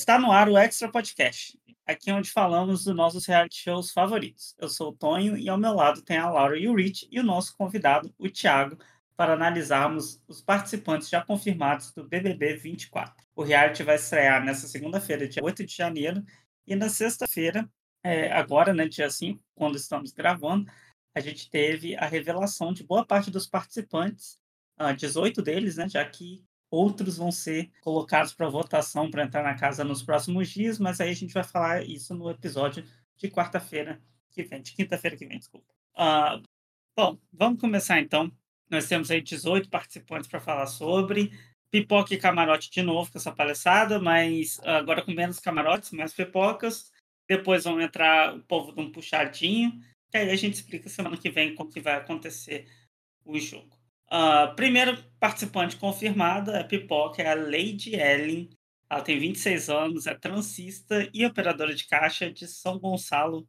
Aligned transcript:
Está 0.00 0.18
no 0.18 0.32
ar 0.32 0.48
o 0.48 0.56
Extra 0.56 0.90
Podcast, 0.90 1.60
aqui 1.84 2.10
onde 2.10 2.30
falamos 2.30 2.84
dos 2.84 2.96
nossos 2.96 3.26
reality 3.26 3.62
shows 3.62 3.92
favoritos. 3.92 4.56
Eu 4.58 4.66
sou 4.66 4.88
o 4.88 4.92
Tonho 4.94 5.36
e 5.36 5.46
ao 5.46 5.58
meu 5.58 5.74
lado 5.74 6.00
tem 6.00 6.16
a 6.16 6.30
Laura 6.30 6.58
e 6.58 6.66
o 6.66 6.74
Rich 6.74 7.06
e 7.10 7.20
o 7.20 7.22
nosso 7.22 7.54
convidado, 7.54 8.10
o 8.18 8.26
Thiago, 8.30 8.78
para 9.14 9.34
analisarmos 9.34 10.18
os 10.26 10.40
participantes 10.40 11.10
já 11.10 11.22
confirmados 11.22 11.92
do 11.92 12.08
BBB 12.08 12.54
24. 12.56 13.14
O 13.36 13.42
reality 13.42 13.82
vai 13.82 13.96
estrear 13.96 14.42
nessa 14.42 14.66
segunda-feira, 14.66 15.28
dia 15.28 15.44
8 15.44 15.66
de 15.66 15.76
janeiro, 15.76 16.24
e 16.66 16.74
na 16.74 16.88
sexta-feira, 16.88 17.70
é, 18.02 18.32
agora, 18.32 18.72
né, 18.72 18.88
dia 18.88 19.10
5, 19.10 19.44
quando 19.54 19.76
estamos 19.76 20.12
gravando, 20.12 20.64
a 21.14 21.20
gente 21.20 21.50
teve 21.50 21.94
a 21.94 22.06
revelação 22.06 22.72
de 22.72 22.82
boa 22.82 23.04
parte 23.04 23.30
dos 23.30 23.46
participantes, 23.46 24.40
uh, 24.80 24.84
ah, 24.84 24.92
18 24.94 25.42
deles, 25.42 25.76
né, 25.76 25.90
já 25.90 26.02
que 26.06 26.42
outros 26.70 27.16
vão 27.16 27.32
ser 27.32 27.70
colocados 27.80 28.32
para 28.32 28.48
votação 28.48 29.10
para 29.10 29.24
entrar 29.24 29.42
na 29.42 29.54
casa 29.54 29.82
nos 29.82 30.02
próximos 30.02 30.48
dias, 30.48 30.78
mas 30.78 31.00
aí 31.00 31.10
a 31.10 31.14
gente 31.14 31.34
vai 31.34 31.44
falar 31.44 31.82
isso 31.84 32.14
no 32.14 32.30
episódio 32.30 32.84
de 33.16 33.28
quarta-feira 33.28 34.00
que 34.30 34.42
vem, 34.42 34.62
de 34.62 34.72
quinta-feira 34.72 35.16
que 35.16 35.26
vem, 35.26 35.38
desculpa. 35.38 35.66
Uh, 35.94 36.42
bom, 36.96 37.18
vamos 37.32 37.60
começar 37.60 38.00
então. 38.00 38.30
Nós 38.70 38.86
temos 38.86 39.10
aí 39.10 39.20
18 39.20 39.68
participantes 39.68 40.28
para 40.28 40.40
falar 40.40 40.66
sobre. 40.66 41.32
Pipoca 41.70 42.14
e 42.14 42.18
camarote 42.18 42.70
de 42.70 42.82
novo 42.82 43.10
com 43.10 43.18
essa 43.18 43.32
palhaçada, 43.32 44.00
mas 44.00 44.60
agora 44.64 45.02
com 45.02 45.12
menos 45.12 45.38
camarotes, 45.38 45.90
mais 45.90 46.12
pipocas. 46.12 46.92
Depois 47.28 47.64
vão 47.64 47.80
entrar 47.80 48.34
o 48.34 48.42
povo 48.44 48.72
de 48.72 48.80
um 48.80 48.90
puxadinho. 48.90 49.72
Que 50.10 50.18
aí 50.18 50.30
a 50.30 50.36
gente 50.36 50.54
explica 50.54 50.88
semana 50.88 51.16
que 51.16 51.30
vem 51.30 51.54
como 51.54 51.70
que 51.70 51.80
vai 51.80 51.94
acontecer 51.94 52.66
o 53.24 53.38
jogo. 53.38 53.79
Uh, 54.12 54.54
primeiro 54.56 55.00
participante 55.20 55.76
confirmada 55.76 56.58
é 56.58 56.64
Pipoca, 56.64 57.22
é 57.22 57.28
a 57.28 57.34
Lady 57.34 57.94
Ellen. 57.94 58.50
Ela 58.88 59.02
tem 59.02 59.18
26 59.18 59.68
anos, 59.68 60.06
é 60.06 60.14
transista 60.14 61.08
e 61.14 61.24
operadora 61.24 61.72
de 61.74 61.86
caixa 61.86 62.30
de 62.30 62.48
São 62.48 62.78
Gonçalo, 62.78 63.46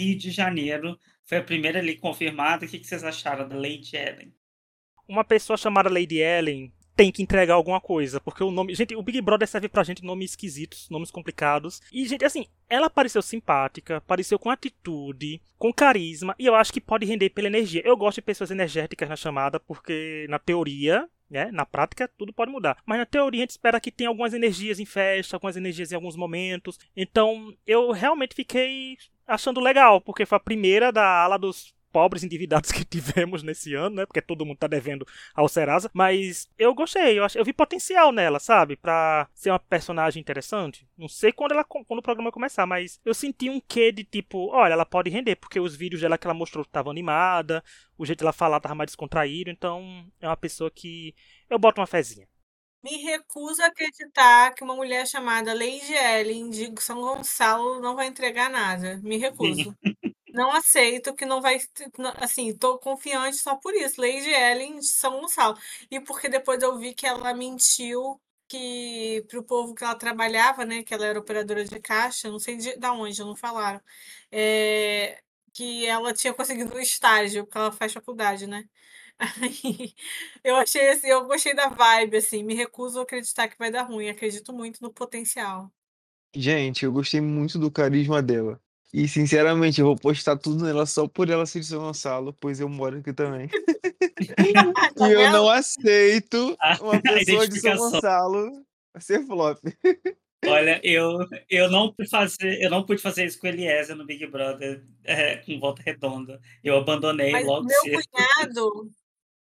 Rio 0.00 0.16
de 0.16 0.30
Janeiro. 0.30 0.96
Foi 1.24 1.38
a 1.38 1.42
primeira 1.42 1.80
ali 1.80 1.96
confirmada. 1.96 2.64
O 2.64 2.68
que 2.68 2.84
vocês 2.84 3.02
acharam 3.02 3.48
da 3.48 3.56
Lady 3.56 3.96
Ellen? 3.96 4.32
Uma 5.08 5.24
pessoa 5.24 5.56
chamada 5.56 5.90
Lady 5.90 6.18
Ellen 6.18 6.72
tem 6.96 7.10
que 7.10 7.22
entregar 7.22 7.54
alguma 7.54 7.80
coisa, 7.80 8.20
porque 8.20 8.42
o 8.42 8.50
nome. 8.50 8.74
Gente, 8.74 8.94
o 8.94 9.02
Big 9.02 9.20
Brother 9.20 9.48
serve 9.48 9.68
pra 9.68 9.82
gente 9.82 10.04
nomes 10.04 10.30
esquisitos, 10.30 10.88
nomes 10.88 11.10
complicados. 11.10 11.80
E, 11.92 12.06
gente, 12.06 12.24
assim, 12.24 12.46
ela 12.68 12.88
pareceu 12.88 13.20
simpática, 13.22 14.00
pareceu 14.02 14.38
com 14.38 14.50
atitude, 14.50 15.40
com 15.58 15.72
carisma, 15.72 16.34
e 16.38 16.46
eu 16.46 16.54
acho 16.54 16.72
que 16.72 16.80
pode 16.80 17.06
render 17.06 17.30
pela 17.30 17.48
energia. 17.48 17.82
Eu 17.84 17.96
gosto 17.96 18.16
de 18.16 18.22
pessoas 18.22 18.50
energéticas 18.50 19.08
na 19.08 19.16
chamada, 19.16 19.58
porque 19.58 20.26
na 20.28 20.38
teoria. 20.38 21.08
né 21.28 21.50
na 21.50 21.66
prática, 21.66 22.08
tudo 22.16 22.32
pode 22.32 22.52
mudar. 22.52 22.76
Mas 22.86 22.98
na 22.98 23.06
teoria, 23.06 23.40
a 23.40 23.44
gente 23.44 23.50
espera 23.50 23.80
que 23.80 23.90
tenha 23.90 24.08
algumas 24.08 24.34
energias 24.34 24.78
em 24.78 24.86
festa, 24.86 25.36
algumas 25.36 25.56
energias 25.56 25.90
em 25.90 25.96
alguns 25.96 26.16
momentos. 26.16 26.78
Então, 26.96 27.52
eu 27.66 27.90
realmente 27.90 28.34
fiquei 28.34 28.96
achando 29.26 29.60
legal, 29.60 30.00
porque 30.00 30.26
foi 30.26 30.36
a 30.36 30.40
primeira 30.40 30.92
da 30.92 31.24
ala 31.24 31.38
dos 31.38 31.74
pobres 31.94 32.24
endividados 32.24 32.72
que 32.72 32.82
tivemos 32.84 33.44
nesse 33.44 33.72
ano, 33.72 33.94
né? 33.94 34.06
Porque 34.06 34.20
todo 34.20 34.44
mundo 34.44 34.58
tá 34.58 34.66
devendo 34.66 35.06
ao 35.32 35.48
Serasa. 35.48 35.88
Mas 35.94 36.50
eu 36.58 36.74
gostei, 36.74 37.20
eu, 37.20 37.24
ach... 37.24 37.36
eu 37.36 37.44
vi 37.44 37.52
potencial 37.52 38.10
nela, 38.10 38.40
sabe? 38.40 38.74
Pra 38.76 39.28
ser 39.32 39.50
uma 39.50 39.60
personagem 39.60 40.20
interessante. 40.20 40.88
Não 40.98 41.06
sei 41.08 41.30
quando, 41.30 41.52
ela, 41.52 41.62
quando 41.62 42.00
o 42.00 42.02
programa 42.02 42.32
começar, 42.32 42.66
mas 42.66 43.00
eu 43.04 43.14
senti 43.14 43.48
um 43.48 43.60
quê 43.60 43.92
de 43.92 44.02
tipo, 44.02 44.48
olha, 44.48 44.72
ela 44.72 44.84
pode 44.84 45.08
render, 45.08 45.36
porque 45.36 45.60
os 45.60 45.76
vídeos 45.76 46.00
dela 46.00 46.18
que 46.18 46.26
ela 46.26 46.34
mostrou 46.34 46.62
estavam 46.62 46.90
animada, 46.90 47.62
o 47.96 48.04
jeito 48.04 48.18
dela 48.18 48.32
falar 48.32 48.58
tava 48.58 48.74
mais 48.74 48.88
descontraído, 48.88 49.50
então 49.50 50.04
é 50.20 50.26
uma 50.26 50.36
pessoa 50.36 50.70
que 50.70 51.14
eu 51.48 51.60
boto 51.60 51.80
uma 51.80 51.86
fezinha. 51.86 52.26
Me 52.82 52.98
recuso 52.98 53.62
a 53.62 53.66
acreditar 53.66 54.52
que 54.52 54.64
uma 54.64 54.74
mulher 54.74 55.06
chamada 55.06 55.54
Lady 55.54 55.94
Ellen 55.94 56.50
de 56.50 56.74
São 56.82 57.00
Gonçalo 57.00 57.80
não 57.80 57.94
vai 57.94 58.08
entregar 58.08 58.50
nada. 58.50 59.00
Me 59.02 59.16
recuso. 59.16 59.74
Não 60.34 60.50
aceito 60.52 61.14
que 61.14 61.24
não 61.24 61.40
vai. 61.40 61.58
Assim, 62.16 62.56
tô 62.58 62.78
confiante 62.78 63.36
só 63.36 63.54
por 63.56 63.72
isso. 63.74 64.00
Lady 64.00 64.30
Ellen 64.30 64.80
de 64.80 64.86
São 64.88 65.20
Gonçalo. 65.20 65.56
E 65.90 66.00
porque 66.00 66.28
depois 66.28 66.60
eu 66.62 66.76
vi 66.78 66.92
que 66.92 67.06
ela 67.06 67.32
mentiu 67.34 68.20
que 68.48 69.24
pro 69.28 69.44
povo 69.44 69.74
que 69.74 69.84
ela 69.84 69.94
trabalhava, 69.94 70.64
né? 70.64 70.82
Que 70.82 70.92
ela 70.92 71.06
era 71.06 71.18
operadora 71.20 71.64
de 71.64 71.78
caixa, 71.80 72.30
não 72.30 72.40
sei 72.40 72.56
de, 72.56 72.76
de 72.76 72.86
onde, 72.88 73.20
não 73.20 73.36
falaram. 73.36 73.80
É, 74.32 75.22
que 75.52 75.86
ela 75.86 76.12
tinha 76.12 76.34
conseguido 76.34 76.74
um 76.74 76.80
estágio, 76.80 77.44
porque 77.44 77.58
ela 77.58 77.72
faz 77.72 77.92
faculdade, 77.92 78.46
né? 78.48 78.64
Eu 80.44 80.56
achei 80.56 80.88
assim, 80.90 81.08
eu 81.08 81.24
gostei 81.26 81.54
da 81.54 81.68
vibe, 81.68 82.16
assim, 82.16 82.42
me 82.42 82.54
recuso 82.54 82.98
a 83.00 83.02
acreditar 83.04 83.48
que 83.48 83.56
vai 83.58 83.70
dar 83.70 83.84
ruim, 83.84 84.08
acredito 84.08 84.52
muito 84.52 84.82
no 84.82 84.92
potencial. 84.92 85.72
Gente, 86.36 86.84
eu 86.84 86.92
gostei 86.92 87.20
muito 87.20 87.58
do 87.58 87.70
carisma 87.70 88.20
dela. 88.22 88.60
E 88.96 89.08
sinceramente, 89.08 89.80
eu 89.80 89.86
vou 89.88 89.96
postar 89.96 90.36
tudo 90.36 90.64
nela 90.64 90.86
só 90.86 91.08
por 91.08 91.28
ela 91.28 91.44
ser 91.46 91.58
de 91.58 91.66
São 91.66 91.80
Gonçalo, 91.80 92.32
pois 92.34 92.60
eu 92.60 92.68
moro 92.68 92.98
aqui 92.98 93.12
também. 93.12 93.48
tá 94.94 95.08
e 95.08 95.12
eu 95.12 95.32
não 95.32 95.48
aceito 95.48 96.56
uma 96.80 97.02
pessoa 97.02 97.48
de 97.48 97.58
São 97.58 97.76
Gonçalo 97.76 98.64
ser 99.00 99.26
flop. 99.26 99.58
Olha, 100.46 100.80
eu, 100.84 101.26
eu 101.50 101.68
não 101.72 101.92
pude 101.92 102.08
fazer, 102.08 102.62
eu 102.62 102.70
não 102.70 102.86
pude 102.86 103.02
fazer 103.02 103.24
isso 103.24 103.40
com 103.40 103.48
Eliezer 103.48 103.96
no 103.96 104.06
Big 104.06 104.24
Brother 104.28 104.84
é, 105.02 105.38
com 105.38 105.58
volta 105.58 105.82
redonda. 105.82 106.40
Eu 106.62 106.76
abandonei 106.76 107.32
Mas 107.32 107.44
logo 107.44 107.66
meu 107.66 107.80
cedo. 107.80 108.00
Cunhado, 108.12 108.90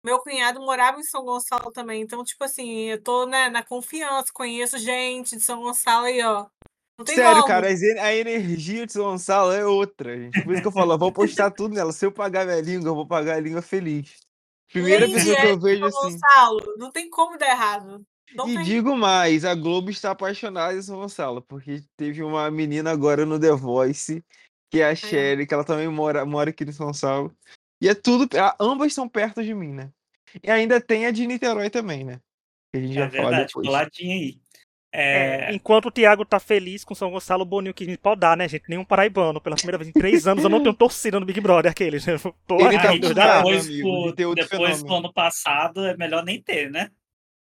meu 0.04 0.18
cunhado 0.18 0.60
morava 0.60 1.00
em 1.00 1.04
São 1.04 1.24
Gonçalo 1.24 1.72
também, 1.72 2.02
então, 2.02 2.22
tipo 2.22 2.44
assim, 2.44 2.90
eu 2.90 3.02
tô 3.02 3.24
né, 3.24 3.48
na 3.48 3.62
confiança, 3.62 4.30
conheço 4.30 4.76
gente 4.76 5.38
de 5.38 5.42
São 5.42 5.62
Gonçalo 5.62 6.04
aí, 6.04 6.22
ó. 6.22 6.46
Sério, 7.06 7.44
cara, 7.44 7.68
a 7.68 8.14
energia 8.14 8.84
de 8.84 8.92
São 8.92 9.04
Gonçalo 9.04 9.52
é 9.52 9.64
outra, 9.64 10.16
gente. 10.16 10.42
Por 10.42 10.52
isso 10.52 10.62
que 10.62 10.68
eu 10.68 10.72
falo, 10.72 10.94
eu 10.94 10.98
vou 10.98 11.12
postar 11.12 11.50
tudo 11.50 11.74
nela. 11.74 11.92
Se 11.92 12.04
eu 12.04 12.10
pagar 12.10 12.44
minha 12.44 12.60
língua, 12.60 12.90
eu 12.90 12.94
vou 12.94 13.06
pagar 13.06 13.36
a 13.36 13.40
língua 13.40 13.62
feliz. 13.62 14.16
Primeira 14.72 15.06
Lady 15.06 15.14
pessoa 15.14 15.36
que 15.36 15.46
eu 15.46 15.60
vejo 15.60 15.90
São 15.90 16.06
assim. 16.06 16.18
Gonçalo, 16.18 16.74
não 16.76 16.90
tem 16.90 17.08
como 17.08 17.38
dar 17.38 17.50
errado. 17.50 18.04
Não 18.34 18.48
e 18.48 18.54
tem. 18.54 18.64
digo 18.64 18.96
mais, 18.96 19.44
a 19.44 19.54
Globo 19.54 19.90
está 19.90 20.10
apaixonada 20.10 20.74
em 20.74 20.82
São 20.82 20.98
Gonçalo, 20.98 21.40
porque 21.42 21.82
teve 21.96 22.22
uma 22.22 22.50
menina 22.50 22.90
agora 22.90 23.24
no 23.24 23.38
The 23.38 23.52
Voice, 23.52 24.22
que 24.70 24.80
é 24.80 24.90
a 24.90 24.94
Sherry, 24.94 25.46
que 25.46 25.54
ela 25.54 25.64
também 25.64 25.88
mora, 25.88 26.26
mora 26.26 26.50
aqui 26.50 26.64
em 26.64 26.72
São 26.72 26.86
Gonçalo. 26.86 27.34
E 27.80 27.88
é 27.88 27.94
tudo. 27.94 28.28
Ambas 28.60 28.92
são 28.92 29.08
perto 29.08 29.42
de 29.42 29.54
mim, 29.54 29.72
né? 29.72 29.90
E 30.42 30.50
ainda 30.50 30.80
tem 30.80 31.06
a 31.06 31.10
de 31.10 31.26
Niterói 31.26 31.70
também, 31.70 32.04
né? 32.04 32.20
Que 32.72 32.78
a 32.78 32.82
gente 32.82 32.92
é 32.92 32.94
já 32.94 33.06
verdade, 33.06 33.30
fala 33.30 33.46
depois. 33.46 33.66
coladinha 33.66 34.14
aí. 34.14 34.40
É... 34.92 35.50
É, 35.50 35.54
enquanto 35.54 35.86
o 35.86 35.90
Thiago 35.90 36.24
tá 36.24 36.40
feliz 36.40 36.84
com 36.84 36.94
São 36.94 37.10
Gonçalo, 37.10 37.42
o 37.42 37.46
Boninho 37.46 37.74
quis 37.74 37.86
me 37.86 37.96
podar, 37.96 38.36
né, 38.36 38.48
gente? 38.48 38.68
Nenhum 38.68 38.84
paraibano. 38.84 39.40
Pela 39.40 39.56
primeira 39.56 39.78
vez 39.78 39.88
em 39.88 39.92
três 39.92 40.26
anos 40.26 40.44
eu 40.44 40.50
não 40.50 40.62
tenho 40.62 40.74
torcida 40.74 41.20
no 41.20 41.26
Big 41.26 41.40
Brother, 41.40 41.70
aqueles. 41.70 42.06
Né? 42.06 42.16
Tô 42.46 42.56
Ele 42.58 42.78
tá 43.14 43.38
depois, 43.38 43.66
amigo, 43.66 44.12
depois 44.34 44.82
do 44.82 44.94
ano 44.94 45.12
passado, 45.12 45.84
é 45.84 45.96
melhor 45.96 46.24
nem 46.24 46.40
ter, 46.40 46.70
né? 46.70 46.90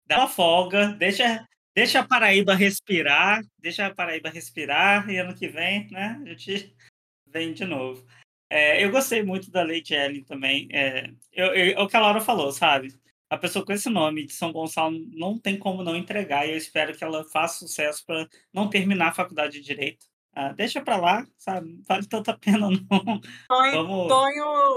Dá 0.05 0.17
uma 0.17 0.27
folga, 0.27 0.89
deixa, 0.99 1.47
deixa 1.73 1.99
a 2.01 2.07
Paraíba 2.07 2.53
respirar, 2.53 3.41
deixa 3.57 3.85
a 3.85 3.95
Paraíba 3.95 4.29
respirar, 4.29 5.09
e 5.09 5.17
ano 5.17 5.33
que 5.33 5.47
vem, 5.47 5.87
né, 5.89 6.21
a 6.25 6.29
gente 6.29 6.75
vem 7.25 7.53
de 7.53 7.65
novo. 7.65 8.05
É, 8.49 8.83
eu 8.83 8.91
gostei 8.91 9.23
muito 9.23 9.49
da 9.49 9.63
Lady 9.63 9.93
Ellen 9.93 10.25
também. 10.25 10.67
É, 10.73 11.09
eu, 11.31 11.45
eu, 11.55 11.77
é 11.77 11.81
o 11.81 11.87
que 11.87 11.95
a 11.95 12.01
Laura 12.01 12.19
falou, 12.19 12.51
sabe? 12.51 12.93
A 13.31 13.37
pessoa 13.37 13.65
com 13.65 13.71
esse 13.71 13.89
nome 13.89 14.25
de 14.25 14.33
São 14.33 14.51
Gonçalo 14.51 14.99
não 15.13 15.39
tem 15.39 15.57
como 15.57 15.83
não 15.83 15.95
entregar 15.95 16.45
e 16.45 16.51
eu 16.51 16.57
espero 16.57 16.93
que 16.93 17.01
ela 17.01 17.23
faça 17.23 17.59
sucesso 17.59 18.05
para 18.05 18.27
não 18.53 18.69
terminar 18.69 19.07
a 19.07 19.13
faculdade 19.13 19.53
de 19.53 19.61
direito. 19.61 20.05
Ah, 20.33 20.51
deixa 20.51 20.81
para 20.81 20.97
lá, 20.97 21.25
sabe? 21.37 21.81
Vale 21.87 22.05
tanta 22.07 22.37
pena 22.37 22.69
não. 22.69 23.21
Tonho, 23.47 23.71
Vamos... 23.71 24.11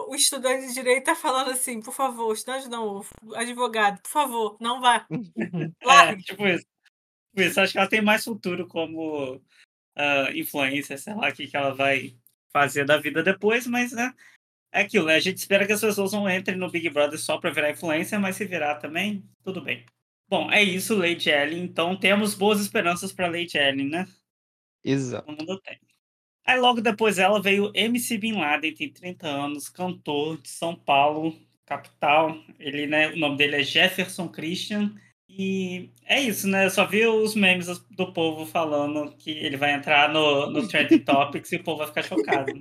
O 0.09 0.15
estudante 0.15 0.69
de 0.69 0.75
direito 0.75 1.07
tá 1.07 1.17
falando 1.17 1.51
assim, 1.51 1.81
por 1.81 1.93
favor, 1.93 2.33
estudante 2.33 2.69
não, 2.69 3.05
advogado, 3.35 4.01
por 4.01 4.11
favor, 4.11 4.57
não 4.61 4.81
vá. 4.81 5.05
é, 5.83 6.17
tipo 6.17 6.47
isso. 6.47 6.65
Tipo 7.31 7.49
isso. 7.49 7.61
Acho 7.61 7.73
que 7.73 7.79
ela 7.79 7.89
tem 7.89 8.03
mais 8.03 8.23
futuro 8.23 8.69
como 8.69 9.35
uh, 9.35 10.31
influência, 10.33 10.97
sei 10.97 11.15
lá, 11.15 11.29
o 11.29 11.33
que, 11.33 11.49
que 11.49 11.57
ela 11.57 11.75
vai 11.75 12.17
fazer 12.53 12.85
da 12.85 12.99
vida 12.99 13.21
depois, 13.21 13.67
mas 13.67 13.91
né, 13.91 14.15
é 14.75 14.83
aquilo, 14.83 15.07
né? 15.07 15.15
A 15.15 15.21
gente 15.21 15.39
espera 15.39 15.65
que 15.65 15.73
as 15.73 15.81
pessoas 15.81 16.13
não 16.13 16.29
entrem 16.29 16.59
no 16.59 16.69
Big 16.69 16.91
Brother 16.91 17.19
só 17.19 17.39
para 17.39 17.51
virar 17.51 17.71
influência, 17.71 18.19
mas 18.19 18.35
se 18.35 18.45
virar 18.45 18.75
também, 18.75 19.25
tudo 19.45 19.63
bem. 19.63 19.85
Bom, 20.29 20.51
é 20.51 20.63
isso, 20.63 20.97
Lady 20.97 21.31
Ellen. 21.31 21.63
Então 21.63 21.97
temos 21.97 22.35
boas 22.35 22.61
esperanças 22.61 23.13
para 23.13 23.29
Lady 23.29 23.57
Ellen, 23.57 23.89
né? 23.89 24.09
Exato. 24.85 25.27
Todo 25.27 25.39
mundo 25.39 25.61
tem. 25.61 25.79
Aí 26.45 26.59
logo 26.59 26.81
depois 26.81 27.17
dela 27.17 27.41
veio 27.41 27.71
MC 27.75 28.19
Bin 28.19 28.33
Laden, 28.33 28.75
tem 28.75 28.93
30 28.93 29.29
anos, 29.29 29.69
cantor 29.69 30.43
de 30.43 30.49
São 30.49 30.75
Paulo, 30.75 31.39
capital. 31.65 32.37
Ele, 32.59 32.87
né, 32.87 33.13
o 33.13 33.17
nome 33.17 33.37
dele 33.37 33.57
é 33.57 33.63
Jefferson 33.63 34.29
Christian. 34.29 34.93
E 35.29 35.91
é 36.05 36.21
isso, 36.21 36.49
né? 36.49 36.67
Eu 36.67 36.71
só 36.71 36.85
vi 36.85 37.07
os 37.07 37.35
memes 37.35 37.67
do 37.91 38.13
povo 38.13 38.45
falando 38.45 39.17
que 39.17 39.31
ele 39.31 39.57
vai 39.57 39.73
entrar 39.73 40.13
no, 40.13 40.51
no 40.51 40.67
Trending 40.69 40.99
Topics 41.05 41.53
e 41.53 41.57
o 41.57 41.63
povo 41.65 41.79
vai 41.79 41.87
ficar 41.87 42.03
chocado. 42.03 42.53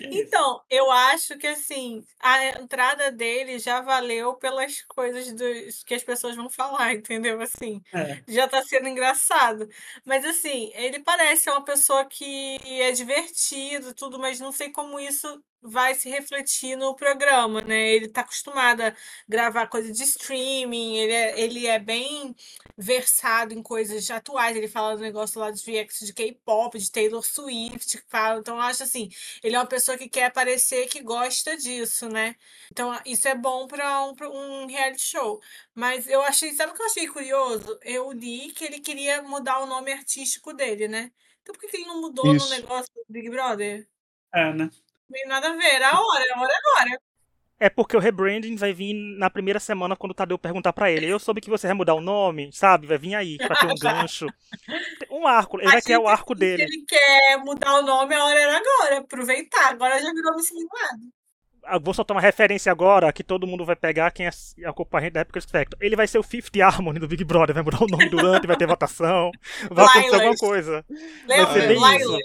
Então, 0.00 0.62
eu 0.70 0.90
acho 0.90 1.36
que 1.38 1.46
assim, 1.46 2.04
a 2.20 2.46
entrada 2.60 3.10
dele 3.12 3.58
já 3.58 3.80
valeu 3.80 4.34
pelas 4.34 4.82
coisas 4.82 5.32
dos, 5.32 5.82
que 5.84 5.94
as 5.94 6.02
pessoas 6.04 6.36
vão 6.36 6.48
falar, 6.50 6.94
entendeu? 6.94 7.40
Assim, 7.40 7.82
É. 7.92 8.22
já 8.28 8.48
tá 8.48 8.62
sendo 8.62 8.88
engraçado. 8.88 9.68
Mas 10.04 10.24
assim, 10.24 10.70
ele 10.74 11.00
parece 11.00 11.50
uma 11.50 11.64
pessoa 11.64 12.04
que 12.04 12.58
é 12.80 12.92
divertido, 12.92 13.94
tudo, 13.94 14.18
mas 14.18 14.40
não 14.40 14.52
sei 14.52 14.70
como 14.70 14.98
isso 15.00 15.42
vai 15.62 15.94
se 15.94 16.08
refletir 16.08 16.76
no 16.76 16.94
programa, 16.94 17.60
né? 17.60 17.92
Ele 17.92 18.08
tá 18.08 18.20
acostumado 18.20 18.82
a 18.82 18.94
gravar 19.28 19.66
coisa 19.66 19.92
de 19.92 20.02
streaming, 20.02 20.96
ele 20.96 21.12
é, 21.12 21.40
ele 21.40 21.66
é 21.66 21.78
bem 21.78 22.34
versado 22.76 23.52
em 23.52 23.62
coisas 23.62 24.10
atuais. 24.10 24.56
Ele 24.56 24.68
fala 24.68 24.96
do 24.96 25.02
negócio 25.02 25.40
lá 25.40 25.50
dos 25.50 25.64
reacts 25.64 26.06
de 26.06 26.12
K-pop, 26.12 26.78
de 26.78 26.90
Taylor 26.90 27.24
Swift, 27.24 28.02
fala. 28.08 28.40
Então, 28.40 28.56
eu 28.56 28.62
acho 28.62 28.82
assim, 28.82 29.08
ele 29.42 29.56
é 29.56 29.58
uma 29.58 29.66
pessoa 29.66 29.98
que 29.98 30.08
quer 30.08 30.32
parecer 30.32 30.86
que 30.88 31.02
gosta 31.02 31.56
disso, 31.56 32.08
né? 32.08 32.36
Então, 32.70 32.98
isso 33.04 33.26
é 33.28 33.34
bom 33.34 33.66
para 33.66 34.04
um, 34.04 34.14
pra 34.14 34.30
um 34.30 34.66
reality 34.66 35.02
show. 35.02 35.40
Mas 35.74 36.06
eu 36.06 36.22
achei, 36.22 36.52
sabe 36.54 36.72
o 36.72 36.74
que 36.74 36.82
eu 36.82 36.86
achei 36.86 37.06
curioso? 37.08 37.78
Eu 37.82 38.12
li 38.12 38.52
que 38.52 38.64
ele 38.64 38.80
queria 38.80 39.22
mudar 39.22 39.60
o 39.60 39.66
nome 39.66 39.92
artístico 39.92 40.52
dele, 40.52 40.88
né? 40.88 41.10
Então, 41.42 41.54
por 41.54 41.68
que 41.68 41.76
ele 41.76 41.86
não 41.86 42.00
mudou 42.00 42.26
no 42.26 42.36
Isso. 42.36 42.50
negócio 42.50 42.92
do 42.94 43.04
Big 43.08 43.30
Brother? 43.30 43.88
É, 44.34 44.52
né? 44.52 44.70
Não 45.08 45.18
tem 45.18 45.26
nada 45.28 45.48
a 45.50 45.56
ver, 45.56 45.82
a 45.82 46.00
hora, 46.00 46.24
a 46.34 46.40
hora 46.40 46.52
é 46.52 46.56
agora. 46.56 47.00
É 47.60 47.68
porque 47.68 47.96
o 47.96 48.00
rebranding 48.00 48.54
vai 48.54 48.72
vir 48.72 48.94
na 49.18 49.28
primeira 49.28 49.58
semana 49.58 49.96
quando 49.96 50.12
o 50.12 50.14
Tadeu 50.14 50.38
perguntar 50.38 50.72
pra 50.72 50.92
ele. 50.92 51.06
Eu 51.06 51.18
soube 51.18 51.40
que 51.40 51.50
você 51.50 51.66
vai 51.66 51.74
mudar 51.74 51.94
o 51.94 52.00
nome, 52.00 52.50
sabe? 52.52 52.86
Vai 52.86 52.98
vir 52.98 53.16
aí, 53.16 53.36
pra 53.36 53.56
ter 53.56 53.66
um 53.66 53.74
gancho. 53.82 54.26
Um 55.10 55.26
arco, 55.26 55.58
ele 55.58 55.68
vai 55.68 55.82
criar 55.82 55.98
o 55.98 56.06
arco 56.06 56.34
Se 56.34 56.38
dele. 56.38 56.62
ele 56.62 56.84
quer 56.86 57.36
mudar 57.38 57.80
o 57.80 57.82
nome, 57.82 58.14
a 58.14 58.24
hora 58.24 58.38
era 58.40 58.56
agora. 58.58 58.98
Aproveitar. 58.98 59.70
Agora 59.70 60.00
já 60.00 60.12
virou 60.12 60.36
Miss 60.36 60.52
Minguado. 60.52 61.02
Ah, 61.64 61.78
Vou 61.80 61.92
soltar 61.92 62.14
uma 62.16 62.20
referência 62.20 62.70
agora 62.70 63.12
que 63.12 63.24
todo 63.24 63.46
mundo 63.46 63.64
vai 63.64 63.74
pegar 63.74 64.12
quem 64.12 64.28
acompanha 64.64 65.00
a 65.00 65.04
gente 65.06 65.12
da 65.14 65.20
época 65.20 65.40
do 65.40 65.42
Spectre. 65.42 65.78
Ele 65.84 65.96
vai 65.96 66.06
ser 66.06 66.18
o 66.18 66.22
Fifth 66.22 66.56
Harmony 66.60 67.00
do 67.00 67.08
Big 67.08 67.24
Brother, 67.24 67.54
vai 67.54 67.64
mudar 67.64 67.82
o 67.82 67.88
nome 67.88 68.08
durante, 68.08 68.46
vai 68.46 68.56
ter 68.56 68.68
votação, 68.68 69.32
vai 69.68 69.84
acontecer 69.84 70.14
alguma 70.14 70.36
coisa. 70.36 70.84
Lembra? 71.26 71.52
ser 71.52 71.68
bem 71.68 71.98
Lilas. 71.98 72.20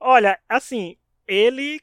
Olha, 0.00 0.38
assim, 0.48 0.96
ele. 1.26 1.80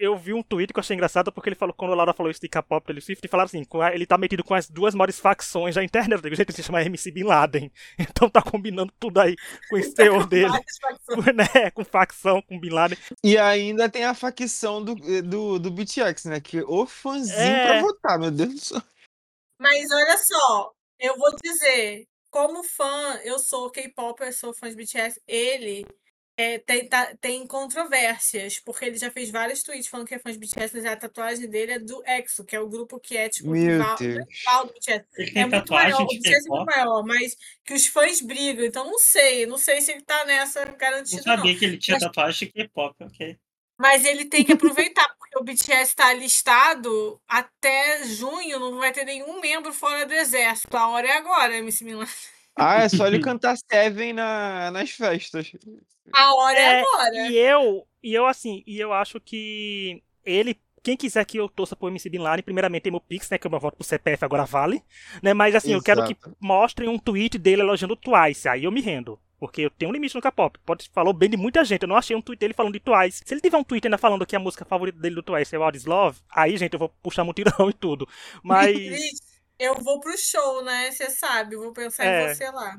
Eu 0.00 0.16
vi 0.16 0.32
um 0.32 0.42
tweet 0.42 0.72
que 0.72 0.78
eu 0.78 0.80
achei 0.80 0.94
engraçado 0.94 1.30
porque 1.30 1.50
ele 1.50 1.56
falou, 1.56 1.74
quando 1.74 1.92
a 1.92 1.94
Laura 1.94 2.14
falou 2.14 2.30
isso 2.30 2.40
de 2.40 2.48
K-pop 2.48 2.86
Taylor 2.86 3.02
Swift, 3.02 3.28
falaram 3.28 3.46
assim, 3.46 3.62
com 3.64 3.82
a- 3.82 3.94
ele 3.94 4.06
tá 4.06 4.16
metido 4.16 4.42
com 4.42 4.54
as 4.54 4.68
duas 4.70 4.94
maiores 4.94 5.18
facções 5.20 5.74
da 5.74 5.84
internet. 5.84 6.12
Eu 6.16 6.22
digo, 6.22 6.34
gente, 6.36 6.48
ele 6.48 6.56
se 6.56 6.62
chama 6.62 6.82
MC 6.82 7.10
Bin 7.10 7.24
Laden. 7.24 7.70
Então 8.22 8.30
tá 8.30 8.40
combinando 8.40 8.92
tudo 8.98 9.20
aí 9.20 9.36
com 9.68 9.76
esse 9.76 9.94
teor 9.94 10.26
dele. 10.28 10.48
Facções. 10.80 11.26
né? 11.36 11.70
Com 11.72 11.84
facção, 11.84 12.40
com 12.40 12.58
Bin 12.58 12.70
Laden. 12.70 12.96
E 13.22 13.36
ainda 13.36 13.88
tem 13.90 14.04
a 14.04 14.14
facção 14.14 14.82
do, 14.82 14.94
do, 15.22 15.58
do 15.58 15.70
BTX, 15.70 16.24
né? 16.24 16.40
Que 16.40 16.62
o 16.62 16.86
fãzinho 16.86 17.38
É. 17.38 17.66
pra 17.66 17.80
votar, 17.82 18.18
meu 18.18 18.30
Deus 18.30 18.54
do 18.54 18.58
céu. 18.60 18.82
Mas 19.60 19.90
olha 19.92 20.16
só, 20.16 20.72
eu 20.98 21.14
vou 21.18 21.30
dizer, 21.42 22.06
como 22.30 22.62
fã, 22.64 23.20
eu 23.24 23.38
sou 23.38 23.70
K-pop, 23.70 24.22
eu 24.22 24.32
sou 24.32 24.54
fã 24.54 24.70
de 24.70 24.76
BTS, 24.76 25.20
ele 25.28 25.84
é, 26.40 26.58
tem, 26.58 26.88
tá- 26.88 27.14
tem 27.20 27.46
controvérsias, 27.46 28.58
porque 28.60 28.84
ele 28.84 28.96
já 28.96 29.10
fez 29.10 29.30
vários 29.30 29.62
tweets 29.62 29.88
falando 29.88 30.06
que 30.06 30.14
é 30.14 30.18
fã 30.18 30.30
de 30.32 30.38
BTS, 30.38 30.74
mas 30.74 30.84
a 30.86 30.96
tatuagem 30.96 31.48
dele 31.48 31.72
é 31.72 31.78
do 31.78 32.02
EXO, 32.06 32.44
que 32.44 32.56
é 32.56 32.60
o 32.60 32.68
grupo 32.68 32.98
que 32.98 33.16
é 33.16 33.28
tipo 33.28 33.52
rival, 33.52 33.96
Deus. 33.96 34.24
rival 34.28 34.66
do 34.66 34.72
BTS. 34.72 35.04
Ele 35.16 35.30
É 35.30 35.32
tem 35.32 35.42
muito 35.42 35.52
tatuagem 35.52 35.90
maior, 35.92 36.04
o 36.04 36.06
de 36.08 36.16
BTS 36.18 36.34
é 36.34 36.48
muito 36.48 36.66
K-pop. 36.66 36.76
maior, 36.76 37.02
mas 37.04 37.36
que 37.64 37.74
os 37.74 37.86
fãs 37.86 38.20
brigam, 38.20 38.64
então 38.64 38.84
não 38.84 38.98
sei, 38.98 39.44
não 39.46 39.58
sei 39.58 39.80
se 39.80 39.92
ele 39.92 40.02
tá 40.02 40.24
nessa 40.24 40.64
Não 40.64 40.76
garantida 40.76 41.22
não. 41.26 41.36
sabia 41.36 41.58
que 41.58 41.64
ele 41.64 41.78
tinha 41.78 41.94
Mas- 41.96 42.02
tatuagem 42.04 42.48
de 42.48 42.52
K-pop, 42.54 42.94
ok. 43.04 43.36
Mas 43.78 44.04
ele 44.04 44.26
tem 44.26 44.44
que 44.44 44.52
aproveitar, 44.52 45.08
porque 45.18 45.38
o 45.38 45.42
BTS 45.42 45.90
está 45.90 46.12
listado 46.12 47.18
até 47.26 48.04
junho, 48.04 48.58
não 48.60 48.76
vai 48.78 48.92
ter 48.92 49.04
nenhum 49.06 49.40
membro 49.40 49.72
fora 49.72 50.04
do 50.04 50.12
exército. 50.12 50.76
A 50.76 50.88
hora 50.88 51.06
é 51.08 51.12
agora, 51.16 51.56
MC 51.56 51.84
Milan. 51.84 52.06
Ah, 52.60 52.82
é 52.82 52.88
só 52.88 53.06
ele 53.06 53.18
cantar 53.20 53.56
Seven 53.56 54.12
na, 54.12 54.70
nas 54.70 54.90
festas. 54.90 55.52
A 56.12 56.34
hora 56.34 56.58
é, 56.58 56.62
É, 56.62 56.80
agora. 56.80 57.28
E 57.28 57.36
eu, 57.36 57.86
e 58.02 58.14
eu 58.14 58.26
assim, 58.26 58.62
e 58.66 58.78
eu 58.78 58.92
acho 58.92 59.20
que 59.20 60.02
ele, 60.24 60.58
quem 60.82 60.96
quiser 60.96 61.24
que 61.24 61.38
eu 61.38 61.48
torça 61.48 61.76
pro 61.76 61.88
MC 61.88 62.08
Bin 62.08 62.18
Laden, 62.18 62.42
primeiramente 62.42 62.82
tem 62.82 62.92
meu 62.92 63.00
Pix, 63.00 63.30
né, 63.30 63.38
que 63.38 63.46
o 63.46 63.50
meu 63.50 63.60
voto 63.60 63.76
pro 63.76 63.86
CPF 63.86 64.24
agora 64.24 64.44
vale, 64.44 64.82
né, 65.22 65.32
mas 65.32 65.54
assim, 65.54 65.72
eu 65.72 65.82
quero 65.82 66.04
que 66.04 66.12
Exato. 66.12 66.36
mostrem 66.40 66.88
um 66.88 66.98
tweet 66.98 67.38
dele 67.38 67.62
elogiando 67.62 67.94
o 67.94 67.96
Twice, 67.96 68.48
aí 68.48 68.64
eu 68.64 68.72
me 68.72 68.80
rendo. 68.80 69.18
Porque 69.40 69.62
eu 69.62 69.70
tenho 69.70 69.90
um 69.90 69.94
limite 69.94 70.14
no 70.14 70.20
K-pop. 70.20 70.58
Pode 70.66 70.90
falou 70.92 71.14
bem 71.14 71.30
de 71.30 71.36
muita 71.38 71.64
gente. 71.64 71.82
Eu 71.82 71.88
não 71.88 71.96
achei 71.96 72.14
um 72.14 72.20
tweet 72.20 72.38
dele 72.38 72.52
falando 72.52 72.74
de 72.74 72.80
Twice. 72.80 73.22
Se 73.24 73.32
ele 73.32 73.40
tiver 73.40 73.56
um 73.56 73.64
tweet 73.64 73.86
ainda 73.86 73.96
falando 73.96 74.26
que 74.26 74.36
a 74.36 74.38
música 74.38 74.66
favorita 74.66 74.98
dele 74.98 75.14
do 75.14 75.22
Twice 75.22 75.56
é 75.56 75.58
What 75.58 75.78
is 75.78 75.86
Love, 75.86 76.18
aí, 76.30 76.58
gente, 76.58 76.74
eu 76.74 76.78
vou 76.78 76.90
puxar 77.02 77.24
mutirão 77.24 77.70
e 77.70 77.72
tudo. 77.72 78.06
Mas. 78.42 78.68
Eu 79.60 79.74
vou 79.74 80.00
pro 80.00 80.16
show, 80.16 80.64
né? 80.64 80.90
Você 80.90 81.10
sabe, 81.10 81.54
eu 81.54 81.60
vou 81.60 81.72
pensar 81.72 82.04
É. 82.06 82.24
em 82.24 82.34
você 82.34 82.50
lá. 82.50 82.78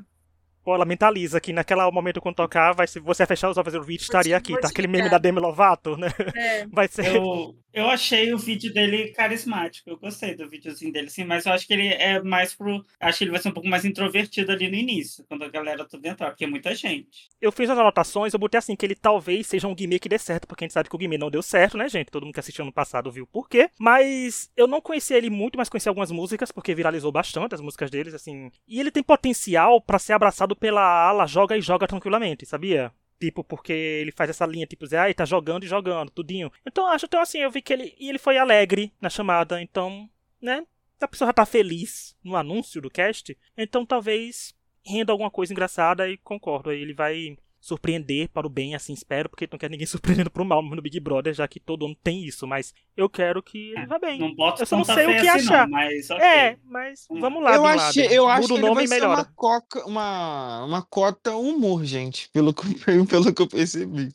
Pô, 0.64 0.74
ela 0.74 0.84
mentaliza 0.84 1.40
que 1.40 1.52
naquele 1.52 1.88
momento 1.90 2.20
quando 2.20 2.36
tocar, 2.36 2.72
vai 2.72 2.86
ser, 2.86 3.00
você 3.00 3.22
vai 3.22 3.28
fechar 3.28 3.50
os 3.50 3.56
olhos 3.56 3.74
e 3.74 3.78
o 3.78 3.82
Rich 3.82 4.04
estaria 4.04 4.36
aqui, 4.36 4.58
tá? 4.60 4.68
Aquele 4.68 4.86
meme 4.88 5.08
da 5.08 5.18
Demi 5.18 5.40
Lovato, 5.40 5.96
né? 5.96 6.08
É. 6.36 6.66
Vai 6.70 6.86
ser. 6.88 7.16
Eu, 7.16 7.56
eu 7.72 7.88
achei 7.88 8.32
o 8.32 8.38
vídeo 8.38 8.72
dele 8.72 9.08
carismático. 9.08 9.88
Eu 9.88 9.98
gostei 9.98 10.34
do 10.34 10.48
videozinho 10.48 10.92
dele, 10.92 11.08
sim, 11.08 11.24
mas 11.24 11.46
eu 11.46 11.52
acho 11.52 11.66
que 11.66 11.72
ele 11.72 11.88
é 11.88 12.22
mais 12.22 12.54
pro. 12.54 12.84
Acho 13.00 13.18
que 13.18 13.24
ele 13.24 13.30
vai 13.30 13.40
ser 13.40 13.48
um 13.48 13.52
pouco 13.52 13.68
mais 13.68 13.84
introvertido 13.84 14.52
ali 14.52 14.68
no 14.68 14.76
início, 14.76 15.24
quando 15.28 15.44
a 15.44 15.48
galera 15.48 15.84
toda 15.84 16.08
entrar, 16.08 16.30
porque 16.30 16.44
é 16.44 16.48
muita 16.48 16.74
gente. 16.74 17.28
Eu 17.40 17.50
fiz 17.50 17.70
as 17.70 17.78
anotações, 17.78 18.32
eu 18.32 18.38
botei 18.38 18.58
assim, 18.58 18.76
que 18.76 18.84
ele 18.84 18.94
talvez 18.94 19.46
seja 19.46 19.66
um 19.66 19.74
Guimê 19.74 19.98
que 19.98 20.08
dê 20.08 20.18
certo, 20.18 20.46
porque 20.46 20.64
a 20.64 20.66
gente 20.66 20.74
sabe 20.74 20.88
que 20.88 20.94
o 20.94 20.98
Guimê 20.98 21.16
não 21.16 21.30
deu 21.30 21.42
certo, 21.42 21.76
né, 21.78 21.88
gente? 21.88 22.10
Todo 22.10 22.24
mundo 22.24 22.34
que 22.34 22.40
assistiu 22.40 22.62
ano 22.62 22.72
passado 22.72 23.10
viu 23.10 23.26
por 23.26 23.48
quê. 23.48 23.70
Mas 23.78 24.50
eu 24.56 24.66
não 24.66 24.80
conhecia 24.80 25.16
ele 25.16 25.30
muito, 25.30 25.56
mas 25.56 25.68
conheci 25.68 25.88
algumas 25.88 26.10
músicas, 26.10 26.52
porque 26.52 26.74
viralizou 26.74 27.10
bastante 27.10 27.54
as 27.54 27.60
músicas 27.60 27.90
deles, 27.90 28.14
assim. 28.14 28.50
E 28.68 28.80
ele 28.80 28.90
tem 28.90 29.02
potencial 29.02 29.80
pra 29.80 29.98
ser 29.98 30.12
abraçado 30.12 30.54
pela 30.54 31.08
ala 31.08 31.26
joga 31.26 31.56
e 31.56 31.60
joga 31.62 31.86
tranquilamente, 31.86 32.46
sabia? 32.46 32.92
Tipo, 33.22 33.44
porque 33.44 33.72
ele 33.72 34.10
faz 34.10 34.30
essa 34.30 34.44
linha, 34.44 34.66
tipo, 34.66 34.82
dizer, 34.82 34.96
ai, 34.96 35.14
tá 35.14 35.24
jogando 35.24 35.62
e 35.62 35.68
jogando, 35.68 36.10
tudinho. 36.10 36.50
Então, 36.66 36.88
acho, 36.88 37.06
então, 37.06 37.20
assim, 37.20 37.38
eu 37.38 37.52
vi 37.52 37.62
que 37.62 37.72
ele. 37.72 37.94
E 37.96 38.08
ele 38.08 38.18
foi 38.18 38.36
alegre 38.36 38.92
na 39.00 39.08
chamada, 39.08 39.62
então, 39.62 40.10
né? 40.40 40.66
A 41.00 41.06
pessoa 41.06 41.28
já 41.28 41.32
tá 41.32 41.46
feliz 41.46 42.16
no 42.24 42.34
anúncio 42.34 42.82
do 42.82 42.90
cast, 42.90 43.38
então 43.56 43.86
talvez 43.86 44.56
renda 44.84 45.12
alguma 45.12 45.30
coisa 45.30 45.52
engraçada 45.52 46.08
e 46.08 46.16
concordo. 46.16 46.70
Aí 46.70 46.82
ele 46.82 46.94
vai 46.94 47.38
surpreender 47.62 48.28
para 48.28 48.46
o 48.46 48.50
bem, 48.50 48.74
assim 48.74 48.92
espero, 48.92 49.28
porque 49.30 49.48
não 49.50 49.58
quero 49.58 49.70
ninguém 49.70 49.86
surpreendendo 49.86 50.30
pro 50.30 50.44
mal 50.44 50.62
no 50.62 50.82
Big 50.82 50.98
Brother, 50.98 51.32
já 51.32 51.46
que 51.46 51.60
todo 51.60 51.86
ano 51.86 51.96
tem 52.02 52.24
isso, 52.24 52.46
mas 52.46 52.74
eu 52.96 53.08
quero 53.08 53.40
que 53.42 53.70
ele 53.70 53.86
vá 53.86 53.98
bem. 53.98 54.18
Não 54.18 54.34
boto 54.34 54.60
Eu 54.62 54.66
só 54.66 54.76
não 54.76 54.84
sei 54.84 55.06
o 55.06 55.08
que 55.20 55.28
assim, 55.28 55.46
achar. 55.46 55.66
não, 55.68 55.78
mas 55.78 56.10
ok. 56.10 56.24
É, 56.24 56.56
mas 56.64 57.06
vamos 57.08 57.42
lá, 57.42 57.54
eu 57.54 57.64
achei, 57.66 58.06
eu 58.18 58.28
acho 58.28 58.48
que 58.48 58.54
o 58.54 58.56
ele 58.58 58.66
nome 58.68 58.86
vai 58.88 59.00
uma, 59.00 59.24
coca, 59.24 59.86
uma, 59.86 60.64
uma 60.64 60.82
cota 60.82 61.36
humor, 61.36 61.84
gente, 61.84 62.28
pelo 62.32 62.52
que, 62.52 62.62
eu- 62.90 63.06
pelo 63.06 63.32
que 63.32 63.42
eu 63.42 63.46
percebi. 63.48 64.12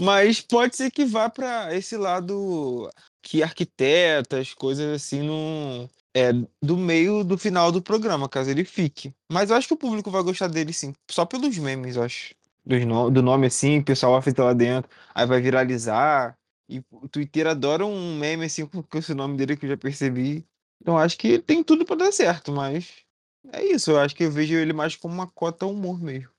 Mas 0.00 0.40
pode 0.40 0.76
ser 0.76 0.90
que 0.90 1.04
vá 1.04 1.28
pra 1.28 1.74
esse 1.74 1.96
lado 1.96 2.88
que 3.22 3.42
arquitetas, 3.42 4.54
coisas 4.54 4.94
assim, 4.94 5.22
no, 5.22 5.88
é, 6.14 6.32
do 6.62 6.76
meio 6.76 7.24
do 7.24 7.36
final 7.36 7.72
do 7.72 7.82
programa, 7.82 8.28
caso 8.28 8.50
ele 8.50 8.64
fique. 8.64 9.12
Mas 9.30 9.50
eu 9.50 9.56
acho 9.56 9.68
que 9.68 9.74
o 9.74 9.78
público 9.78 10.10
vai 10.10 10.22
gostar 10.22 10.48
dele 10.48 10.72
sim, 10.72 10.94
só 11.10 11.24
pelos 11.26 11.56
memes, 11.58 11.96
eu 11.96 12.02
acho. 12.04 12.34
No- 12.68 13.10
do 13.10 13.22
nome 13.22 13.46
assim, 13.46 13.78
o 13.78 13.84
pessoal 13.84 14.12
vai 14.12 14.22
ficar 14.22 14.44
lá 14.44 14.52
dentro, 14.52 14.90
aí 15.14 15.26
vai 15.26 15.40
viralizar. 15.40 16.36
E 16.68 16.82
o 16.90 17.08
Twitter 17.08 17.46
adora 17.46 17.86
um 17.86 18.18
meme 18.18 18.44
assim 18.44 18.66
com 18.66 18.82
com 18.82 18.98
esse 18.98 19.14
nome 19.14 19.36
dele 19.36 19.56
que 19.56 19.64
eu 19.64 19.70
já 19.70 19.76
percebi. 19.76 20.46
Então 20.80 20.98
acho 20.98 21.16
que 21.16 21.38
tem 21.38 21.64
tudo 21.64 21.84
pra 21.84 21.96
dar 21.96 22.12
certo, 22.12 22.52
mas 22.52 23.04
é 23.52 23.64
isso. 23.64 23.90
Eu 23.90 23.98
acho 24.00 24.14
que 24.14 24.24
eu 24.24 24.30
vejo 24.30 24.54
ele 24.54 24.72
mais 24.72 24.94
como 24.94 25.14
uma 25.14 25.26
cota 25.26 25.66
humor 25.66 26.00
mesmo, 26.00 26.30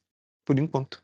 por 0.45 0.57
enquanto. 0.59 1.03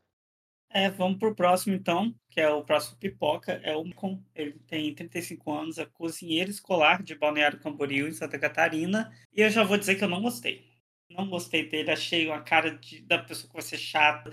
É, 0.70 0.90
vamos 0.90 1.18
pro 1.20 1.34
próximo 1.34 1.74
então, 1.74 2.14
que 2.30 2.42
é 2.42 2.50
o 2.50 2.64
próximo 2.64 2.98
Pipoca, 2.98 3.54
é 3.64 3.76
o 3.78 3.84
Macon. 3.86 4.22
Ele 4.36 4.60
tem 4.68 4.94
35 4.94 5.52
anos, 5.52 5.78
é 5.78 5.86
cozinheiro 5.86 6.52
escolar 6.52 7.02
de 7.02 7.16
Balneário 7.16 7.60
Camboriú, 7.60 8.08
em 8.08 8.12
Santa 8.12 8.38
Catarina. 8.38 9.10
E 9.34 9.42
eu 9.42 9.50
já 9.50 9.64
vou 9.64 9.78
dizer 9.78 9.96
que 9.96 10.04
eu 10.04 10.10
não 10.10 10.22
gostei. 10.22 10.70
Não 11.10 11.30
gostei 11.30 11.70
dele, 11.70 11.92
achei 11.92 12.28
uma 12.28 12.42
cara 12.42 12.72
de, 12.78 13.00
da 13.02 13.20
pessoa 13.20 13.48
que 13.48 13.54
vai 13.54 13.62
ser 13.62 13.78
chata, 13.78 14.32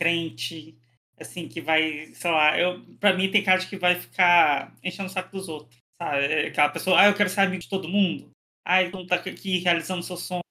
crente, 0.00 0.78
assim, 1.18 1.46
que 1.46 1.60
vai, 1.60 2.12
sei 2.14 2.30
lá, 2.30 2.58
eu, 2.58 2.82
pra 2.98 3.14
mim 3.14 3.30
tem 3.30 3.44
cara 3.44 3.60
de 3.60 3.66
que 3.66 3.76
vai 3.76 4.00
ficar 4.00 4.74
enchendo 4.82 5.10
o 5.10 5.12
saco 5.12 5.36
dos 5.36 5.46
outros, 5.46 5.78
sabe? 6.00 6.24
É 6.24 6.46
Aquela 6.46 6.70
pessoa, 6.70 6.98
ah, 6.98 7.06
eu 7.06 7.14
quero 7.14 7.28
ser 7.28 7.40
amigo 7.42 7.62
de 7.62 7.68
todo 7.68 7.88
mundo. 7.88 8.30
Ah, 8.64 8.82
ele 8.82 8.92
não 8.92 9.06
tá 9.06 9.16
aqui 9.16 9.58
realizando 9.58 10.02
seu 10.02 10.16
sonho, 10.16 10.42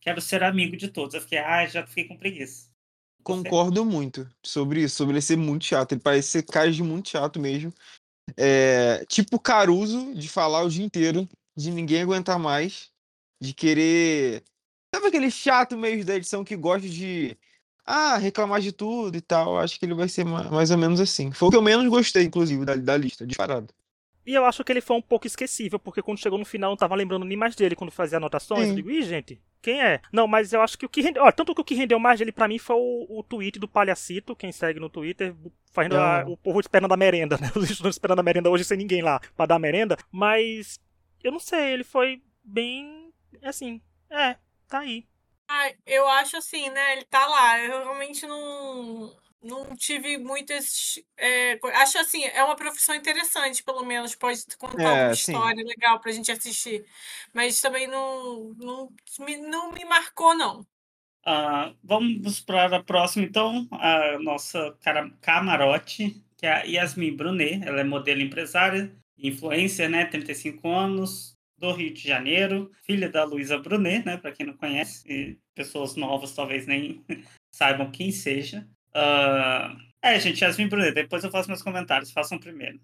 quero 0.00 0.20
ser 0.20 0.42
amigo 0.42 0.76
de 0.76 0.88
todos. 0.88 1.14
Eu 1.14 1.20
fiquei, 1.20 1.38
ah, 1.38 1.64
já 1.66 1.86
fiquei 1.86 2.04
com 2.04 2.16
preguiça. 2.16 2.68
Concordo 3.22 3.84
muito 3.84 4.28
sobre 4.44 4.82
isso, 4.82 4.96
sobre 4.96 5.14
ele 5.14 5.22
ser 5.22 5.36
muito 5.36 5.64
chato. 5.64 5.92
Ele 5.92 6.00
parece 6.00 6.28
ser 6.28 6.42
cara 6.44 6.70
de 6.70 6.82
muito 6.82 7.08
chato 7.08 7.40
mesmo. 7.40 7.72
É, 8.36 9.04
tipo 9.06 9.38
Caruso, 9.38 10.14
de 10.14 10.28
falar 10.28 10.62
o 10.62 10.70
dia 10.70 10.84
inteiro, 10.84 11.28
de 11.56 11.70
ninguém 11.70 12.02
aguentar 12.02 12.38
mais, 12.38 12.90
de 13.40 13.52
querer. 13.52 14.44
Sabe 14.94 15.08
aquele 15.08 15.30
chato 15.30 15.76
mesmo 15.76 16.04
da 16.04 16.16
edição 16.16 16.44
que 16.44 16.56
gosta 16.56 16.88
de 16.88 17.36
ah, 17.86 18.16
reclamar 18.16 18.60
de 18.60 18.72
tudo 18.72 19.16
e 19.16 19.20
tal. 19.20 19.58
Acho 19.58 19.78
que 19.78 19.86
ele 19.86 19.94
vai 19.94 20.08
ser 20.08 20.24
mais 20.24 20.70
ou 20.70 20.78
menos 20.78 21.00
assim. 21.00 21.30
Foi 21.30 21.48
o 21.48 21.50
que 21.50 21.56
eu 21.56 21.62
menos 21.62 21.86
gostei, 21.88 22.24
inclusive, 22.24 22.64
da, 22.64 22.74
da 22.74 22.96
lista, 22.96 23.26
disparado. 23.26 23.72
E 24.26 24.34
eu 24.34 24.44
acho 24.44 24.64
que 24.64 24.72
ele 24.72 24.80
foi 24.80 24.96
um 24.96 25.02
pouco 25.02 25.24
esquecível, 25.24 25.78
porque 25.78 26.02
quando 26.02 26.18
chegou 26.18 26.36
no 26.36 26.44
final 26.44 26.70
eu 26.70 26.72
não 26.72 26.76
tava 26.76 26.96
lembrando 26.96 27.24
nem 27.24 27.36
mais 27.36 27.54
dele 27.54 27.76
quando 27.76 27.92
fazia 27.92 28.18
anotações. 28.18 28.64
Sim. 28.64 28.70
Eu 28.70 28.74
digo, 28.74 28.90
ih, 28.90 29.02
gente, 29.02 29.40
quem 29.62 29.80
é? 29.80 30.00
Não, 30.12 30.26
mas 30.26 30.52
eu 30.52 30.60
acho 30.60 30.76
que 30.76 30.84
o 30.84 30.88
que 30.88 31.00
rendeu. 31.00 31.22
Ó, 31.22 31.30
tanto 31.30 31.54
que 31.54 31.60
o 31.60 31.64
que 31.64 31.76
rendeu 31.76 32.00
mais 32.00 32.18
dele 32.18 32.32
para 32.32 32.48
mim 32.48 32.58
foi 32.58 32.74
o, 32.74 33.20
o 33.20 33.22
tweet 33.22 33.60
do 33.60 33.68
Palhacito, 33.68 34.34
quem 34.34 34.50
segue 34.50 34.80
no 34.80 34.90
Twitter, 34.90 35.32
fazendo 35.70 35.96
a, 35.96 36.24
o 36.26 36.36
povo 36.36 36.58
esperando 36.58 36.92
a 36.92 36.96
merenda, 36.96 37.38
né? 37.40 37.50
Os 37.54 37.70
estudantes 37.70 37.94
esperando 37.94 38.18
a 38.18 38.22
merenda 38.24 38.50
hoje 38.50 38.64
sem 38.64 38.76
ninguém 38.76 39.00
lá 39.00 39.20
para 39.36 39.46
dar 39.46 39.60
merenda. 39.60 39.96
Mas 40.10 40.80
eu 41.22 41.30
não 41.30 41.38
sei, 41.38 41.74
ele 41.74 41.84
foi 41.84 42.20
bem. 42.42 43.12
Assim, 43.44 43.80
é, 44.10 44.34
tá 44.66 44.80
aí. 44.80 45.06
Ah, 45.48 45.72
eu 45.86 46.08
acho 46.08 46.36
assim, 46.36 46.70
né? 46.70 46.92
Ele 46.94 47.04
tá 47.04 47.26
lá. 47.26 47.58
Eu 47.60 47.84
realmente 47.84 48.26
não 48.26 49.16
não 49.46 49.76
tive 49.76 50.18
muitas. 50.18 50.98
É, 51.16 51.58
acho 51.74 51.98
assim, 51.98 52.24
é 52.24 52.42
uma 52.42 52.56
profissão 52.56 52.94
interessante, 52.94 53.62
pelo 53.62 53.84
menos, 53.84 54.14
pode 54.14 54.44
contar 54.58 54.82
é, 54.82 55.04
uma 55.04 55.12
história 55.12 55.62
sim. 55.62 55.68
legal 55.68 56.00
pra 56.00 56.12
gente 56.12 56.32
assistir. 56.32 56.84
Mas 57.32 57.60
também 57.60 57.86
não, 57.86 58.54
não, 58.58 58.92
me, 59.20 59.36
não 59.36 59.72
me 59.72 59.84
marcou, 59.84 60.34
não. 60.34 60.60
Uh, 61.26 61.74
vamos 61.82 62.40
para 62.40 62.76
a 62.76 62.82
próxima, 62.82 63.24
então. 63.24 63.66
A 63.72 64.18
nossa 64.18 64.76
cara, 64.80 65.10
camarote, 65.20 66.22
que 66.36 66.46
é 66.46 66.52
a 66.52 66.62
Yasmin 66.62 67.16
Brunet. 67.16 67.66
Ela 67.66 67.80
é 67.80 67.84
modelo 67.84 68.20
empresária, 68.20 68.92
influencer, 69.18 69.88
né? 69.88 70.04
35 70.06 70.68
anos, 70.68 71.35
do 71.58 71.72
Rio 71.72 71.92
de 71.92 72.06
Janeiro, 72.06 72.70
filha 72.84 73.08
da 73.08 73.24
Luísa 73.24 73.58
Brunet, 73.58 74.04
né? 74.04 74.16
Para 74.16 74.32
quem 74.32 74.46
não 74.46 74.56
conhece, 74.56 75.38
pessoas 75.54 75.96
novas 75.96 76.34
talvez 76.34 76.66
nem 76.66 77.04
saibam 77.50 77.90
quem 77.90 78.10
seja. 78.10 78.66
Uh... 78.90 79.86
É, 80.02 80.20
gente, 80.20 80.42
Yasmin 80.42 80.68
Brunet, 80.68 80.94
depois 80.94 81.24
eu 81.24 81.30
faço 81.30 81.48
meus 81.48 81.62
comentários, 81.62 82.12
façam 82.12 82.38
primeiro. 82.38 82.80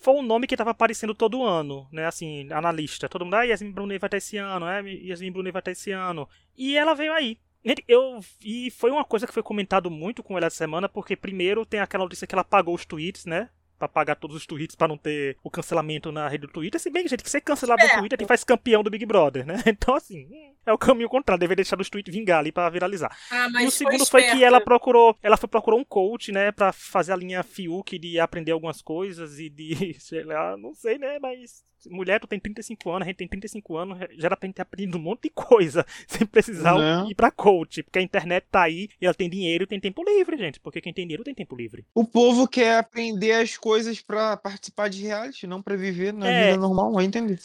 Foi 0.00 0.14
um 0.14 0.22
nome 0.22 0.46
que 0.46 0.54
estava 0.54 0.70
aparecendo 0.70 1.14
todo 1.14 1.44
ano, 1.44 1.88
né? 1.92 2.06
Assim, 2.06 2.48
analista. 2.52 3.08
Todo 3.08 3.24
mundo, 3.24 3.34
ah, 3.34 3.44
Yasmin 3.44 3.72
Brunet 3.72 4.00
vai 4.00 4.08
estar 4.08 4.16
esse 4.16 4.36
ano, 4.36 4.66
é, 4.66 4.82
Yasmin 4.82 5.32
Brunet 5.32 5.52
vai 5.52 5.60
estar 5.60 5.70
esse 5.70 5.90
ano. 5.90 6.28
E 6.56 6.76
ela 6.76 6.94
veio 6.94 7.12
aí. 7.12 7.38
Eu 7.86 8.20
e 8.40 8.70
foi 8.70 8.90
uma 8.90 9.04
coisa 9.04 9.26
que 9.26 9.32
foi 9.32 9.42
comentado 9.42 9.90
muito 9.90 10.22
com 10.22 10.36
ela 10.36 10.46
essa 10.46 10.56
semana, 10.56 10.88
porque 10.88 11.16
primeiro 11.16 11.66
tem 11.66 11.80
aquela 11.80 12.04
notícia 12.04 12.26
que 12.26 12.34
ela 12.34 12.42
apagou 12.42 12.74
os 12.74 12.86
tweets, 12.86 13.26
né? 13.26 13.50
Pra 13.78 13.88
pagar 13.88 14.16
todos 14.16 14.36
os 14.36 14.46
tweets 14.46 14.74
para 14.74 14.88
não 14.88 14.96
ter 14.96 15.36
o 15.42 15.50
cancelamento 15.50 16.10
na 16.10 16.28
rede 16.28 16.46
do 16.46 16.52
Twitter. 16.52 16.80
Se 16.80 16.90
bem 16.90 17.06
gente, 17.06 17.22
que 17.22 17.30
ser 17.30 17.40
cancelado 17.40 17.82
no 17.82 18.00
Twitter 18.00 18.18
te 18.18 18.26
faz 18.26 18.42
campeão 18.42 18.82
do 18.82 18.90
Big 18.90 19.06
Brother, 19.06 19.46
né? 19.46 19.62
Então, 19.78 19.94
assim, 19.94 20.28
é 20.66 20.72
o 20.72 20.78
caminho 20.78 21.08
contrário. 21.08 21.40
Deveria 21.40 21.62
deixar 21.62 21.80
os 21.80 21.88
tweets 21.88 22.12
vingar 22.12 22.40
ali 22.40 22.50
pra 22.50 22.68
viralizar. 22.68 23.16
Ah, 23.30 23.48
e 23.62 23.66
o 23.66 23.70
segundo 23.70 24.04
foi, 24.04 24.22
foi 24.22 24.32
que 24.32 24.44
ela 24.44 24.60
procurou. 24.60 25.16
Ela 25.22 25.36
foi 25.36 25.48
procurou 25.48 25.78
um 25.78 25.84
coach, 25.84 26.32
né? 26.32 26.50
Pra 26.50 26.72
fazer 26.72 27.12
a 27.12 27.16
linha 27.16 27.42
Fiuk 27.42 27.98
de 27.98 28.18
aprender 28.18 28.52
algumas 28.52 28.82
coisas 28.82 29.38
e 29.38 29.48
de. 29.48 29.94
Sei 30.00 30.24
lá, 30.24 30.56
não 30.56 30.74
sei, 30.74 30.98
né? 30.98 31.18
Mas 31.20 31.64
mulher, 31.86 32.20
tu 32.20 32.26
tem 32.26 32.38
35 32.38 32.90
anos, 32.90 33.02
a 33.02 33.08
gente 33.08 33.16
tem 33.16 33.28
35 33.28 33.76
anos, 33.76 33.98
já 34.16 34.26
era 34.26 34.36
pra 34.36 34.46
gente 34.46 34.56
ter 34.56 34.62
aprendido 34.62 34.98
um 34.98 35.00
monte 35.00 35.22
de 35.24 35.30
coisa, 35.30 35.84
sem 36.06 36.26
precisar 36.26 36.74
Não. 36.74 37.10
ir 37.10 37.14
pra 37.14 37.30
coach, 37.30 37.82
porque 37.82 37.98
a 37.98 38.02
internet 38.02 38.46
tá 38.50 38.62
aí 38.62 38.88
e 39.00 39.06
ela 39.06 39.14
tem 39.14 39.28
dinheiro 39.28 39.64
e 39.64 39.66
tem 39.66 39.80
tempo 39.80 40.02
livre, 40.02 40.36
gente, 40.36 40.60
porque 40.60 40.80
quem 40.80 40.92
tem 40.92 41.06
dinheiro 41.06 41.24
tem 41.24 41.34
tempo 41.34 41.56
livre. 41.56 41.84
O 41.94 42.04
povo 42.04 42.48
quer 42.48 42.78
aprender 42.78 43.32
as 43.32 43.56
coisas 43.56 44.00
para 44.00 44.36
participar 44.36 44.88
de 44.88 45.02
reality, 45.02 45.46
não 45.46 45.62
para 45.62 45.76
viver 45.76 46.12
na 46.12 46.28
é... 46.28 46.50
vida 46.50 46.60
normal, 46.60 46.92
vai 46.92 47.04
entender. 47.04 47.38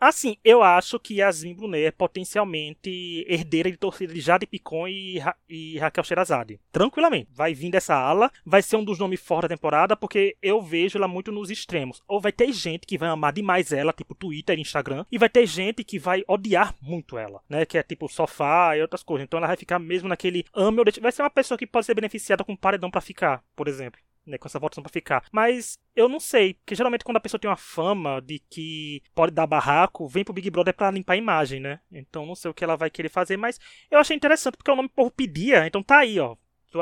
Assim, 0.00 0.36
eu 0.44 0.62
acho 0.62 0.98
que 0.98 1.14
Yasmin 1.14 1.54
Brunet 1.54 1.86
é 1.86 1.90
potencialmente 1.90 3.24
herdeira 3.26 3.70
de 3.70 3.76
torcida 3.76 4.12
de 4.12 4.20
Jade 4.20 4.46
Picon 4.46 4.86
e, 4.86 5.18
Ra 5.18 5.34
e 5.48 5.78
Raquel 5.78 6.04
Sherazade. 6.04 6.60
Tranquilamente. 6.70 7.30
Vai 7.32 7.54
vir 7.54 7.70
dessa 7.70 7.94
ala, 7.94 8.30
vai 8.44 8.60
ser 8.60 8.76
um 8.76 8.84
dos 8.84 8.98
nomes 8.98 9.20
fortes 9.20 9.48
da 9.48 9.56
temporada, 9.56 9.96
porque 9.96 10.36
eu 10.42 10.60
vejo 10.60 10.98
ela 10.98 11.08
muito 11.08 11.32
nos 11.32 11.50
extremos. 11.50 12.02
Ou 12.06 12.20
vai 12.20 12.32
ter 12.32 12.52
gente 12.52 12.86
que 12.86 12.98
vai 12.98 13.08
amar 13.08 13.32
demais 13.32 13.72
ela, 13.72 13.92
tipo 13.92 14.14
Twitter 14.14 14.58
e 14.58 14.62
Instagram, 14.62 15.06
e 15.10 15.16
vai 15.16 15.28
ter 15.28 15.46
gente 15.46 15.82
que 15.82 15.98
vai 15.98 16.22
odiar 16.28 16.74
muito 16.82 17.16
ela, 17.16 17.40
né? 17.48 17.64
Que 17.64 17.78
é 17.78 17.82
tipo 17.82 18.08
sofá 18.08 18.76
e 18.76 18.82
outras 18.82 19.02
coisas. 19.02 19.24
Então 19.24 19.38
ela 19.38 19.46
vai 19.46 19.56
ficar 19.56 19.78
mesmo 19.78 20.08
naquele 20.08 20.44
ame 20.52 20.80
ou 20.80 20.84
Vai 21.00 21.12
ser 21.12 21.22
uma 21.22 21.30
pessoa 21.30 21.56
que 21.56 21.66
pode 21.66 21.86
ser 21.86 21.94
beneficiada 21.94 22.44
com 22.44 22.52
um 22.52 22.56
paredão 22.56 22.90
para 22.90 23.00
ficar, 23.00 23.42
por 23.56 23.68
exemplo 23.68 24.00
né, 24.26 24.38
com 24.38 24.48
essa 24.48 24.58
votação 24.58 24.82
para 24.82 24.92
ficar. 24.92 25.24
Mas 25.32 25.78
eu 25.94 26.08
não 26.08 26.18
sei, 26.18 26.54
porque 26.54 26.74
geralmente 26.74 27.04
quando 27.04 27.16
a 27.16 27.20
pessoa 27.20 27.38
tem 27.38 27.48
uma 27.48 27.56
fama 27.56 28.20
de 28.20 28.38
que 28.50 29.02
pode 29.14 29.32
dar 29.32 29.46
barraco, 29.46 30.08
vem 30.08 30.24
pro 30.24 30.32
Big 30.32 30.50
Brother 30.50 30.74
para 30.74 30.90
limpar 30.90 31.14
a 31.14 31.16
imagem, 31.16 31.60
né? 31.60 31.80
Então 31.90 32.26
não 32.26 32.34
sei 32.34 32.50
o 32.50 32.54
que 32.54 32.64
ela 32.64 32.76
vai 32.76 32.90
querer 32.90 33.08
fazer, 33.08 33.36
mas 33.36 33.58
eu 33.90 33.98
achei 33.98 34.16
interessante 34.16 34.56
porque 34.56 34.70
o 34.70 34.76
nome 34.76 34.88
que 34.88 34.94
o 34.94 34.96
povo 34.96 35.10
pedia, 35.10 35.66
então 35.66 35.82
tá 35.82 35.98
aí, 35.98 36.18
ó. 36.18 36.36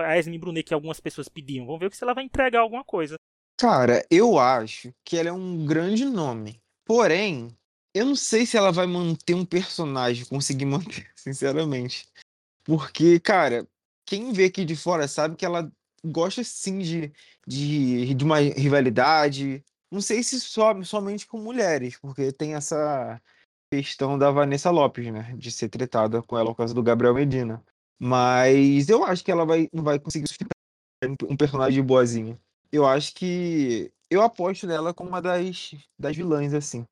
A 0.04 0.18
Esme 0.18 0.38
Brunet 0.38 0.66
que 0.66 0.72
algumas 0.72 1.00
pessoas 1.00 1.28
pediam. 1.28 1.66
Vamos 1.66 1.80
ver 1.80 1.92
se 1.94 2.02
ela 2.02 2.14
vai 2.14 2.24
entregar 2.24 2.60
alguma 2.60 2.82
coisa. 2.82 3.16
Cara, 3.58 4.04
eu 4.10 4.38
acho 4.38 4.92
que 5.04 5.18
ela 5.18 5.28
é 5.28 5.32
um 5.32 5.66
grande 5.66 6.04
nome. 6.06 6.60
Porém, 6.84 7.54
eu 7.94 8.06
não 8.06 8.16
sei 8.16 8.46
se 8.46 8.56
ela 8.56 8.72
vai 8.72 8.86
manter 8.86 9.34
um 9.34 9.44
personagem, 9.44 10.24
conseguir 10.24 10.64
manter, 10.66 11.10
sinceramente. 11.14 12.08
Porque, 12.64 13.20
cara, 13.20 13.68
quem 14.06 14.32
vê 14.32 14.46
aqui 14.46 14.64
de 14.64 14.76
fora 14.76 15.06
sabe 15.06 15.36
que 15.36 15.44
ela 15.44 15.70
gosta 16.04 16.42
sim 16.44 16.78
de, 16.78 17.12
de, 17.46 18.14
de 18.14 18.24
uma 18.24 18.38
rivalidade. 18.38 19.64
Não 19.90 20.00
sei 20.00 20.22
se 20.22 20.40
só, 20.40 20.80
somente 20.82 21.26
com 21.26 21.38
mulheres, 21.38 21.98
porque 21.98 22.32
tem 22.32 22.54
essa 22.54 23.20
questão 23.70 24.18
da 24.18 24.30
Vanessa 24.30 24.70
Lopes, 24.70 25.12
né? 25.12 25.34
De 25.36 25.50
ser 25.50 25.68
tretada 25.68 26.22
com 26.22 26.36
ela 26.36 26.50
por 26.50 26.56
causa 26.56 26.74
do 26.74 26.82
Gabriel 26.82 27.14
Medina. 27.14 27.62
Mas 27.98 28.88
eu 28.88 29.04
acho 29.04 29.24
que 29.24 29.30
ela 29.30 29.46
vai, 29.46 29.68
não 29.72 29.84
vai 29.84 29.98
conseguir 29.98 30.26
sustentar 30.28 30.56
um 31.28 31.36
personagem 31.36 31.82
boazinho. 31.82 32.38
Eu 32.70 32.86
acho 32.86 33.14
que. 33.14 33.92
Eu 34.10 34.22
aposto 34.22 34.66
nela 34.66 34.92
como 34.92 35.08
uma 35.08 35.22
das, 35.22 35.74
das 35.98 36.16
vilãs, 36.16 36.52
assim. 36.52 36.84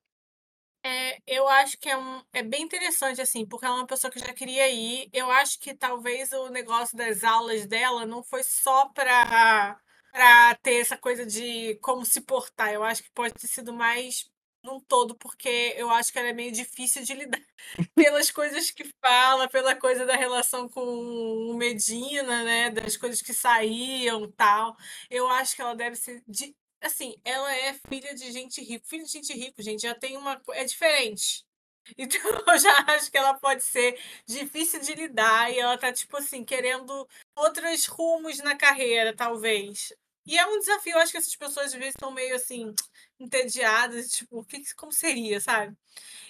Eu 1.26 1.48
acho 1.48 1.78
que 1.78 1.88
é, 1.88 1.96
um, 1.96 2.22
é 2.32 2.42
bem 2.42 2.62
interessante, 2.62 3.20
assim, 3.20 3.46
porque 3.46 3.64
ela 3.66 3.76
é 3.76 3.78
uma 3.80 3.86
pessoa 3.86 4.10
que 4.10 4.18
já 4.18 4.32
queria 4.32 4.68
ir. 4.68 5.08
Eu 5.12 5.30
acho 5.30 5.58
que 5.60 5.74
talvez 5.74 6.32
o 6.32 6.48
negócio 6.50 6.96
das 6.96 7.22
aulas 7.24 7.66
dela 7.66 8.06
não 8.06 8.22
foi 8.22 8.42
só 8.42 8.86
para 8.88 9.78
para 10.12 10.56
ter 10.56 10.80
essa 10.80 10.96
coisa 10.98 11.24
de 11.24 11.76
como 11.76 12.04
se 12.04 12.20
portar. 12.22 12.72
Eu 12.72 12.82
acho 12.82 13.02
que 13.02 13.10
pode 13.12 13.34
ter 13.34 13.46
sido 13.46 13.72
mais 13.72 14.28
num 14.62 14.80
todo, 14.80 15.14
porque 15.16 15.74
eu 15.76 15.88
acho 15.90 16.12
que 16.12 16.18
ela 16.18 16.28
é 16.28 16.32
meio 16.32 16.52
difícil 16.52 17.02
de 17.04 17.14
lidar 17.14 17.40
pelas 17.94 18.30
coisas 18.30 18.70
que 18.70 18.84
fala, 19.00 19.48
pela 19.48 19.74
coisa 19.76 20.04
da 20.04 20.16
relação 20.16 20.68
com 20.68 20.82
o 20.82 21.54
Medina, 21.56 22.42
né? 22.44 22.70
Das 22.70 22.96
coisas 22.96 23.22
que 23.22 23.32
saíam 23.32 24.30
tal. 24.32 24.76
Eu 25.08 25.28
acho 25.28 25.54
que 25.56 25.62
ela 25.62 25.74
deve 25.76 25.96
ser 25.96 26.22
de 26.26 26.54
assim, 26.80 27.14
ela 27.24 27.54
é 27.54 27.74
filha 27.88 28.14
de 28.14 28.30
gente 28.32 28.62
rica. 28.62 28.84
Filha 28.86 29.04
de 29.04 29.12
gente 29.12 29.32
rica, 29.32 29.62
gente, 29.62 29.82
já 29.82 29.94
tem 29.94 30.16
uma. 30.16 30.40
É 30.52 30.64
diferente. 30.64 31.44
Então 31.98 32.20
eu 32.46 32.58
já 32.58 32.84
acho 32.88 33.10
que 33.10 33.16
ela 33.18 33.34
pode 33.34 33.64
ser 33.64 33.98
difícil 34.26 34.80
de 34.80 34.94
lidar 34.94 35.50
e 35.50 35.58
ela 35.58 35.76
tá, 35.78 35.92
tipo 35.92 36.16
assim, 36.18 36.44
querendo 36.44 37.08
outros 37.34 37.86
rumos 37.86 38.38
na 38.38 38.54
carreira, 38.56 39.16
talvez. 39.16 39.92
E 40.26 40.38
é 40.38 40.46
um 40.46 40.58
desafio, 40.60 40.92
eu 40.92 40.98
acho 41.00 41.10
que 41.10 41.18
essas 41.18 41.34
pessoas 41.34 41.66
às 41.68 41.72
vezes 41.72 41.94
estão 41.94 42.12
meio 42.12 42.34
assim, 42.36 42.72
entediadas, 43.18 44.12
tipo, 44.12 44.44
que, 44.44 44.62
como 44.76 44.92
seria, 44.92 45.40
sabe? 45.40 45.76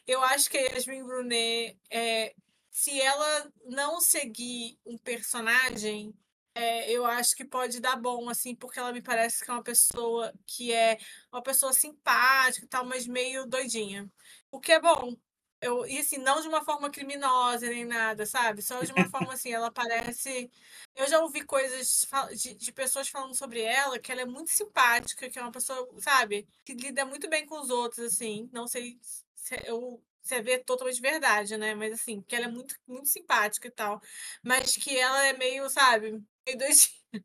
Eu 0.07 0.23
acho 0.23 0.49
que 0.49 0.57
a 0.57 0.63
Yasmin 0.63 1.05
Brunet, 1.05 1.77
é, 1.91 2.35
se 2.71 3.01
ela 3.01 3.53
não 3.67 4.01
seguir 4.01 4.79
um 4.87 4.97
personagem, 4.97 6.15
é, 6.55 6.91
eu 6.91 7.07
acho 7.07 7.35
que 7.37 7.45
pode 7.45 7.81
dar 7.81 7.97
bom, 7.97 8.29
assim, 8.29 8.55
porque 8.55 8.79
ela 8.79 8.93
me 8.93 9.03
parece 9.03 9.45
que 9.45 9.51
é 9.51 9.55
uma 9.55 9.63
pessoa 9.63 10.33
que 10.47 10.73
é 10.73 10.99
uma 11.33 11.43
pessoa 11.43 11.73
simpática 11.73 12.65
e 12.67 12.69
tal, 12.69 12.85
mas 12.85 13.07
meio 13.07 13.47
doidinha. 13.47 14.11
O 14.51 14.61
que 14.61 14.73
é 14.73 14.81
bom. 14.81 15.17
Eu, 15.61 15.87
e 15.87 15.99
assim, 15.99 16.17
não 16.19 16.41
de 16.41 16.49
uma 16.49 16.65
forma 16.65 16.91
criminosa 16.91 17.69
nem 17.69 17.85
nada, 17.85 18.25
sabe? 18.27 18.63
Só 18.63 18.83
de 18.83 18.93
uma 18.93 19.05
forma 19.11 19.33
assim, 19.35 19.53
ela 19.53 19.71
parece. 19.71 20.51
Eu 20.97 21.07
já 21.09 21.21
ouvi 21.21 21.45
coisas 21.45 22.07
de, 22.35 22.55
de 22.55 22.73
pessoas 22.73 23.09
falando 23.09 23.35
sobre 23.35 23.61
ela, 23.61 23.99
que 23.99 24.11
ela 24.11 24.23
é 24.23 24.25
muito 24.27 24.51
simpática, 24.51 25.29
que 25.31 25.39
é 25.39 25.43
uma 25.43 25.53
pessoa, 25.53 25.89
sabe, 26.01 26.49
que 26.65 26.75
lida 26.75 27.05
muito 27.05 27.29
bem 27.29 27.47
com 27.47 27.61
os 27.61 27.71
outros, 27.71 28.01
assim. 28.07 28.49
Não 28.53 28.67
sei 28.67 28.99
se 29.35 29.55
eu 29.67 30.03
você 30.31 30.41
vê 30.41 30.59
totalmente 30.59 31.01
verdade, 31.01 31.57
né? 31.57 31.75
Mas 31.75 31.95
assim, 31.95 32.23
que 32.23 32.37
ela 32.37 32.47
é 32.47 32.49
muito, 32.49 32.75
muito 32.87 33.09
simpática 33.09 33.67
e 33.67 33.71
tal. 33.71 34.01
Mas 34.43 34.77
que 34.77 34.97
ela 34.97 35.27
é 35.27 35.37
meio, 35.37 35.69
sabe, 35.69 36.13
meio 36.47 36.59
doidinha. 36.59 37.01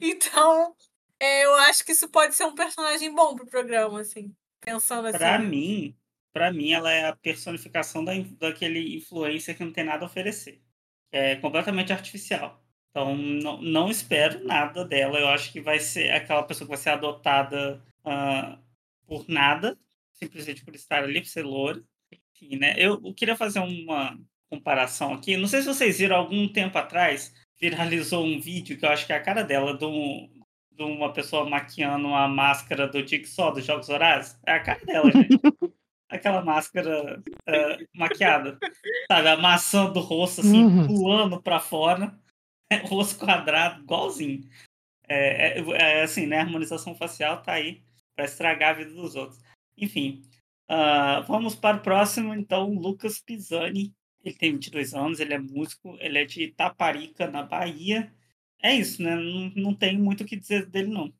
Então, 0.00 0.74
é, 1.20 1.44
eu 1.44 1.54
acho 1.54 1.84
que 1.84 1.92
isso 1.92 2.08
pode 2.08 2.34
ser 2.34 2.44
um 2.44 2.54
personagem 2.54 3.14
bom 3.14 3.36
pro 3.36 3.46
programa, 3.46 4.00
assim. 4.00 4.34
Pensando 4.60 5.06
assim. 5.06 5.18
Pra 5.18 5.38
mim, 5.38 5.96
pra 6.32 6.52
mim, 6.52 6.72
ela 6.72 6.92
é 6.92 7.06
a 7.06 7.16
personificação 7.16 8.04
da, 8.04 8.12
daquele 8.38 8.96
influencer 8.96 9.56
que 9.56 9.64
não 9.64 9.72
tem 9.72 9.84
nada 9.84 10.04
a 10.04 10.06
oferecer. 10.06 10.60
É 11.12 11.36
completamente 11.36 11.92
artificial. 11.92 12.62
Então, 12.90 13.16
não, 13.16 13.62
não 13.62 13.90
espero 13.90 14.44
nada 14.44 14.84
dela. 14.84 15.18
Eu 15.18 15.28
acho 15.28 15.52
que 15.52 15.60
vai 15.60 15.78
ser 15.78 16.10
aquela 16.10 16.42
pessoa 16.42 16.66
que 16.66 16.74
vai 16.74 16.82
ser 16.82 16.90
adotada 16.90 17.82
uh, 18.04 18.60
por 19.06 19.24
nada, 19.28 19.78
simplesmente 20.12 20.64
por 20.64 20.74
estar 20.74 21.04
ali, 21.04 21.20
por 21.20 21.28
ser 21.28 21.44
loura 21.44 21.82
enfim, 22.34 22.56
né? 22.56 22.74
Eu, 22.76 23.12
queria 23.14 23.36
fazer 23.36 23.60
uma 23.60 24.18
comparação 24.50 25.14
aqui. 25.14 25.36
Não 25.36 25.46
sei 25.46 25.60
se 25.62 25.68
vocês 25.68 25.98
viram 25.98 26.16
algum 26.16 26.48
tempo 26.48 26.76
atrás, 26.76 27.34
viralizou 27.60 28.24
um 28.24 28.40
vídeo 28.40 28.78
que 28.78 28.84
eu 28.84 28.90
acho 28.90 29.06
que 29.06 29.12
é 29.12 29.16
a 29.16 29.22
cara 29.22 29.42
dela, 29.42 29.76
de, 29.76 29.84
um, 29.84 30.28
de 30.70 30.82
uma 30.82 31.12
pessoa 31.12 31.48
maquiando 31.48 32.08
uma 32.08 32.28
máscara 32.28 32.86
do 32.86 33.06
Jigsaw 33.06 33.52
dos 33.52 33.64
Jogos 33.64 33.88
Horazes. 33.88 34.38
É 34.46 34.52
a 34.52 34.60
cara 34.60 34.84
dela, 34.84 35.10
gente. 35.10 35.38
Aquela 36.08 36.42
máscara 36.42 37.22
uh, 37.48 37.86
maquiada. 37.96 38.58
Sabe, 39.10 39.28
amassando 39.28 39.98
o 39.98 40.02
rosto, 40.02 40.42
assim, 40.42 40.64
uhum. 40.64 40.86
pulando 40.86 41.40
pra 41.40 41.58
fora. 41.58 42.14
rosto 42.84 43.18
quadrado, 43.18 43.82
igualzinho. 43.82 44.42
É, 45.08 45.58
é, 45.58 45.64
é, 45.70 46.02
assim, 46.02 46.26
né? 46.26 46.38
A 46.38 46.42
harmonização 46.42 46.94
facial 46.94 47.42
tá 47.42 47.52
aí 47.52 47.82
para 48.14 48.24
estragar 48.24 48.70
a 48.70 48.78
vida 48.78 48.92
dos 48.92 49.14
outros. 49.14 49.40
Enfim, 49.76 50.22
uh, 50.72 51.22
vamos 51.26 51.54
para 51.54 51.76
o 51.76 51.82
próximo, 51.82 52.34
então, 52.34 52.72
Lucas 52.72 53.20
Pisani. 53.20 53.94
Ele 54.24 54.34
tem 54.36 54.52
22 54.52 54.94
anos, 54.94 55.20
ele 55.20 55.34
é 55.34 55.38
músico, 55.38 55.96
ele 56.00 56.18
é 56.18 56.24
de 56.24 56.48
Taparica, 56.48 57.28
na 57.28 57.42
Bahia. 57.42 58.12
É 58.62 58.72
isso, 58.72 59.02
né? 59.02 59.16
Não, 59.16 59.52
não 59.56 59.74
tem 59.74 59.98
muito 59.98 60.22
o 60.22 60.26
que 60.26 60.36
dizer 60.36 60.66
dele, 60.66 60.88
não. 60.88 61.12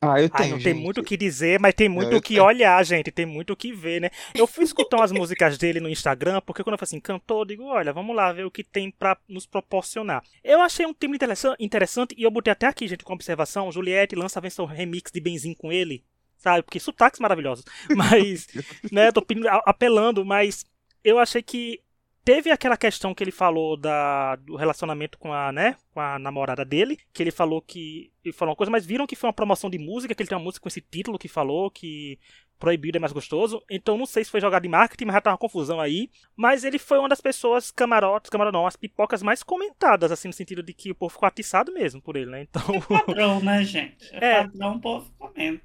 Ah, 0.00 0.20
eu 0.20 0.28
tenho. 0.28 0.42
Ai, 0.42 0.50
não 0.50 0.56
gente. 0.58 0.64
tem 0.64 0.74
muito 0.74 1.00
o 1.00 1.04
que 1.04 1.16
dizer, 1.16 1.58
mas 1.58 1.72
tem 1.74 1.88
muito 1.88 2.16
o 2.16 2.20
que 2.20 2.34
tenho. 2.34 2.44
olhar, 2.44 2.84
gente. 2.84 3.10
Tem 3.10 3.24
muito 3.24 3.52
o 3.52 3.56
que 3.56 3.72
ver, 3.72 4.00
né? 4.00 4.10
Eu 4.34 4.46
fui 4.46 4.64
escutar 4.64 4.98
umas 4.98 5.10
músicas 5.12 5.56
dele 5.56 5.80
no 5.80 5.88
Instagram, 5.88 6.40
porque 6.44 6.62
quando 6.62 6.74
eu 6.74 6.78
falei 6.78 6.88
assim, 6.88 7.00
cantor, 7.00 7.42
eu 7.42 7.44
digo, 7.46 7.64
olha, 7.64 7.92
vamos 7.92 8.14
lá 8.14 8.32
ver 8.32 8.44
o 8.44 8.50
que 8.50 8.62
tem 8.62 8.90
pra 8.90 9.16
nos 9.28 9.46
proporcionar. 9.46 10.22
Eu 10.44 10.60
achei 10.60 10.84
um 10.84 10.92
tema 10.92 11.16
interessante 11.16 12.14
e 12.16 12.24
eu 12.24 12.30
botei 12.30 12.52
até 12.52 12.66
aqui, 12.66 12.86
gente, 12.86 13.04
com 13.04 13.14
observação. 13.14 13.72
Juliette 13.72 14.16
lança 14.16 14.38
a 14.38 14.42
versão 14.42 14.66
remix 14.66 15.10
de 15.10 15.20
Benzin 15.20 15.54
com 15.54 15.72
ele 15.72 16.04
sabe? 16.36 16.62
Porque 16.62 16.80
sotaques 16.80 17.20
maravilhosos. 17.20 17.64
Mas, 17.94 18.46
né, 18.90 19.12
tô 19.12 19.24
apelando, 19.64 20.24
mas 20.24 20.64
eu 21.04 21.18
achei 21.18 21.42
que 21.42 21.80
teve 22.24 22.50
aquela 22.50 22.76
questão 22.76 23.14
que 23.14 23.22
ele 23.22 23.30
falou 23.30 23.76
da, 23.76 24.34
do 24.34 24.56
relacionamento 24.56 25.16
com 25.16 25.32
a, 25.32 25.52
né, 25.52 25.76
com 25.94 26.00
a 26.00 26.18
namorada 26.18 26.64
dele, 26.64 26.98
que 27.12 27.22
ele 27.22 27.30
falou 27.30 27.62
que 27.62 28.10
ele 28.24 28.32
falou 28.32 28.50
uma 28.50 28.56
coisa, 28.56 28.70
mas 28.70 28.84
viram 28.84 29.06
que 29.06 29.14
foi 29.14 29.28
uma 29.28 29.32
promoção 29.32 29.70
de 29.70 29.78
música, 29.78 30.12
que 30.12 30.20
ele 30.20 30.28
tem 30.28 30.36
uma 30.36 30.42
música 30.42 30.62
com 30.62 30.68
esse 30.68 30.80
título 30.80 31.20
que 31.20 31.28
falou 31.28 31.70
que 31.70 32.18
proibido 32.58 32.98
é 32.98 33.00
mais 33.00 33.12
gostoso. 33.12 33.62
Então 33.70 33.96
não 33.96 34.06
sei 34.06 34.24
se 34.24 34.30
foi 34.30 34.40
jogado 34.40 34.62
de 34.62 34.68
marketing, 34.68 35.04
mas 35.04 35.14
já 35.14 35.20
tá 35.20 35.30
uma 35.30 35.38
confusão 35.38 35.80
aí. 35.80 36.10
Mas 36.34 36.64
ele 36.64 36.78
foi 36.78 36.98
uma 36.98 37.08
das 37.08 37.20
pessoas 37.20 37.70
camarotes, 37.70 38.28
camarão 38.28 38.50
não, 38.50 38.66
as 38.66 38.76
pipocas 38.76 39.22
mais 39.22 39.44
comentadas, 39.44 40.10
assim, 40.10 40.26
no 40.26 40.34
sentido 40.34 40.64
de 40.64 40.72
que 40.72 40.90
o 40.90 40.94
povo 40.94 41.12
ficou 41.12 41.26
atiçado 41.26 41.72
mesmo 41.72 42.00
por 42.00 42.16
ele, 42.16 42.30
né? 42.30 42.42
Então. 42.42 42.62
É 42.74 42.80
padrão, 42.80 43.40
né, 43.40 43.62
gente? 43.64 44.12
É, 44.12 44.40
é 44.40 44.42
padrão, 44.42 44.76
o 44.76 44.80
povo 44.80 45.12
comenta. 45.18 45.62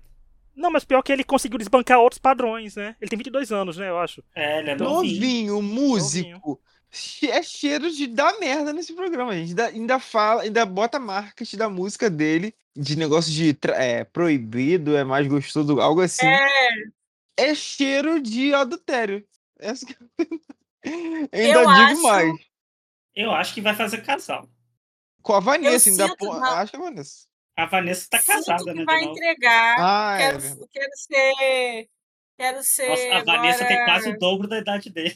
Não, 0.55 0.69
mas 0.69 0.83
pior 0.83 1.01
que 1.01 1.11
ele 1.11 1.23
conseguiu 1.23 1.57
desbancar 1.57 1.99
outros 1.99 2.19
padrões, 2.19 2.75
né? 2.75 2.95
Ele 2.99 3.09
tem 3.09 3.17
22 3.17 3.51
anos, 3.51 3.77
né, 3.77 3.89
eu 3.89 3.97
acho. 3.97 4.23
É, 4.35 4.59
ele 4.59 4.71
é 4.71 4.75
novinho. 4.75 5.15
Novinho, 5.15 5.61
músico. 5.61 6.29
Novinho. 6.29 6.59
É 7.23 7.41
cheiro 7.41 7.89
de 7.89 8.05
dar 8.05 8.37
merda 8.37 8.73
nesse 8.73 8.93
programa, 8.93 9.33
gente. 9.33 9.49
Ainda, 9.49 9.67
ainda 9.67 9.99
fala, 9.99 10.41
ainda 10.41 10.65
bota 10.65 10.99
marketing 10.99 11.55
da 11.55 11.69
música 11.69 12.09
dele, 12.09 12.53
de 12.75 12.97
negócio 12.97 13.31
de 13.31 13.57
é, 13.69 14.03
proibido, 14.03 14.97
é 14.97 15.03
mais 15.03 15.25
gostoso, 15.25 15.79
algo 15.79 16.01
assim. 16.01 16.25
É, 16.25 16.47
é 17.37 17.55
cheiro 17.55 18.21
de 18.21 18.53
adultério. 18.53 19.25
Essa 19.57 19.85
que... 19.85 19.95
ainda 21.31 21.59
eu 21.59 21.61
digo 21.61 21.69
acho... 21.69 22.01
mais. 22.01 22.39
Eu 23.15 23.31
acho 23.31 23.53
que 23.53 23.61
vai 23.61 23.73
fazer 23.73 24.03
casal. 24.03 24.49
Com 25.21 25.33
a 25.33 25.39
Vanessa, 25.39 25.89
eu 25.89 25.93
ainda. 25.93 26.15
Pô... 26.17 26.31
Acho 26.33 26.71
que 26.71 26.77
é 26.77 26.79
a 26.79 26.83
Vanessa. 26.83 27.30
A 27.55 27.65
Vanessa 27.65 28.07
tá 28.09 28.21
casada, 28.23 28.73
né? 28.73 28.83
Vai 28.85 29.03
entregar. 29.03 29.75
Ah, 29.79 30.15
quero, 30.17 30.37
é 30.37 30.67
quero 30.71 30.91
ser. 30.95 31.89
Quero 32.37 32.63
ser. 32.63 32.89
Nossa, 32.89 33.03
a 33.03 33.17
agora... 33.17 33.37
Vanessa 33.37 33.65
tem 33.65 33.85
quase 33.85 34.09
o 34.09 34.17
dobro 34.17 34.47
da 34.47 34.57
idade 34.57 34.89
dele. 34.89 35.15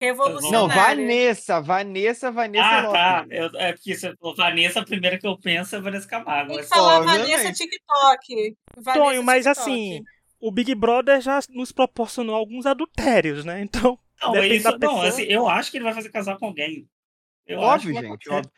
Revolucionária. 0.00 0.58
Não, 0.58 0.68
Vanessa, 0.68 1.60
Vanessa, 1.60 2.30
Vanessa. 2.30 2.66
Ah, 2.66 2.92
tá. 2.92 3.26
Eu, 3.30 3.50
é 3.54 3.72
porque 3.72 3.94
você 3.94 4.14
falou 4.16 4.36
Vanessa, 4.36 4.80
a 4.80 4.84
primeira 4.84 5.18
que 5.18 5.26
eu 5.26 5.38
penso 5.38 5.74
é 5.74 5.80
Vanessa 5.80 6.06
Camargo. 6.06 6.52
Tem 6.52 6.62
que 6.62 6.68
falar 6.68 7.00
Vanessa 7.00 7.52
TikTok. 7.52 8.56
Vanessa 8.76 9.04
Tonho, 9.04 9.22
mas 9.22 9.44
TikTok. 9.44 9.60
assim, 9.60 10.04
o 10.38 10.52
Big 10.52 10.74
Brother 10.74 11.20
já 11.20 11.40
nos 11.50 11.72
proporcionou 11.72 12.34
alguns 12.36 12.66
adultérios, 12.66 13.44
né? 13.44 13.62
Então. 13.62 13.98
Não, 14.22 14.44
isso, 14.44 14.70
não 14.70 14.78
pessoa... 14.78 15.08
assim, 15.08 15.22
eu 15.24 15.48
acho 15.48 15.70
que 15.70 15.76
ele 15.76 15.84
vai 15.84 15.94
fazer 15.94 16.10
casar 16.10 16.38
com 16.38 16.46
alguém. 16.46 16.88
Eu 17.46 17.60
óbvio, 17.60 17.94
gente, 17.94 18.30
óbvio. 18.30 18.50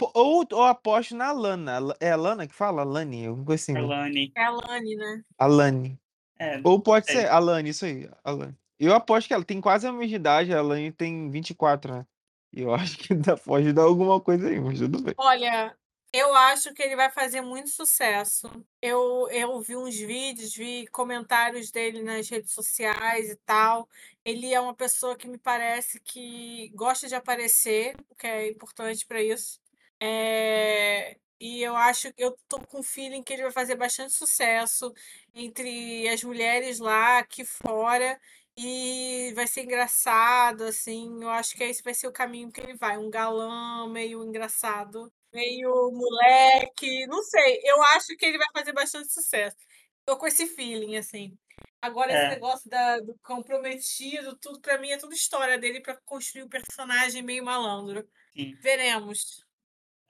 Ou, 0.00 0.46
ou 0.52 0.64
aposto 0.64 1.16
na 1.16 1.32
Lana. 1.32 1.78
É 2.00 2.12
a 2.12 2.16
Lana 2.16 2.46
que 2.46 2.54
fala? 2.54 2.84
Lani, 2.84 3.26
alguma 3.26 3.46
coisa 3.46 3.62
assim. 3.62 3.76
Alane. 3.76 4.32
É 4.36 4.44
a 4.44 4.50
Lani, 4.50 4.96
né? 4.96 5.24
Alane. 5.38 6.00
É, 6.38 6.60
ou 6.62 6.80
pode 6.80 7.06
sei. 7.06 7.16
ser 7.16 7.28
Alane, 7.28 7.70
isso 7.70 7.84
aí. 7.84 8.08
Alane. 8.22 8.56
Eu 8.78 8.94
aposto 8.94 9.26
que 9.26 9.34
ela 9.34 9.44
tem 9.44 9.60
quase 9.60 9.86
a 9.86 9.92
mesma 9.92 10.16
idade, 10.16 10.54
a 10.54 10.58
Alane 10.58 10.92
tem 10.92 11.28
24, 11.30 11.92
né? 11.92 12.06
Eu 12.52 12.72
acho 12.74 12.96
que 12.98 13.12
ainda 13.12 13.36
pode 13.36 13.72
dar 13.72 13.82
alguma 13.82 14.20
coisa 14.20 14.48
aí, 14.48 14.60
mas 14.60 14.78
tudo 14.78 15.02
bem. 15.02 15.14
Olha, 15.18 15.76
eu 16.12 16.32
acho 16.34 16.72
que 16.72 16.82
ele 16.82 16.96
vai 16.96 17.10
fazer 17.10 17.40
muito 17.40 17.68
sucesso. 17.70 18.48
Eu, 18.80 19.28
eu 19.30 19.60
vi 19.60 19.76
uns 19.76 19.96
vídeos, 19.96 20.54
vi 20.54 20.86
comentários 20.86 21.70
dele 21.70 22.02
nas 22.02 22.28
redes 22.28 22.52
sociais 22.52 23.30
e 23.30 23.36
tal. 23.44 23.88
Ele 24.24 24.54
é 24.54 24.60
uma 24.60 24.74
pessoa 24.74 25.16
que 25.16 25.28
me 25.28 25.38
parece 25.38 26.00
que 26.00 26.70
gosta 26.74 27.08
de 27.08 27.14
aparecer, 27.14 27.94
o 28.08 28.14
que 28.14 28.26
é 28.26 28.48
importante 28.48 29.04
para 29.06 29.22
isso. 29.22 29.60
É, 30.00 31.18
e 31.40 31.60
eu 31.62 31.74
acho 31.76 32.12
que 32.12 32.22
eu 32.22 32.36
tô 32.48 32.60
com 32.66 32.80
o 32.80 32.82
feeling 32.82 33.22
que 33.22 33.32
ele 33.32 33.42
vai 33.42 33.50
fazer 33.52 33.74
bastante 33.76 34.12
sucesso 34.14 34.92
entre 35.34 36.08
as 36.08 36.22
mulheres 36.22 36.78
lá 36.78 37.18
aqui 37.18 37.44
fora 37.44 38.20
e 38.56 39.32
vai 39.34 39.46
ser 39.46 39.62
engraçado, 39.64 40.64
assim. 40.64 41.22
Eu 41.22 41.30
acho 41.30 41.54
que 41.56 41.64
esse 41.64 41.82
vai 41.82 41.94
ser 41.94 42.06
o 42.08 42.12
caminho 42.12 42.50
que 42.52 42.60
ele 42.60 42.76
vai. 42.76 42.96
Um 42.98 43.10
galã 43.10 43.88
meio 43.90 44.22
engraçado, 44.24 45.12
meio 45.32 45.90
moleque, 45.92 47.06
não 47.08 47.22
sei. 47.22 47.60
Eu 47.64 47.82
acho 47.82 48.16
que 48.16 48.24
ele 48.26 48.38
vai 48.38 48.46
fazer 48.54 48.72
bastante 48.72 49.12
sucesso. 49.12 49.56
Tô 50.04 50.16
com 50.16 50.26
esse 50.26 50.46
feeling, 50.46 50.96
assim. 50.96 51.36
Agora, 51.82 52.12
esse 52.12 52.26
É. 52.26 52.28
negócio 52.28 52.68
da, 52.70 52.98
do 53.00 53.16
comprometido, 53.22 54.36
tudo 54.40 54.60
pra 54.60 54.78
mim 54.78 54.90
é 54.90 54.98
tudo 54.98 55.14
história 55.14 55.58
dele 55.58 55.80
pra 55.80 55.96
construir 56.04 56.44
um 56.44 56.48
personagem 56.48 57.22
meio 57.22 57.44
malandro. 57.44 58.08
Sim. 58.34 58.58
Veremos. 58.60 59.47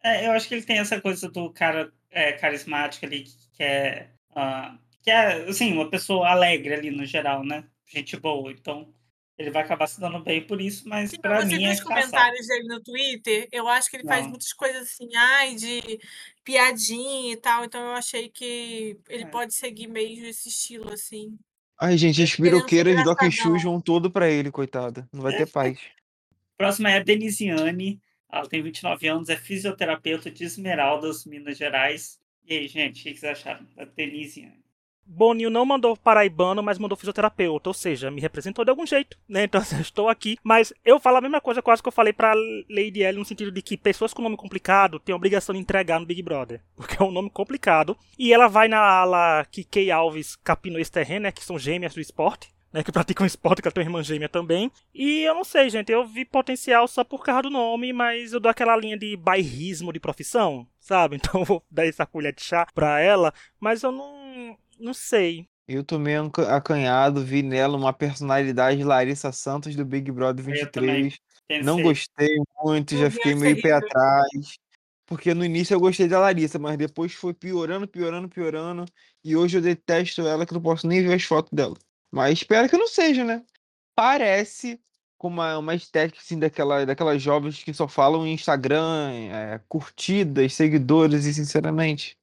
É, 0.03 0.27
eu 0.27 0.33
acho 0.33 0.49
que 0.49 0.55
ele 0.55 0.63
tem 0.65 0.79
essa 0.79 1.01
coisa 1.01 1.29
do 1.29 1.51
cara 1.51 1.93
é, 2.11 2.33
carismático 2.33 3.05
ali, 3.05 3.25
que 3.53 3.63
é, 3.63 4.09
uh, 4.31 4.79
que 5.03 5.11
é, 5.11 5.49
assim, 5.49 5.73
uma 5.73 5.91
pessoa 5.91 6.29
alegre 6.29 6.75
ali 6.75 6.91
no 6.91 7.05
geral, 7.05 7.45
né? 7.45 7.65
Gente 7.87 8.17
boa. 8.17 8.53
Então, 8.53 8.93
ele 9.39 9.51
vai 9.51 9.63
acabar 9.63 9.87
se 9.87 10.01
dando 10.01 10.19
bem 10.21 10.43
por 10.45 10.61
isso, 10.61 10.89
mas 10.89 11.11
Sim, 11.11 11.21
pra 11.21 11.41
você 11.41 11.47
mim 11.47 11.59
viu 11.59 11.69
é 11.69 11.73
os 11.73 11.81
comentários 11.81 12.47
dele 12.47 12.69
no 12.69 12.83
Twitter? 12.83 13.49
Eu 13.53 13.69
acho 13.69 13.89
que 13.89 13.97
ele 13.97 14.05
faz 14.05 14.23
Não. 14.23 14.31
muitas 14.31 14.53
coisas 14.53 14.83
assim, 14.83 15.09
ai, 15.17 15.55
de 15.55 16.01
piadinha 16.45 17.33
e 17.33 17.37
tal. 17.37 17.65
Então 17.65 17.81
eu 17.81 17.93
achei 17.93 18.29
que 18.29 18.99
ele 19.09 19.23
É. 19.25 19.27
pode 19.27 19.55
seguir 19.55 19.87
meio 19.87 20.27
esse 20.27 20.49
estilo, 20.49 20.93
assim. 20.93 21.39
Ai, 21.81 21.97
gente, 21.97 22.21
as 22.21 22.35
piroqueiras 22.35 22.95
Shoes 22.97 23.11
engraçadão. 23.11 23.59
vão 23.61 23.81
todo 23.81 24.11
pra 24.11 24.29
ele, 24.29 24.51
coitada. 24.51 25.09
Não 25.13 25.23
vai 25.23 25.37
ter 25.37 25.47
paz. 25.47 25.79
Próxima 26.59 26.91
é 26.91 26.97
a 26.97 27.03
Denisiane. 27.03 28.01
Ela 28.31 28.49
tem 28.49 28.63
29 28.63 29.09
anos, 29.09 29.29
é 29.29 29.37
fisioterapeuta 29.37 30.31
de 30.31 30.45
Esmeraldas, 30.45 31.25
Minas 31.25 31.57
Gerais. 31.57 32.21
E 32.47 32.57
aí, 32.57 32.69
gente, 32.69 33.01
o 33.01 33.03
que 33.05 33.19
vocês 33.19 33.33
acharam 33.33 33.67
da 33.75 33.85
Denisiane? 33.85 34.69
Boninho 35.11 35.49
não 35.49 35.65
mandou 35.65 35.97
paraibano, 35.97 36.63
mas 36.63 36.79
mandou 36.79 36.97
fisioterapeuta, 36.97 37.71
ou 37.71 37.75
seja, 37.75 38.11
me 38.11 38.21
representou 38.21 38.63
de 38.63 38.71
algum 38.71 38.87
jeito, 38.87 39.19
né? 39.27 39.45
Então, 39.45 39.63
eu 39.73 39.81
estou 39.81 40.09
aqui. 40.09 40.37
Mas 40.45 40.73
eu 40.85 41.01
falo 41.01 41.17
a 41.17 41.21
mesma 41.23 41.41
coisa 41.41 41.63
quase 41.63 41.83
que 41.83 41.89
eu 41.89 41.93
falei 41.93 42.13
pra 42.13 42.35
Lady 42.69 43.03
L, 43.03 43.19
no 43.19 43.25
sentido 43.25 43.51
de 43.51 43.63
que 43.63 43.79
pessoas 43.79 44.13
com 44.13 44.21
nome 44.21 44.37
complicado 44.37 45.01
têm 45.01 45.15
a 45.15 45.17
obrigação 45.17 45.55
de 45.55 45.61
entregar 45.61 45.99
no 45.99 46.05
Big 46.05 46.23
Brother, 46.23 46.61
porque 46.77 47.03
é 47.03 47.05
um 47.05 47.11
nome 47.11 47.31
complicado. 47.31 47.97
E 48.19 48.35
ela 48.35 48.49
vai 48.49 48.69
na 48.69 48.79
ala 48.79 49.47
que 49.51 49.65
Kay 49.65 49.91
Alves 49.91 50.37
capinou 50.37 50.79
esse 50.79 50.93
terreno, 50.93 51.23
né? 51.23 51.33
Que 51.33 51.43
são 51.43 51.59
gêmeas 51.59 51.95
do 51.95 52.01
esporte. 52.01 52.51
Né, 52.73 52.83
que 52.85 52.93
praticam 52.93 53.27
esporte, 53.27 53.63
que 53.63 53.69
ela 53.69 53.73
tem 53.73 53.83
uma 53.83 53.89
irmã 53.89 54.03
gêmea 54.03 54.29
também. 54.29 54.71
E 54.95 55.21
eu 55.23 55.35
não 55.35 55.45
sei, 55.45 55.71
gente, 55.71 55.91
eu 55.91 56.07
vi 56.07 56.25
potencial 56.25 56.87
só 56.87 57.03
por 57.03 57.25
causa 57.25 57.43
do 57.43 57.51
nome, 57.51 57.93
mas 57.95 58.33
eu 58.35 58.41
dou 58.41 58.51
aquela 58.51 58.77
linha 58.77 58.99
de 58.99 59.17
bairrismo 59.17 59.93
de 59.93 59.99
profissão, 60.01 60.67
sabe? 60.79 61.17
Então 61.31 61.41
eu 61.41 61.45
vou 61.47 61.65
dar 61.71 61.87
essa 61.87 62.05
colher 62.05 62.35
de 62.35 62.43
chá 62.43 62.67
pra 62.75 63.01
ela, 63.01 63.33
mas 63.59 63.83
eu 63.83 63.91
não, 63.91 64.57
não 64.79 64.93
sei. 64.93 65.49
Eu 65.67 65.85
tomei 65.85 66.15
anca- 66.15 66.55
acanhado, 66.57 67.23
vi 67.25 67.43
nela 67.43 67.77
uma 67.77 67.93
personalidade 67.93 68.83
Larissa 68.83 69.31
Santos 69.33 69.77
do 69.77 69.85
Big 69.85 70.11
Brother 70.11 70.43
Eu 70.47 70.71
também 70.71 71.05
23. 71.05 71.19
pensei. 71.47 71.65
Não 71.65 71.83
gostei 71.83 72.37
muito, 72.63 72.95
Não 72.95 73.01
já 73.03 73.11
fiquei 73.11 73.35
meio 73.35 73.61
pé 73.61 73.73
atrás. 73.73 74.59
Porque 75.07 75.33
no 75.35 75.45
início 75.45 75.75
eu 75.75 75.81
gostei 75.81 76.07
da 76.09 76.21
Larissa, 76.21 76.59
mas 76.59 76.77
depois 76.77 77.13
foi 77.15 77.33
piorando, 77.35 77.89
piorando, 77.89 78.29
piorando. 78.29 78.85
E 79.25 79.37
hoje 79.37 79.59
eu 79.59 79.63
detesto 79.63 80.27
ela, 80.27 80.47
que 80.47 80.53
eu 80.53 80.57
não 80.57 80.63
posso 80.63 80.87
nem 80.87 81.03
ver 81.03 81.15
as 81.15 81.23
fotos 81.25 81.51
dela. 81.53 81.75
Mas 82.11 82.39
espero 82.39 82.69
que 82.69 82.77
não 82.77 82.89
seja, 82.89 83.25
né? 83.25 83.45
Parece 83.95 84.81
com 85.19 85.29
uma, 85.29 85.59
uma 85.59 85.75
estética 85.75 86.21
assim, 86.21 86.39
daquela, 86.39 86.87
daquelas 86.87 87.21
jovens 87.21 87.63
que 87.63 87.75
só 87.75 87.89
falam 87.89 88.27
em 88.27 88.33
Instagram, 88.33 89.11
é, 89.33 89.61
curtidas, 89.69 90.55
seguidores, 90.55 91.25
e 91.27 91.35
sinceramente, 91.35 92.17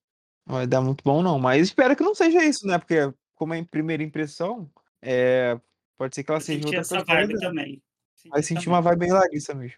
não 0.48 0.56
vai 0.56 0.68
dar 0.68 0.82
muito 0.82 1.04
bom, 1.04 1.22
não. 1.22 1.38
Mas 1.38 1.64
espero 1.64 1.96
que 1.96 2.04
não 2.04 2.16
seja 2.16 2.44
isso, 2.44 2.66
né? 2.66 2.78
Porque, 2.80 3.14
como 3.36 3.54
é 3.54 3.58
em 3.58 3.66
primeira 3.66 4.02
impressão, 4.04 4.72
é, 5.02 5.60
pode 5.98 6.16
ser 6.16 6.24
que 6.24 6.32
ela 6.32 6.40
seja 6.40 6.64
senti 6.64 6.66
outra 6.68 6.82
essa 6.82 7.04
coisa. 7.06 7.28
vibe 7.28 7.40
também. 7.40 7.84
Vai 8.30 8.42
Senti 8.42 8.48
sentir 8.48 8.66
também. 8.66 8.76
uma 8.76 8.82
vibe 8.82 9.00
bem 9.00 9.12
Larissa 9.12 9.54
mesmo. 9.54 9.78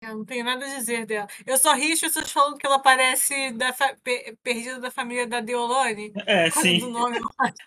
Eu 0.00 0.18
não 0.18 0.24
tenho 0.24 0.44
nada 0.44 0.64
a 0.64 0.78
dizer 0.78 1.06
dela. 1.06 1.26
Eu 1.46 1.56
só 1.56 1.74
ri 1.74 1.92
as 1.92 2.00
pessoas 2.00 2.30
falando 2.30 2.58
que 2.58 2.66
ela 2.66 2.78
parece 2.78 3.52
da 3.52 3.74
perdida 4.42 4.78
da 4.78 4.90
família 4.90 5.26
da 5.26 5.40
Deolane. 5.40 6.12
É, 6.26 6.50
sim. 6.50 6.80
Nome, 6.90 7.18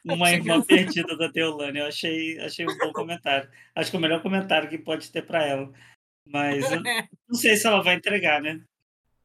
Uma 0.05 0.31
irmã 0.31 0.61
perdida 0.61 1.17
da 1.17 1.27
Deolane. 1.27 1.79
Eu 1.79 1.87
achei, 1.87 2.39
achei 2.39 2.65
um 2.65 2.77
bom 2.77 2.93
comentário. 2.93 3.49
Acho 3.75 3.89
que 3.89 3.97
é 3.97 3.99
o 3.99 4.01
melhor 4.01 4.21
comentário 4.21 4.69
que 4.69 4.77
pode 4.77 5.11
ter 5.11 5.23
para 5.23 5.43
ela. 5.43 5.71
Mas 6.25 6.63
é. 6.71 7.07
não 7.27 7.35
sei 7.35 7.57
se 7.57 7.65
ela 7.65 7.81
vai 7.81 7.95
entregar, 7.95 8.41
né? 8.41 8.61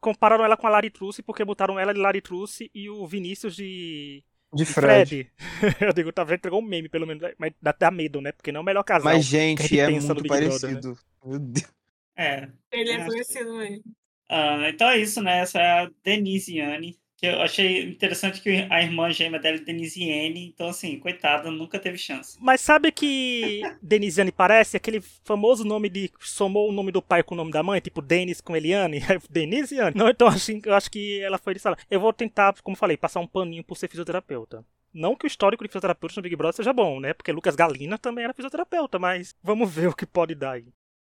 Compararam 0.01 0.45
ela 0.45 0.57
com 0.57 0.67
a 0.67 0.71
Lari 0.71 0.91
Truce 0.91 1.23
porque 1.23 1.45
botaram 1.45 1.79
ela 1.79 1.93
de 1.93 2.01
Lari 2.01 2.21
Truce 2.21 2.71
e 2.75 2.89
o 2.89 3.07
Vinícius 3.07 3.55
de 3.55 4.25
de 4.53 4.65
Fred. 4.65 5.31
Fred. 5.59 5.77
Eu 5.81 5.93
digo, 5.93 6.13
tá 6.13 6.23
entregou 6.23 6.61
um 6.61 6.65
meme, 6.65 6.89
pelo 6.89 7.07
menos, 7.07 7.29
mas 7.39 7.53
dá 7.61 7.71
até 7.71 7.91
medo, 7.91 8.21
né? 8.21 8.31
Porque 8.33 8.53
não 8.53 8.59
é 8.59 8.63
o 8.63 8.65
melhor 8.65 8.85
casal. 8.85 9.13
Mas, 9.13 9.25
gente, 9.25 9.79
é 9.79 9.91
muito 9.91 10.25
parecido. 10.25 10.81
Brother, 10.81 10.91
né? 10.93 10.97
Meu 11.25 11.39
Deus. 11.41 11.75
É. 12.17 12.49
Ele 12.73 12.93
é 12.93 13.05
conhecido 13.05 13.57
mesmo. 13.57 13.85
Uh, 14.31 14.65
então 14.69 14.89
é 14.89 14.99
isso, 14.99 15.23
né? 15.23 15.41
Essa 15.41 15.61
é 15.61 15.81
a 15.83 15.91
Denise 16.03 16.57
Yane. 16.57 16.99
Que 17.17 17.27
eu 17.27 17.41
achei 17.43 17.85
interessante 17.85 18.41
que 18.41 18.67
a 18.69 18.83
irmã 18.83 19.09
gêmea 19.11 19.39
dela 19.39 19.57
é 19.57 19.61
Denise 19.61 20.03
Yane. 20.03 20.49
Então, 20.49 20.69
assim, 20.69 20.99
coitada, 20.99 21.51
nunca 21.51 21.79
teve 21.79 21.97
chance. 21.97 22.37
Mas 22.41 22.61
sabe 22.61 22.91
que 22.91 23.63
Denise 23.81 24.21
Yane 24.21 24.33
parece 24.33 24.77
aquele 24.77 25.01
famoso 25.25 25.65
nome 25.65 25.89
de. 25.89 26.11
somou 26.21 26.69
o 26.69 26.73
nome 26.73 26.91
do 26.91 27.03
pai 27.03 27.23
com 27.23 27.35
o 27.35 27.37
nome 27.37 27.53
da 27.53 27.63
mãe, 27.63 27.81
tipo 27.81 28.03
Denis 28.03 28.41
com 28.41 28.57
Eliane? 28.57 29.01
Denise 29.31 29.77
Yane. 29.77 29.97
Não, 29.97 30.09
então 30.09 30.27
assim, 30.27 30.61
eu 30.65 30.75
acho 30.75 30.91
que 30.91 31.21
ela 31.21 31.39
foi 31.39 31.55
de 31.55 31.61
sala. 31.61 31.77
Eu 31.91 32.01
vou 32.01 32.13
tentar, 32.13 32.55
como 32.63 32.77
falei, 32.77 32.97
passar 32.97 33.21
um 33.21 33.27
paninho 33.27 33.65
por 33.65 33.77
ser 33.77 33.89
fisioterapeuta. 33.89 34.65
Não 34.93 35.17
que 35.17 35.27
o 35.27 35.29
histórico 35.29 35.65
de 35.65 35.69
fisioterapeuta 35.69 36.15
no 36.17 36.23
Big 36.23 36.37
Brother 36.37 36.55
seja 36.55 36.73
bom, 36.73 37.01
né? 37.01 37.13
Porque 37.13 37.33
Lucas 37.33 37.57
Galina 37.57 37.99
também 37.99 38.25
era 38.25 38.33
fisioterapeuta, 38.33 38.97
mas 38.97 39.35
vamos 39.43 39.73
ver 39.73 39.89
o 39.89 39.95
que 39.95 40.07
pode 40.07 40.37
dar 40.37 40.53
aí. 40.53 40.67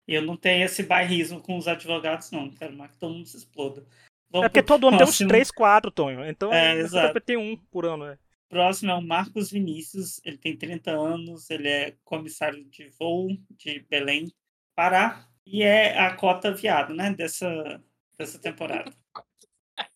E 0.07 0.14
eu 0.14 0.23
não 0.23 0.37
tenho 0.37 0.64
esse 0.64 0.83
bairrismo 0.83 1.40
com 1.40 1.57
os 1.57 1.66
advogados, 1.66 2.31
não. 2.31 2.51
Quero 2.51 2.73
mais 2.75 2.92
que 2.92 2.99
todo 2.99 3.14
mundo 3.14 3.27
se 3.27 3.37
exploda. 3.37 3.85
Vamos 4.31 4.47
é 4.47 4.49
porque 4.49 4.62
todo 4.62 4.88
ano 4.88 4.99
próximo. 4.99 5.19
tem 5.19 5.27
uns 5.27 5.31
3, 5.31 5.51
4, 5.51 5.90
Tonho. 5.90 6.25
Então 6.27 6.53
é, 6.53 6.79
exato. 6.79 7.21
tem 7.21 7.37
um 7.37 7.57
por 7.57 7.85
ano, 7.85 8.07
né? 8.07 8.19
Próximo 8.49 8.92
é 8.92 8.95
o 8.95 9.03
Marcos 9.03 9.51
Vinícius. 9.51 10.21
Ele 10.25 10.38
tem 10.38 10.57
30 10.57 10.90
anos, 10.92 11.51
ele 11.51 11.69
é 11.69 11.97
comissário 12.05 12.64
de 12.64 12.88
voo 12.99 13.29
de 13.51 13.81
Belém, 13.90 14.33
Pará. 14.75 15.27
E 15.45 15.62
é 15.62 15.99
a 15.99 16.14
cota 16.14 16.53
viado, 16.53 16.95
né? 16.95 17.12
Dessa, 17.12 17.83
dessa 18.19 18.38
temporada. 18.38 18.92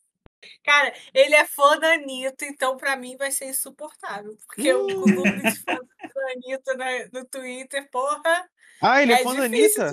Cara, 0.64 0.94
ele 1.12 1.34
é 1.34 1.44
fã 1.44 1.78
da 1.78 1.94
Anitta, 1.94 2.44
então 2.44 2.76
pra 2.76 2.96
mim 2.96 3.16
vai 3.16 3.30
ser 3.30 3.46
insuportável. 3.46 4.36
Porque 4.46 4.68
eu, 4.68 4.86
o 4.86 5.06
número 5.06 5.42
de 5.42 5.58
fãs 5.60 5.78
da 6.20 6.32
Anitta 6.32 7.10
no 7.12 7.24
Twitter, 7.24 7.90
porra. 7.90 8.48
Ah, 8.80 9.02
ele 9.02 9.12
é, 9.12 9.20
é 9.20 9.24
fã 9.24 9.34
da 9.34 9.44
Anitta? 9.44 9.92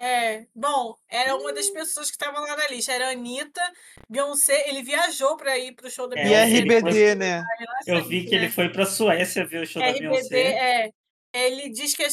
É, 0.00 0.46
bom, 0.54 0.96
era 1.08 1.34
uma 1.34 1.52
das 1.52 1.68
pessoas 1.70 2.08
que 2.08 2.14
estavam 2.14 2.40
lá 2.40 2.56
na 2.56 2.68
lista. 2.68 2.92
Era 2.92 3.08
a 3.08 3.10
Anitta, 3.10 3.60
Beyoncé. 4.08 4.68
Ele 4.68 4.80
viajou 4.82 5.36
para 5.36 5.58
ir 5.58 5.72
pro 5.72 5.90
show 5.90 6.08
da 6.08 6.16
é, 6.16 6.22
Beyoncé. 6.22 6.50
E 6.50 6.60
RBD, 6.60 7.14
né? 7.16 7.44
Eu 7.84 8.04
vi 8.04 8.24
que 8.24 8.34
ele 8.34 8.48
foi 8.48 8.68
pra 8.68 8.86
Suécia 8.86 9.44
ver 9.44 9.62
o 9.62 9.66
show 9.66 9.82
RBD, 9.82 10.00
da 10.04 10.10
Beyoncé. 10.10 10.40
É. 10.40 10.92
Ele 11.32 11.68
diz 11.70 11.94
que 11.94 12.04
é 12.04 12.08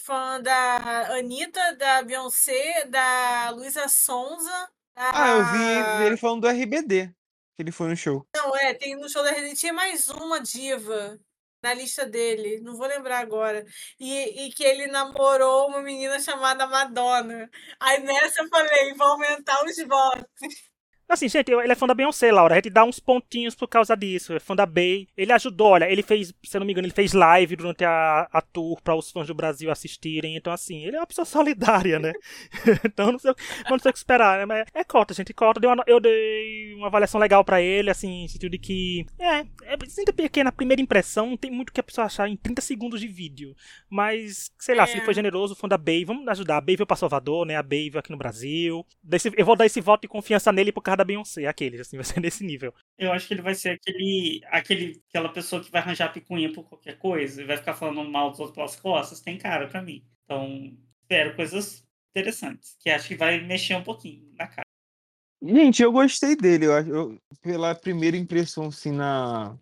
fã 0.00 0.40
da 0.40 1.14
Anitta, 1.14 1.76
da 1.76 2.02
Beyoncé, 2.02 2.86
da 2.86 3.50
Luísa 3.50 3.86
Sonza. 3.86 4.68
Da... 4.94 5.10
Ah, 5.12 5.28
eu 5.28 5.44
vi 5.44 6.06
ele 6.06 6.16
falando 6.16 6.40
do 6.40 6.48
RBD, 6.48 7.08
que 7.54 7.62
ele 7.62 7.70
foi 7.70 7.88
no 7.88 7.96
show. 7.96 8.26
Não, 8.34 8.56
é, 8.56 8.72
tem 8.72 8.96
no 8.96 9.08
show 9.10 9.22
da 9.22 9.30
RBD. 9.30 9.54
Tinha 9.54 9.74
mais 9.74 10.08
uma 10.08 10.40
diva 10.40 11.18
na 11.66 11.74
lista 11.74 12.06
dele, 12.06 12.60
não 12.60 12.76
vou 12.76 12.86
lembrar 12.86 13.18
agora. 13.20 13.64
E, 13.98 14.46
e 14.46 14.52
que 14.52 14.62
ele 14.64 14.86
namorou 14.86 15.68
uma 15.68 15.82
menina 15.82 16.20
chamada 16.20 16.66
Madonna. 16.66 17.50
Aí 17.80 18.00
nessa 18.02 18.42
eu 18.42 18.48
falei, 18.48 18.94
vou 18.94 19.08
aumentar 19.08 19.64
os 19.64 19.76
votos. 19.86 20.26
Assim, 21.08 21.28
gente, 21.28 21.52
ele 21.52 21.72
é 21.72 21.74
fã 21.76 21.86
da 21.86 21.94
Beyoncé, 21.94 22.32
Laura. 22.32 22.54
A 22.54 22.56
gente 22.56 22.70
dá 22.70 22.84
uns 22.84 22.98
pontinhos 22.98 23.54
por 23.54 23.68
causa 23.68 23.96
disso. 23.96 24.32
É 24.34 24.40
fã 24.40 24.56
da 24.56 24.66
Bey. 24.66 25.08
Ele 25.16 25.32
ajudou, 25.32 25.68
olha, 25.68 25.90
ele 25.90 26.02
fez, 26.02 26.34
se 26.42 26.56
eu 26.56 26.58
não 26.58 26.66
me 26.66 26.72
engano, 26.72 26.86
ele 26.86 26.94
fez 26.94 27.12
live 27.12 27.54
durante 27.54 27.84
a, 27.84 28.28
a 28.32 28.40
tour 28.40 28.80
para 28.82 28.94
os 28.94 29.10
fãs 29.12 29.28
do 29.28 29.34
Brasil 29.34 29.70
assistirem. 29.70 30.36
Então, 30.36 30.52
assim, 30.52 30.84
ele 30.84 30.96
é 30.96 31.00
uma 31.00 31.06
pessoa 31.06 31.24
solidária, 31.24 32.00
né? 32.00 32.12
então, 32.84 33.12
não 33.12 33.18
sei, 33.20 33.32
não 33.70 33.78
sei 33.78 33.90
o 33.90 33.92
que 33.92 33.98
esperar, 33.98 34.38
né? 34.38 34.46
Mas 34.46 34.66
é 34.74 34.82
cota, 34.82 35.14
gente. 35.14 35.32
Cota. 35.32 35.60
Deu 35.60 35.70
uma, 35.70 35.84
eu 35.86 36.00
dei 36.00 36.74
uma 36.74 36.88
avaliação 36.88 37.20
legal 37.20 37.44
para 37.44 37.62
ele, 37.62 37.88
assim, 37.88 38.24
no 38.24 38.28
sentido 38.28 38.50
de 38.50 38.58
que. 38.58 39.06
É, 39.18 39.40
é 39.62 39.76
sinto 39.86 40.12
pequena 40.12 40.50
primeira 40.50 40.82
impressão. 40.82 41.30
Não 41.30 41.36
tem 41.36 41.52
muito 41.52 41.70
o 41.70 41.72
que 41.72 41.80
a 41.80 41.84
pessoa 41.84 42.06
achar 42.06 42.28
em 42.28 42.36
30 42.36 42.60
segundos 42.60 43.00
de 43.00 43.06
vídeo. 43.06 43.54
Mas, 43.88 44.50
sei 44.58 44.74
lá, 44.74 44.82
é. 44.82 44.86
se 44.86 44.94
ele 44.94 45.04
foi 45.04 45.14
generoso, 45.14 45.54
fã 45.54 45.68
da 45.68 45.78
Bey, 45.78 46.04
vamos 46.04 46.26
ajudar. 46.26 46.56
A 46.56 46.60
Bey 46.60 46.76
veio 46.76 46.86
pra 46.86 46.96
Salvador, 46.96 47.46
né? 47.46 47.54
A 47.54 47.62
Bey 47.62 47.90
veio 47.90 48.00
aqui 48.00 48.10
no 48.10 48.18
Brasil. 48.18 48.84
Eu 49.36 49.46
vou 49.46 49.54
dar 49.54 49.66
esse 49.66 49.80
voto 49.80 50.02
de 50.02 50.08
confiança 50.08 50.50
nele 50.50 50.72
por 50.72 50.82
causa 50.82 50.95
da 50.96 51.04
Beyoncé, 51.04 51.46
aquele, 51.46 51.80
assim, 51.80 51.96
vai 51.98 52.04
ser 52.04 52.20
nesse 52.20 52.44
nível. 52.44 52.74
Eu 52.98 53.12
acho 53.12 53.28
que 53.28 53.34
ele 53.34 53.42
vai 53.42 53.54
ser 53.54 53.70
aquele, 53.70 54.40
aquele 54.46 55.02
aquela 55.08 55.28
pessoa 55.28 55.62
que 55.62 55.70
vai 55.70 55.80
arranjar 55.80 56.12
picuinha 56.12 56.52
por 56.52 56.68
qualquer 56.68 56.98
coisa 56.98 57.42
e 57.42 57.46
vai 57.46 57.56
ficar 57.56 57.74
falando 57.74 58.10
mal 58.10 58.30
dos 58.30 58.40
outros 58.40 58.56
pelas 58.56 58.76
costas, 58.76 59.20
tem 59.20 59.38
cara 59.38 59.68
para 59.68 59.82
mim. 59.82 60.04
Então, 60.24 60.76
espero 61.02 61.36
coisas 61.36 61.84
interessantes, 62.10 62.76
que 62.80 62.90
acho 62.90 63.08
que 63.08 63.14
vai 63.14 63.40
mexer 63.40 63.74
um 63.74 63.84
pouquinho 63.84 64.32
na 64.34 64.46
cara. 64.46 64.66
Gente, 65.42 65.82
eu 65.82 65.92
gostei 65.92 66.34
dele, 66.34 66.66
eu, 66.66 66.72
eu 66.72 67.18
pela 67.42 67.74
primeira 67.74 68.16
impressão, 68.16 68.66
assim, 68.66 68.90
na. 68.90 69.56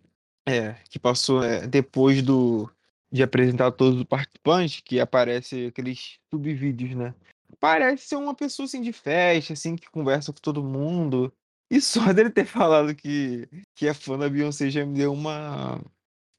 É, 0.47 0.73
que 0.89 0.99
passou 0.99 1.43
é, 1.43 1.65
depois 1.67 2.21
do 2.21 2.71
de 3.11 3.23
apresentar 3.23 3.71
todos 3.71 3.99
os 3.99 4.05
participantes, 4.05 4.81
que 4.81 4.99
aparece 4.99 5.67
aqueles 5.67 6.19
subvídeos, 6.29 6.95
né? 6.95 7.15
Parece 7.59 8.07
ser 8.07 8.15
uma 8.15 8.35
pessoa 8.35 8.65
assim 8.65 8.81
de 8.81 8.91
festa, 8.91 9.53
assim, 9.53 9.75
que 9.75 9.89
conversa 9.89 10.31
com 10.31 10.39
todo 10.39 10.63
mundo. 10.63 11.33
E 11.69 11.81
só 11.81 11.99
dele 12.13 12.29
ter 12.29 12.45
falado 12.45 12.95
que, 12.95 13.47
que 13.75 13.87
é 13.87 13.93
fã 13.93 14.17
da 14.17 14.29
Beyoncé 14.29 14.69
já 14.69 14.85
me 14.85 14.97
deu 14.97 15.13
uma, 15.13 15.81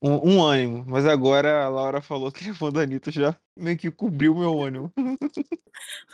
um, 0.03 0.35
um 0.35 0.43
ânimo. 0.43 0.85
Mas 0.87 1.07
agora 1.07 1.65
a 1.65 1.69
Laura 1.69 2.01
falou 2.01 2.31
que 2.31 2.49
é 2.49 2.55
fã 2.55 2.71
da 2.71 2.83
Anitta, 2.83 3.11
já 3.11 3.37
meio 3.57 3.77
que 3.77 3.91
cobriu 3.91 4.35
meu 4.35 4.61
ânimo. 4.61 4.93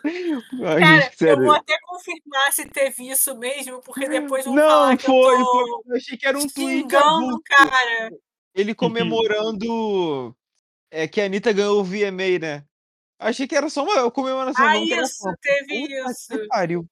Ai, 0.05 0.81
Cara, 0.81 1.13
eu 1.21 1.37
vou 1.37 1.53
até 1.53 1.77
confirmar 1.83 2.53
se 2.53 2.67
teve 2.67 3.09
isso 3.09 3.37
mesmo, 3.39 3.81
porque 3.83 4.09
depois 4.09 4.45
vão 4.45 4.55
Não, 4.55 4.99
foi, 4.99 5.35
eu 5.35 5.39
tô 5.39 5.45
foi. 5.45 5.71
Eu 5.87 5.97
achei 5.97 6.17
que 6.17 6.27
era 6.27 6.39
um 6.39 6.47
tweet. 6.47 6.89
cara. 6.89 8.11
Ele 8.55 8.75
comemorando 8.75 10.37
é, 10.91 11.09
que 11.09 11.21
a 11.21 11.25
Anitta 11.25 11.53
ganhou 11.53 11.81
o 11.81 11.85
VMA, 11.85 12.39
né? 12.41 12.65
Achei 13.23 13.47
que 13.47 13.57
era 13.57 13.69
só 13.69 13.85
uma 13.85 14.11
comemoração. 14.11 14.67
Ah, 14.67 14.77
isso, 14.77 15.25
teve 15.41 15.83
Puta 15.83 16.11
isso. 16.11 16.49
pariu. 16.49 16.89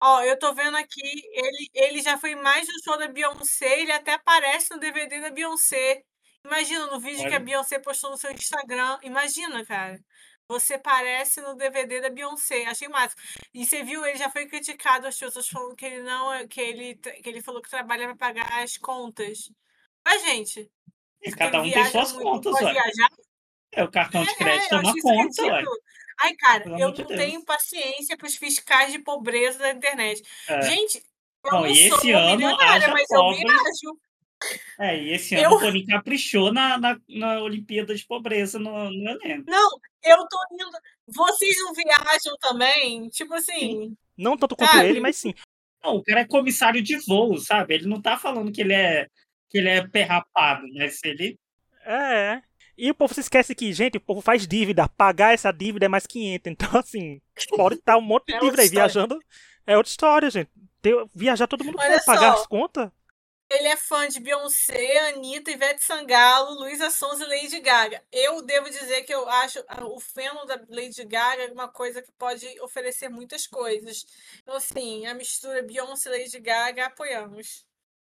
Ó, 0.00 0.22
eu 0.22 0.38
tô 0.38 0.52
vendo 0.54 0.76
aqui, 0.76 1.22
ele, 1.32 1.70
ele 1.74 2.02
já 2.02 2.18
foi 2.18 2.34
mais 2.34 2.68
no 2.68 2.74
show 2.84 2.98
da 2.98 3.08
Beyoncé, 3.08 3.80
ele 3.80 3.92
até 3.92 4.12
aparece 4.12 4.70
no 4.70 4.78
DVD 4.78 5.20
da 5.20 5.30
Beyoncé. 5.30 6.02
Imagina, 6.44 6.86
no 6.86 7.00
vídeo 7.00 7.22
Olha. 7.22 7.30
que 7.30 7.34
a 7.34 7.40
Beyoncé 7.40 7.78
postou 7.78 8.10
no 8.10 8.16
seu 8.16 8.30
Instagram. 8.30 8.98
Imagina, 9.02 9.64
cara. 9.64 9.98
Você 10.48 10.78
parece 10.78 11.40
no 11.40 11.56
DVD 11.56 12.00
da 12.00 12.10
Beyoncé. 12.10 12.66
Achei 12.66 12.86
massa. 12.88 13.16
E 13.52 13.66
você 13.66 13.82
viu, 13.82 14.04
ele 14.04 14.16
já 14.16 14.30
foi 14.30 14.46
criticado, 14.46 15.06
as 15.06 15.18
pessoas 15.18 15.48
falando 15.48 15.74
que 15.74 15.84
ele 15.84 16.02
não 16.02 16.46
que 16.46 16.60
ele, 16.60 16.94
que 16.94 17.28
ele 17.28 17.42
falou 17.42 17.60
que 17.60 17.68
trabalha 17.68 18.06
para 18.06 18.16
pagar 18.16 18.62
as 18.62 18.76
contas. 18.76 19.50
Mas, 20.04 20.22
gente. 20.22 20.70
Cada 21.36 21.60
um 21.60 21.70
tem 21.70 21.90
suas 21.90 22.12
contas, 22.12 22.54
olha. 22.54 22.72
Viajar, 22.72 23.10
é, 23.76 23.84
o 23.84 23.90
cartão 23.90 24.24
de 24.24 24.30
é, 24.30 24.34
crédito 24.34 24.74
é, 24.74 24.76
é 24.76 24.80
uma 24.80 24.94
conta, 25.00 25.42
ué. 25.42 25.64
Ai, 26.22 26.34
cara, 26.34 26.64
Pelo 26.64 26.78
eu 26.78 26.88
não 26.88 26.94
Deus. 26.94 27.08
tenho 27.08 27.44
paciência 27.44 28.16
para 28.16 28.26
os 28.26 28.36
fiscais 28.36 28.90
de 28.90 28.98
pobreza 28.98 29.58
da 29.58 29.70
internet. 29.70 30.22
É. 30.48 30.62
Gente, 30.62 31.02
eu 31.44 31.52
não, 31.52 31.60
não 31.60 31.66
e 31.66 31.78
esse 31.78 32.10
ano 32.10 32.42
mas 32.42 33.08
pobre... 33.08 33.42
eu 33.42 33.46
viajo. 33.46 34.00
É, 34.78 34.96
e 35.02 35.12
esse 35.12 35.34
ano 35.34 35.44
eu... 35.44 35.50
o 35.50 35.60
Toninho 35.60 35.86
caprichou 35.86 36.52
na, 36.52 36.78
na, 36.78 36.98
na 37.08 37.40
Olimpíada 37.42 37.94
de 37.94 38.06
Pobreza 38.06 38.58
no, 38.58 38.90
no 38.90 39.10
elenco. 39.10 39.50
Não, 39.50 39.70
eu 40.04 40.16
tô 40.26 40.38
indo. 40.52 40.66
Vocês 41.06 41.56
não 41.58 41.72
viajam 41.74 42.36
também? 42.40 43.08
Tipo 43.08 43.34
assim. 43.34 43.58
Sim. 43.58 43.96
Não 44.16 44.36
tanto 44.36 44.56
quanto 44.56 44.72
sabe? 44.72 44.88
ele, 44.88 45.00
mas 45.00 45.16
sim. 45.16 45.34
Não, 45.82 45.96
o 45.96 46.02
cara 46.02 46.20
é 46.20 46.26
comissário 46.26 46.82
de 46.82 46.96
voo, 47.06 47.38
sabe? 47.38 47.74
Ele 47.74 47.86
não 47.86 48.00
tá 48.00 48.16
falando 48.16 48.50
que 48.50 48.62
ele 48.62 48.72
é 48.72 49.06
que 49.48 49.58
ele 49.58 49.68
é 49.68 49.86
perrapado, 49.86 50.66
mas 50.74 50.98
ele. 51.04 51.38
É. 51.84 52.42
E 52.76 52.90
o 52.90 52.94
povo 52.94 53.14
se 53.14 53.20
esquece 53.20 53.54
que, 53.54 53.72
gente, 53.72 53.96
o 53.96 54.00
povo 54.00 54.20
faz 54.20 54.46
dívida. 54.46 54.88
Pagar 54.88 55.32
essa 55.32 55.50
dívida 55.50 55.86
é 55.86 55.88
mais 55.88 56.06
500. 56.06 56.52
Então, 56.52 56.80
assim, 56.80 57.20
pode 57.56 57.76
estar 57.76 57.96
um 57.96 58.02
monte 58.02 58.26
de 58.26 58.34
é 58.36 58.40
dívida 58.40 58.62
aí 58.62 58.68
viajando. 58.68 59.18
É 59.66 59.76
outra 59.76 59.90
história, 59.90 60.30
gente. 60.30 60.50
viajar 61.14 61.46
todo 61.46 61.64
mundo 61.64 61.78
quer 61.78 62.04
pagar 62.04 62.34
as 62.34 62.46
contas. 62.46 62.90
Ele 63.48 63.68
é 63.68 63.76
fã 63.76 64.08
de 64.08 64.18
Beyoncé, 64.18 65.08
Anitta, 65.08 65.52
Ivete 65.52 65.84
Sangalo, 65.84 66.58
Luísa 66.58 66.90
Sons 66.90 67.20
e 67.20 67.24
Lady 67.24 67.60
Gaga. 67.60 68.02
Eu 68.10 68.42
devo 68.42 68.68
dizer 68.68 69.04
que 69.04 69.14
eu 69.14 69.28
acho 69.28 69.64
o 69.82 70.00
feno 70.00 70.44
da 70.46 70.60
Lady 70.68 71.04
Gaga 71.04 71.52
uma 71.52 71.68
coisa 71.68 72.02
que 72.02 72.10
pode 72.12 72.44
oferecer 72.60 73.08
muitas 73.08 73.46
coisas. 73.46 74.04
Então, 74.42 74.56
assim, 74.56 75.06
a 75.06 75.14
mistura 75.14 75.62
Beyoncé 75.62 76.08
e 76.08 76.18
Lady 76.18 76.40
Gaga, 76.40 76.86
apoiamos. 76.86 77.64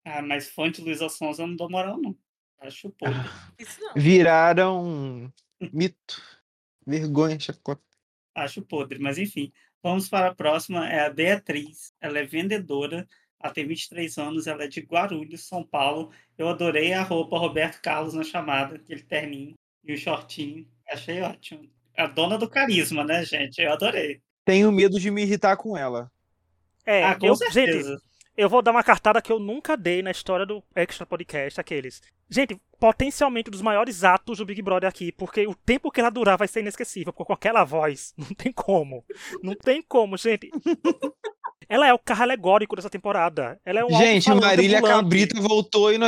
Ah, 0.04 0.22
mas 0.24 0.50
fã 0.50 0.72
de 0.72 0.82
Luísa 0.82 1.08
Sons 1.10 1.38
eu 1.38 1.46
não 1.46 1.56
dou 1.56 1.70
moral, 1.70 2.00
não. 2.02 2.18
Acho 2.60 2.90
podre. 2.90 3.30
Viraram 3.96 5.32
mito. 5.74 6.22
Vergonha, 6.86 7.40
chacota. 7.40 7.82
Acho 8.36 8.62
podre, 8.62 9.00
mas 9.00 9.18
enfim. 9.18 9.52
Vamos 9.82 10.10
para 10.10 10.28
a 10.28 10.36
próxima, 10.36 10.88
é 10.90 11.06
a 11.06 11.10
Beatriz. 11.10 11.94
Ela 12.02 12.20
é 12.20 12.26
vendedora, 12.26 13.08
ela 13.42 13.54
tem 13.54 13.66
23 13.68 14.18
anos, 14.18 14.48
ela 14.48 14.64
é 14.64 14.68
de 14.68 14.82
Guarulhos, 14.82 15.48
São 15.48 15.64
Paulo. 15.64 16.12
Eu 16.38 16.50
adorei 16.50 16.94
a 16.94 17.02
roupa 17.02 17.38
Roberto 17.38 17.82
Carlos 17.82 18.14
na 18.14 18.24
chamada, 18.24 18.76
aquele 18.76 19.04
terninho 19.04 19.56
e 19.84 19.94
o 19.94 19.98
shortinho. 19.98 20.68
Achei 20.90 21.22
ótimo. 21.22 21.70
A 21.98 22.08
dona 22.08 22.38
do 22.38 22.50
carisma, 22.50 23.04
né, 23.04 23.24
gente? 23.24 23.62
Eu 23.62 23.72
adorei. 23.72 24.22
Tenho 24.44 24.72
medo 24.72 25.00
de 25.00 25.12
me 25.12 25.22
irritar 25.22 25.56
com 25.58 25.78
ela. 25.78 26.12
É, 26.86 27.04
Ah, 27.04 27.16
com 27.16 27.28
eu, 27.28 27.36
certeza. 27.36 27.92
gente, 27.92 28.04
eu 28.40 28.48
vou 28.48 28.62
dar 28.62 28.72
uma 28.72 28.84
cartada 28.84 29.22
que 29.22 29.30
eu 29.30 29.38
nunca 29.38 29.76
dei 29.76 30.02
na 30.02 30.12
história 30.12 30.46
do 30.46 30.64
Extra 30.74 31.06
Podcast, 31.06 31.60
aqueles. 31.60 32.02
Gente, 32.30 32.58
potencialmente 32.80 33.50
um 33.50 33.52
dos 33.52 33.62
maiores 33.62 34.06
atos 34.06 34.38
do 34.38 34.46
Big 34.46 34.62
Brother 34.62 34.88
aqui, 34.88 35.12
porque 35.12 35.46
o 35.46 35.54
tempo 35.54 35.92
que 35.92 36.00
ela 36.00 36.10
durar 36.10 36.38
vai 36.38 36.48
ser 36.48 36.62
inesquecível, 36.62 37.12
porque 37.12 37.28
com 37.28 37.34
aquela 37.34 37.66
voz, 37.66 38.14
não 38.18 38.28
tem 38.28 38.54
como. 38.54 39.04
Não 39.44 39.54
tem 39.54 39.82
como, 39.82 40.16
gente. 40.16 40.50
Ela 41.68 41.88
é 41.88 41.94
o 41.94 42.00
carro 42.00 42.24
alegórico 42.24 42.76
dessa 42.76 42.90
temporada. 42.90 43.60
Ela 43.64 43.82
é 43.82 43.86
um 43.86 43.92
Gente, 43.92 44.28
Marília 44.34 44.80
ambulante. 44.80 45.04
Cabrita 45.04 45.40
voltou 45.40 45.94
e 45.94 46.00
não 46.00 46.08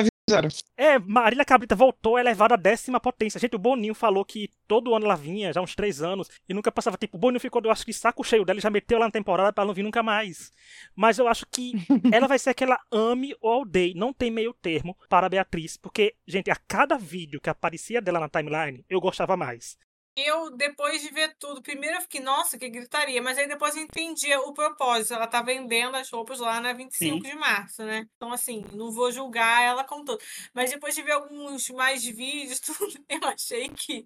É, 0.77 0.97
Marília 0.99 1.45
Cabrita 1.45 1.75
voltou 1.75 2.17
elevada 2.17 2.55
à 2.55 2.57
décima 2.57 2.99
potência. 2.99 3.39
Gente, 3.39 3.55
o 3.55 3.59
Boninho 3.59 3.93
falou 3.93 4.23
que 4.25 4.49
todo 4.67 4.93
ano 4.95 5.05
ela 5.05 5.15
vinha, 5.15 5.53
já 5.53 5.61
uns 5.61 5.75
três 5.75 6.01
anos, 6.01 6.29
e 6.47 6.53
nunca 6.53 6.71
passava. 6.71 6.97
Tipo, 6.97 7.17
o 7.17 7.19
Boninho 7.19 7.39
ficou, 7.39 7.61
eu 7.63 7.71
acho 7.71 7.85
que 7.85 7.93
saco 7.93 8.23
cheio 8.23 8.45
dela 8.45 8.59
e 8.59 8.61
já 8.61 8.69
meteu 8.69 8.97
ela 8.97 9.05
na 9.05 9.11
temporada 9.11 9.51
pra 9.53 9.63
ela 9.63 9.67
não 9.67 9.73
vir 9.73 9.83
nunca 9.83 10.01
mais. 10.01 10.51
Mas 10.95 11.19
eu 11.19 11.27
acho 11.27 11.45
que 11.51 11.73
ela 12.11 12.27
vai 12.27 12.39
ser 12.39 12.51
aquela 12.51 12.79
ame 12.91 13.35
ou 13.41 13.61
odeie. 13.61 13.93
Não 13.93 14.13
tem 14.13 14.31
meio 14.31 14.53
termo 14.53 14.97
para 15.09 15.27
a 15.27 15.29
Beatriz, 15.29 15.77
porque, 15.77 16.15
gente, 16.27 16.49
a 16.49 16.55
cada 16.55 16.97
vídeo 16.97 17.41
que 17.41 17.49
aparecia 17.49 18.01
dela 18.01 18.19
na 18.19 18.29
timeline, 18.29 18.83
eu 18.89 18.99
gostava 18.99 19.37
mais. 19.37 19.77
Eu, 20.13 20.52
depois 20.58 21.02
de 21.02 21.10
ver 21.10 21.34
tudo, 21.39 21.62
primeiro 21.62 21.95
eu 21.95 22.02
fiquei, 22.02 22.19
nossa, 22.19 22.58
que 22.58 22.69
gritaria, 22.69 23.21
mas 23.21 23.38
aí 23.38 23.47
depois 23.47 23.76
eu 23.78 23.84
entendi 23.84 24.34
o 24.36 24.54
propósito. 24.54 25.13
Ela 25.13 25.26
tá 25.26 25.41
vendendo 25.41 25.95
as 25.95 26.10
roupas 26.10 26.39
lá 26.39 26.60
na 26.60 26.74
25 26.74 27.24
de 27.24 27.34
março, 27.36 27.82
né? 27.84 28.06
Então, 28.17 28.34
assim, 28.34 28.62
não 28.74 28.91
vou 28.91 29.10
julgar 29.10 29.63
ela 29.63 29.86
com 29.86 30.04
tudo. 30.04 30.21
Mas 30.54 30.69
depois 30.69 30.93
de 30.93 31.02
ver 31.02 31.13
alguns 31.13 31.69
mais 31.69 32.04
vídeos, 32.04 32.60
tudo, 32.62 32.93
eu 33.08 33.26
achei 33.30 33.69
que 33.69 34.06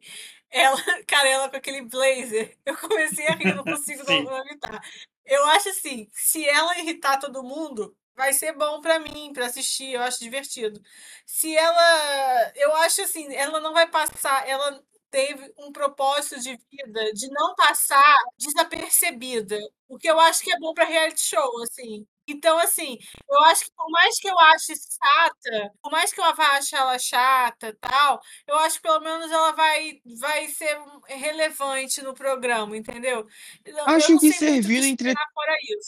ela, 0.51 0.77
cara, 1.07 1.27
ela 1.27 1.49
com 1.49 1.57
aquele 1.57 1.81
blazer, 1.81 2.55
eu 2.65 2.77
comecei 2.77 3.25
a 3.27 3.35
rir, 3.35 3.47
eu 3.47 3.55
não 3.55 3.63
consigo 3.63 4.03
não, 4.03 4.23
Sim. 4.23 4.49
evitar. 4.49 4.81
Eu 5.25 5.43
acho 5.47 5.69
assim, 5.69 6.07
se 6.13 6.47
ela 6.47 6.77
irritar 6.77 7.17
todo 7.19 7.43
mundo, 7.43 7.97
vai 8.15 8.31
ser 8.31 8.53
bom 8.53 8.79
pra 8.79 8.99
mim, 8.99 9.33
pra 9.33 9.47
assistir, 9.47 9.93
eu 9.93 10.01
acho 10.01 10.19
divertido. 10.19 10.79
Se 11.25 11.55
ela, 11.57 12.51
eu 12.55 12.75
acho 12.77 13.01
assim, 13.01 13.33
ela 13.35 13.59
não 13.59 13.73
vai 13.73 13.87
passar, 13.89 14.47
ela 14.47 14.83
teve 15.15 15.49
um 15.57 15.71
propósito 15.71 16.41
de 16.41 16.57
vida 16.69 17.13
de 17.13 17.29
não 17.29 17.55
passar 17.55 18.17
desapercebida, 18.37 19.57
o 19.87 19.97
que 19.97 20.09
eu 20.09 20.19
acho 20.19 20.41
que 20.43 20.51
é 20.51 20.59
bom 20.59 20.73
pra 20.73 20.83
reality 20.83 21.21
show, 21.21 21.63
assim. 21.63 22.05
Então, 22.27 22.57
assim, 22.57 22.97
eu 23.29 23.39
acho 23.43 23.63
que 23.65 23.71
por 23.73 23.89
mais 23.91 24.19
que 24.19 24.27
eu 24.27 24.37
ache 24.37 24.73
chata, 24.75 25.71
por 25.81 25.91
mais 25.91 26.11
que 26.11 26.19
eu 26.19 26.35
vá 26.35 26.57
achar 26.57 26.79
ela 26.81 26.99
chata 26.99 27.67
e 27.69 27.73
tal, 27.73 28.19
eu 28.47 28.57
acho 28.57 28.77
que 28.77 28.81
pelo 28.81 28.99
menos 28.99 29.31
ela 29.31 29.51
vai, 29.51 30.01
vai 30.19 30.47
ser 30.49 30.77
relevante 31.07 32.01
no 32.01 32.13
programa, 32.13 32.75
entendeu? 32.75 33.25
Eu- 33.63 33.77
eu 33.77 33.85
Acho 33.85 34.19
que 34.19 34.33
servir. 34.33 34.97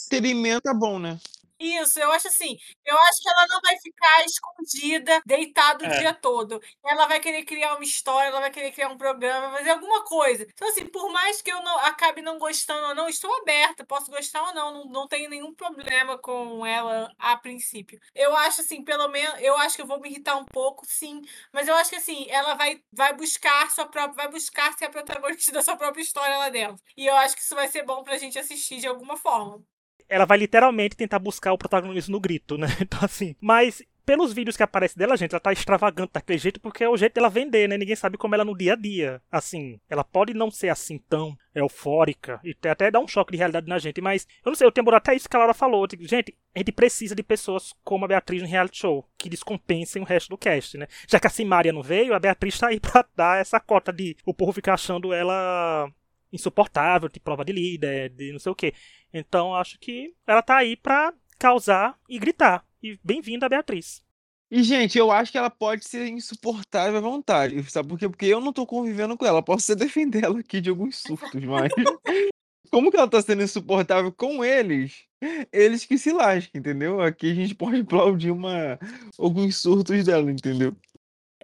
Entretenimento 0.06 0.70
é 0.70 0.74
bom, 0.74 1.00
né? 1.00 1.20
Isso, 1.60 2.00
eu 2.00 2.12
acho 2.12 2.28
assim, 2.28 2.56
eu 2.86 2.96
acho 2.96 3.22
que 3.22 3.30
ela 3.30 3.48
não 3.48 3.60
vai 3.62 3.76
ficar 3.82 4.24
escondida, 4.26 5.20
deitada 5.26 5.84
o 5.84 5.88
É. 5.88 5.98
dia 6.00 6.13
todo. 6.13 6.62
Ela 6.86 7.08
vai 7.08 7.20
querer 7.20 7.43
criar 7.46 7.74
uma 7.76 7.84
história, 7.84 8.28
ela 8.30 8.39
vai 8.41 8.52
querer 8.52 8.72
criar 8.72 8.89
um 8.89 8.98
programa, 8.98 9.58
fazer 9.58 9.72
alguma 9.72 10.04
coisa. 10.04 10.43
Então, 10.43 10.67
assim, 10.70 10.86
por 10.86 11.12
mais 11.12 11.41
que 11.41 11.52
eu 11.52 11.62
não 11.63 11.80
acabe 11.80 12.22
não 12.22 12.38
gostando 12.38 12.88
ou 12.89 12.96
não, 12.96 13.10
estou 13.10 13.34
aberta, 13.41 13.84
posso 13.86 14.12
gostar 14.12 14.43
ou 14.43 14.54
não, 14.54 14.72
não, 14.74 14.86
não 14.86 15.08
tenho 15.08 15.30
nenhum 15.30 15.54
problema 15.56 16.15
com 16.20 16.63
ela 16.65 17.12
a 17.17 17.36
princípio. 17.38 18.00
Eu 18.13 18.36
acho 18.38 18.62
assim, 18.62 18.84
pelo 18.84 19.08
menos, 19.08 19.41
eu 19.41 19.58
acho 19.58 19.76
que 19.76 19.82
eu 19.82 19.88
vou 19.88 20.00
me 20.00 20.10
irritar 20.10 20.38
um 20.38 20.46
pouco, 20.46 20.86
sim, 20.88 21.22
mas 21.52 21.67
eu 21.67 21.74
acho 21.76 21.89
que 21.89 21.96
assim, 21.96 22.28
ela 22.30 22.54
vai, 22.54 22.80
vai 22.91 23.13
buscar 23.15 23.72
sua 23.72 23.88
própria, 23.88 24.13
vai 24.15 24.28
buscar 24.32 24.78
ser 24.78 24.86
a 24.86 24.89
protagonista 24.91 25.52
da 25.52 25.63
sua 25.63 25.76
própria 25.76 26.02
história 26.04 26.38
lá 26.38 26.50
dentro. 26.50 26.78
E 26.96 27.08
eu 27.08 27.15
acho 27.15 27.36
que 27.36 27.41
isso 27.41 27.56
vai 27.56 27.67
ser 27.67 27.84
bom 27.84 28.04
pra 28.04 28.17
gente 28.17 28.38
assistir 28.38 28.80
de 28.80 28.88
alguma 28.88 29.17
forma. 29.17 29.63
Ela 30.10 30.26
vai 30.26 30.38
literalmente 30.38 30.96
tentar 30.96 31.20
buscar 31.20 31.54
o 31.54 31.58
protagonismo 31.58 32.14
no 32.14 32.20
grito, 32.20 32.58
né? 32.58 32.68
Então, 32.82 33.00
assim. 33.02 33.36
Mas, 33.42 33.84
pelos 34.08 34.32
vídeos 34.32 34.56
que 34.56 34.64
aparecem 34.64 34.98
dela, 34.98 35.18
gente, 35.18 35.34
ela 35.34 35.40
tá 35.42 35.52
extravagante 35.52 36.14
daquele 36.14 36.40
jeito 36.40 36.62
porque 36.62 36.82
é 36.82 36.90
o 36.90 36.96
jeito 36.96 37.16
dela 37.16 37.30
vender, 37.30 37.68
né? 37.68 37.78
Ninguém 37.78 37.96
sabe 37.96 38.18
como 38.18 38.34
ela 38.34 38.44
é 38.44 38.46
no 38.46 38.58
dia 38.58 38.72
a 38.72 38.76
dia. 38.78 39.22
Assim, 39.30 39.82
ela 39.90 40.02
pode 40.02 40.34
não 40.34 40.50
ser 40.50 40.70
assim 40.70 40.98
tão 40.98 41.38
eufórica 41.54 42.40
e 42.42 42.56
até 42.70 42.90
dar 42.90 43.02
um 43.02 43.08
choque 43.08 43.34
de 43.34 43.38
realidade 43.38 43.68
na 43.68 43.78
gente, 43.78 44.00
mas 44.00 44.26
eu 44.46 44.50
não 44.50 44.56
sei, 44.56 44.66
eu 44.66 44.72
tenho 44.72 44.90
até 44.96 45.14
isso 45.14 45.28
que 45.28 45.36
a 45.36 45.40
Laura 45.40 45.54
falou. 45.54 45.86
digo, 45.86 46.08
gente, 46.08 46.34
a 46.56 46.60
gente 46.60 46.72
precisa 46.72 47.14
de 47.14 47.22
pessoas 47.22 47.74
como 47.84 48.06
a 48.06 48.08
Beatriz 48.08 48.42
no 48.42 48.48
reality 48.48 48.78
show, 48.78 49.06
que 49.18 49.30
descompensem 49.30 50.02
o 50.02 50.06
resto 50.06 50.30
do 50.30 50.38
cast, 50.38 50.78
né? 50.78 50.88
Já 51.06 51.20
que 51.20 51.28
a 51.28 51.30
Simária 51.32 51.74
não 51.74 51.84
veio, 51.84 52.14
a 52.14 52.20
Beatriz 52.20 52.58
tá 52.58 52.68
aí 52.68 52.80
pra 52.80 53.06
dar 53.14 53.42
essa 53.42 53.60
cota 53.60 53.92
de 53.92 54.16
o 54.26 54.34
povo 54.34 54.54
ficar 54.54 54.76
achando 54.76 55.12
ela 55.12 55.92
insuportável, 56.32 57.10
de 57.10 57.20
prova 57.20 57.46
de 57.46 57.54
líder, 57.54 58.10
de 58.10 58.32
não 58.32 58.40
sei 58.40 58.52
o 58.52 58.56
quê. 58.56 58.74
Então 59.13 59.56
acho 59.56 59.80
que 59.80 60.13
ela 60.26 60.42
tá 60.42 60.58
aí 60.58 60.76
pra 60.76 61.13
causar 61.38 61.98
e 62.10 62.20
gritar. 62.20 62.66
E 62.82 63.00
bem-vinda, 63.04 63.50
Beatriz. 63.50 64.06
E, 64.50 64.63
gente, 64.63 64.98
eu 64.98 65.12
acho 65.12 65.32
que 65.32 65.38
ela 65.38 65.50
pode 65.50 65.86
ser 65.86 66.08
insuportável 66.08 66.98
à 66.98 67.02
vontade. 67.02 67.62
Sabe 67.70 67.90
por 67.90 68.00
quê? 68.00 68.08
Porque 68.08 68.26
eu 68.26 68.40
não 68.40 68.54
tô 68.54 68.66
convivendo 68.66 69.18
com 69.18 69.26
ela. 69.26 69.44
Posso 69.44 69.72
até 69.72 69.84
defender 69.86 70.24
ela 70.24 70.40
aqui 70.40 70.62
de 70.62 70.70
alguns 70.70 70.98
surtos, 70.98 71.44
mas. 71.44 71.72
Como 72.72 72.92
que 72.92 72.98
ela 72.98 73.10
tá 73.10 73.22
sendo 73.22 73.44
insuportável 73.44 74.12
com 74.12 74.44
eles? 74.44 75.06
Eles 75.54 75.86
que 75.86 75.98
se 75.98 76.12
lasquem, 76.12 76.60
entendeu? 76.60 77.00
Aqui 77.00 77.32
a 77.32 77.34
gente 77.34 77.56
pode 77.56 77.80
aplaudir 77.82 78.32
uma... 78.32 78.78
alguns 79.18 79.58
surtos 79.58 80.04
dela, 80.06 80.30
entendeu? 80.30 80.76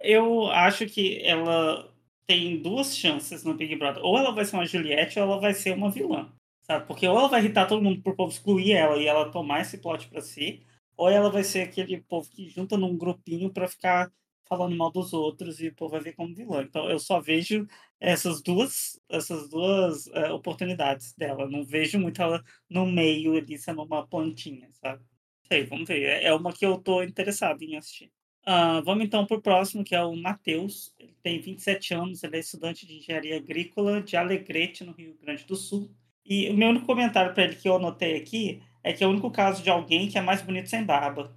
Eu 0.02 0.48
acho 0.50 0.86
que 0.86 1.22
ela 1.24 1.90
tem 2.26 2.60
duas 2.60 2.96
chances 2.96 3.44
no 3.44 3.54
Big 3.54 3.76
Brother. 3.76 4.02
Ou 4.04 4.18
ela 4.18 4.32
vai 4.32 4.44
ser 4.44 4.56
uma 4.56 4.66
Juliette 4.66 5.18
ou 5.18 5.24
ela 5.26 5.40
vai 5.40 5.54
ser 5.54 5.72
uma 5.74 5.90
vilã. 5.90 6.32
Sabe? 6.62 6.86
Porque 6.86 7.06
ou 7.06 7.18
ela 7.18 7.28
vai 7.28 7.40
irritar 7.40 7.66
todo 7.66 7.82
mundo 7.82 8.02
pro 8.02 8.16
povo 8.16 8.32
excluir 8.32 8.72
ela 8.72 8.96
e 8.96 9.06
ela 9.06 9.30
tomar 9.30 9.60
esse 9.60 9.78
plot 9.78 10.08
pra 10.08 10.20
si, 10.22 10.62
ou 10.96 11.08
ela 11.10 11.30
vai 11.30 11.44
ser 11.44 11.62
aquele 11.62 12.00
povo 12.02 12.28
que 12.30 12.48
junta 12.48 12.76
num 12.78 12.96
grupinho 12.96 13.52
pra 13.52 13.68
ficar 13.68 14.10
falando 14.48 14.76
mal 14.76 14.90
dos 14.90 15.12
outros 15.12 15.60
e 15.60 15.68
o 15.68 15.74
povo 15.74 15.92
vai 15.92 16.00
ver 16.00 16.14
como 16.14 16.34
vilã. 16.34 16.62
Então 16.62 16.88
eu 16.90 16.98
só 16.98 17.20
vejo 17.20 17.66
essas 18.00 18.42
duas, 18.42 18.98
essas 19.08 19.48
duas 19.50 20.06
eh, 20.08 20.32
oportunidades 20.32 21.14
dela. 21.16 21.48
Não 21.48 21.64
vejo 21.64 21.98
muito 21.98 22.20
ela 22.22 22.42
no 22.68 22.86
meio 22.86 23.36
ali 23.36 23.58
sendo 23.58 23.82
uma 23.82 24.06
plantinha, 24.06 24.68
sabe? 24.72 25.02
Sei, 25.50 25.64
vamos 25.64 25.88
ver. 25.88 26.02
É- 26.02 26.24
É 26.26 26.34
uma 26.34 26.52
que 26.52 26.64
eu 26.66 26.78
tô 26.78 27.02
interessado 27.02 27.62
em 27.62 27.76
assistir. 27.76 28.10
Ah, 28.46 28.80
vamos 28.82 29.04
então 29.04 29.26
pro 29.26 29.40
próximo, 29.40 29.84
que 29.84 29.94
é 29.94 30.02
o 30.02 30.14
Matheus. 30.14 30.94
Ele 30.98 31.14
tem 31.22 31.40
27 31.40 31.94
anos, 31.94 32.22
ele 32.22 32.36
é 32.36 32.40
estudante 32.40 32.86
de 32.86 32.98
engenharia 32.98 33.36
agrícola 33.36 34.02
de 34.02 34.16
Alegrete, 34.16 34.84
no 34.84 34.92
Rio 34.92 35.16
Grande 35.20 35.44
do 35.44 35.56
Sul. 35.56 35.90
E 36.24 36.48
o 36.50 36.54
meu 36.54 36.68
único 36.68 36.86
comentário 36.86 37.32
para 37.32 37.44
ele 37.44 37.56
que 37.56 37.68
eu 37.68 37.76
anotei 37.76 38.16
aqui 38.16 38.62
é 38.82 38.92
que 38.92 39.02
é 39.02 39.06
o 39.06 39.10
único 39.10 39.30
caso 39.30 39.62
de 39.62 39.70
alguém 39.70 40.08
que 40.08 40.18
é 40.18 40.20
mais 40.20 40.42
bonito 40.42 40.68
sem 40.68 40.84
barba. 40.84 41.34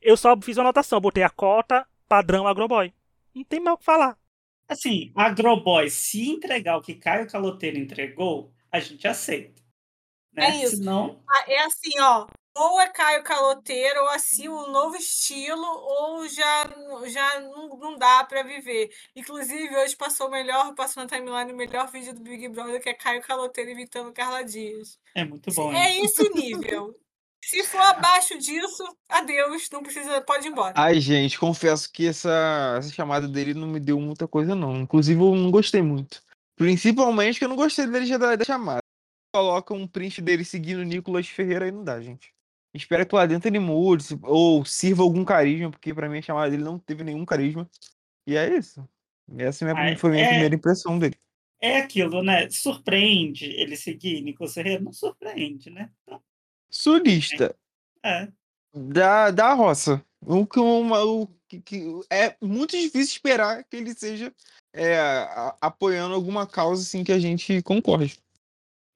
Eu 0.00 0.16
só 0.16 0.36
fiz 0.40 0.56
uma 0.56 0.64
anotação, 0.64 1.00
botei 1.00 1.22
a 1.22 1.30
cota 1.30 1.86
padrão 2.08 2.46
agroboy. 2.46 2.92
Não 3.34 3.44
tem 3.44 3.60
mais 3.60 3.74
o 3.74 3.78
que 3.78 3.84
falar. 3.84 4.16
Assim, 4.68 5.12
Agroboy, 5.14 5.88
se 5.88 6.28
entregar 6.28 6.76
o 6.76 6.82
que 6.82 6.94
Caio 6.94 7.26
Caloteiro 7.26 7.78
entregou, 7.78 8.52
a 8.70 8.80
gente 8.80 9.06
aceita. 9.08 9.62
Né? 10.32 10.44
É 10.44 10.64
isso. 10.64 10.76
Senão, 10.76 11.22
Ah, 11.28 11.44
É 11.48 11.60
assim, 11.60 11.98
ó. 12.00 12.26
Ou 12.60 12.80
é 12.80 12.88
Caio 12.88 13.22
Caloteiro, 13.22 14.00
ou 14.00 14.08
assim, 14.08 14.48
um 14.48 14.72
novo 14.72 14.96
estilo, 14.96 15.64
ou 15.64 16.28
já, 16.28 16.68
já 17.06 17.40
não, 17.40 17.68
não 17.78 17.96
dá 17.96 18.24
pra 18.24 18.42
viver. 18.42 18.90
Inclusive, 19.14 19.76
hoje 19.76 19.94
passou 19.94 20.26
o 20.26 20.30
melhor, 20.30 20.74
passou 20.74 21.04
na 21.04 21.08
timeline 21.08 21.52
o 21.52 21.56
melhor 21.56 21.88
vídeo 21.88 22.12
do 22.12 22.20
Big 22.20 22.48
Brother, 22.48 22.82
que 22.82 22.88
é 22.88 22.94
Caio 22.94 23.22
Caloteiro 23.22 23.70
imitando 23.70 24.12
Carla 24.12 24.42
Dias. 24.42 24.98
é 25.14 25.24
muito 25.24 25.54
bom. 25.54 25.72
É 25.72 25.92
hein? 25.92 26.04
esse 26.06 26.28
nível. 26.30 26.98
Se 27.44 27.62
for 27.62 27.80
abaixo 27.80 28.36
disso, 28.36 28.84
adeus, 29.08 29.70
não 29.70 29.80
precisa, 29.80 30.20
pode 30.20 30.48
ir 30.48 30.50
embora. 30.50 30.74
Ai, 30.76 31.00
gente, 31.00 31.38
confesso 31.38 31.90
que 31.92 32.08
essa, 32.08 32.76
essa 32.76 32.90
chamada 32.90 33.28
dele 33.28 33.54
não 33.54 33.68
me 33.68 33.78
deu 33.78 34.00
muita 34.00 34.26
coisa, 34.26 34.56
não. 34.56 34.76
Inclusive, 34.76 35.20
eu 35.20 35.34
não 35.36 35.50
gostei 35.50 35.80
muito. 35.80 36.20
Principalmente 36.56 37.38
que 37.38 37.44
eu 37.44 37.48
não 37.48 37.56
gostei 37.56 37.86
dele 37.86 38.04
já 38.04 38.18
da, 38.18 38.34
da 38.34 38.44
chamada. 38.44 38.80
Coloca 39.32 39.72
um 39.72 39.86
print 39.86 40.20
dele 40.20 40.44
seguindo 40.44 40.80
o 40.80 40.84
Nicolas 40.84 41.28
Ferreira 41.28 41.66
aí 41.66 41.70
não 41.70 41.84
dá, 41.84 42.00
gente. 42.00 42.32
Espero 42.74 43.06
que 43.06 43.14
lá 43.14 43.26
dentro 43.26 43.48
ele 43.48 43.58
mude, 43.58 44.04
ou 44.22 44.64
sirva 44.64 45.02
algum 45.02 45.24
carisma, 45.24 45.70
porque 45.70 45.92
pra 45.94 46.08
mim 46.08 46.18
a 46.18 46.22
chamada 46.22 46.50
dele 46.50 46.62
não 46.62 46.78
teve 46.78 47.02
nenhum 47.02 47.24
carisma. 47.24 47.68
E 48.26 48.36
é 48.36 48.56
isso. 48.56 48.86
Essa 49.36 49.64
é 49.66 49.70
a 49.70 49.74
minha- 49.74 49.98
foi 49.98 50.10
a 50.10 50.12
minha 50.12 50.24
é- 50.24 50.28
primeira 50.28 50.54
impressão 50.54 50.98
dele. 50.98 51.16
É 51.60 51.78
aquilo, 51.78 52.22
né? 52.22 52.48
Surpreende 52.50 53.46
ele 53.46 53.74
seguir 53.76 54.20
Nicolas 54.20 54.54
Ferreira? 54.54 54.80
Não 54.82 54.92
surpreende, 54.92 55.70
né? 55.70 55.90
Então, 56.02 56.22
Sulista 56.70 57.56
é. 58.04 58.28
da, 58.72 59.30
da 59.30 59.54
roça. 59.54 60.04
O 60.20 60.46
que, 60.46 60.60
uma, 60.60 61.02
o 61.04 61.26
que, 61.48 61.60
que- 61.60 62.00
é 62.10 62.36
muito 62.40 62.72
difícil 62.76 63.14
esperar 63.14 63.64
que 63.64 63.76
ele 63.76 63.94
seja 63.94 64.32
é, 64.72 64.98
a- 64.98 65.56
apoiando 65.60 66.14
alguma 66.14 66.46
causa 66.46 66.82
assim 66.82 67.02
que 67.02 67.12
a 67.12 67.18
gente 67.18 67.60
concorde. 67.62 68.18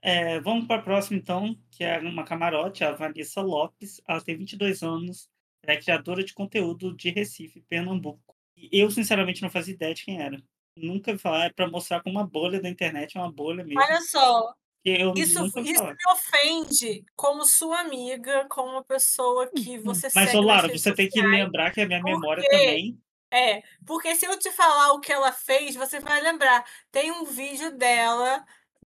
É, 0.02 0.40
vamos 0.40 0.66
para 0.66 0.80
a 0.80 0.82
próxima, 0.82 1.16
então, 1.16 1.56
que 1.70 1.84
é 1.84 1.98
uma 2.00 2.24
camarote, 2.24 2.82
a 2.82 2.90
Vanessa 2.90 3.40
Lopes. 3.40 4.00
Ela 4.06 4.20
tem 4.20 4.36
22 4.36 4.82
anos, 4.82 5.28
é 5.64 5.76
criadora 5.76 6.24
de 6.24 6.34
conteúdo 6.34 6.94
de 6.96 7.10
Recife, 7.10 7.62
Pernambuco. 7.68 8.34
E 8.56 8.80
eu, 8.80 8.90
sinceramente, 8.90 9.40
não 9.42 9.50
fazia 9.50 9.74
ideia 9.74 9.94
de 9.94 10.04
quem 10.04 10.20
era. 10.20 10.42
Nunca 10.76 11.12
vi 11.12 11.18
falar, 11.18 11.46
é 11.46 11.50
para 11.50 11.70
mostrar 11.70 12.02
como 12.02 12.18
uma 12.18 12.26
bolha 12.26 12.60
da 12.60 12.68
internet 12.68 13.16
é 13.16 13.20
uma 13.20 13.30
bolha 13.30 13.62
mesmo. 13.62 13.80
Olha 13.80 14.00
só, 14.00 14.54
Eu 14.84 15.12
isso, 15.16 15.46
isso 15.46 15.84
me 15.84 16.12
ofende 16.12 17.04
como 17.14 17.44
sua 17.44 17.80
amiga, 17.80 18.46
como 18.48 18.72
uma 18.72 18.84
pessoa 18.84 19.48
que 19.54 19.78
você 19.78 20.08
Mas, 20.14 20.30
segue 20.30 20.38
ô, 20.38 20.42
nas 20.42 20.46
Lara, 20.46 20.68
você 20.68 20.92
tem 20.94 21.08
que 21.08 21.20
sociais. 21.20 21.44
lembrar 21.44 21.70
que 21.70 21.80
a 21.80 21.86
minha 21.86 22.00
Por 22.00 22.10
memória 22.10 22.42
também. 22.48 22.98
É, 23.32 23.62
porque 23.86 24.14
se 24.14 24.26
eu 24.26 24.38
te 24.38 24.50
falar 24.50 24.92
o 24.92 25.00
que 25.00 25.12
ela 25.12 25.32
fez, 25.32 25.74
você 25.74 26.00
vai 26.00 26.20
lembrar. 26.20 26.64
Tem 26.90 27.10
um 27.10 27.24
vídeo 27.24 27.76
dela 27.76 28.44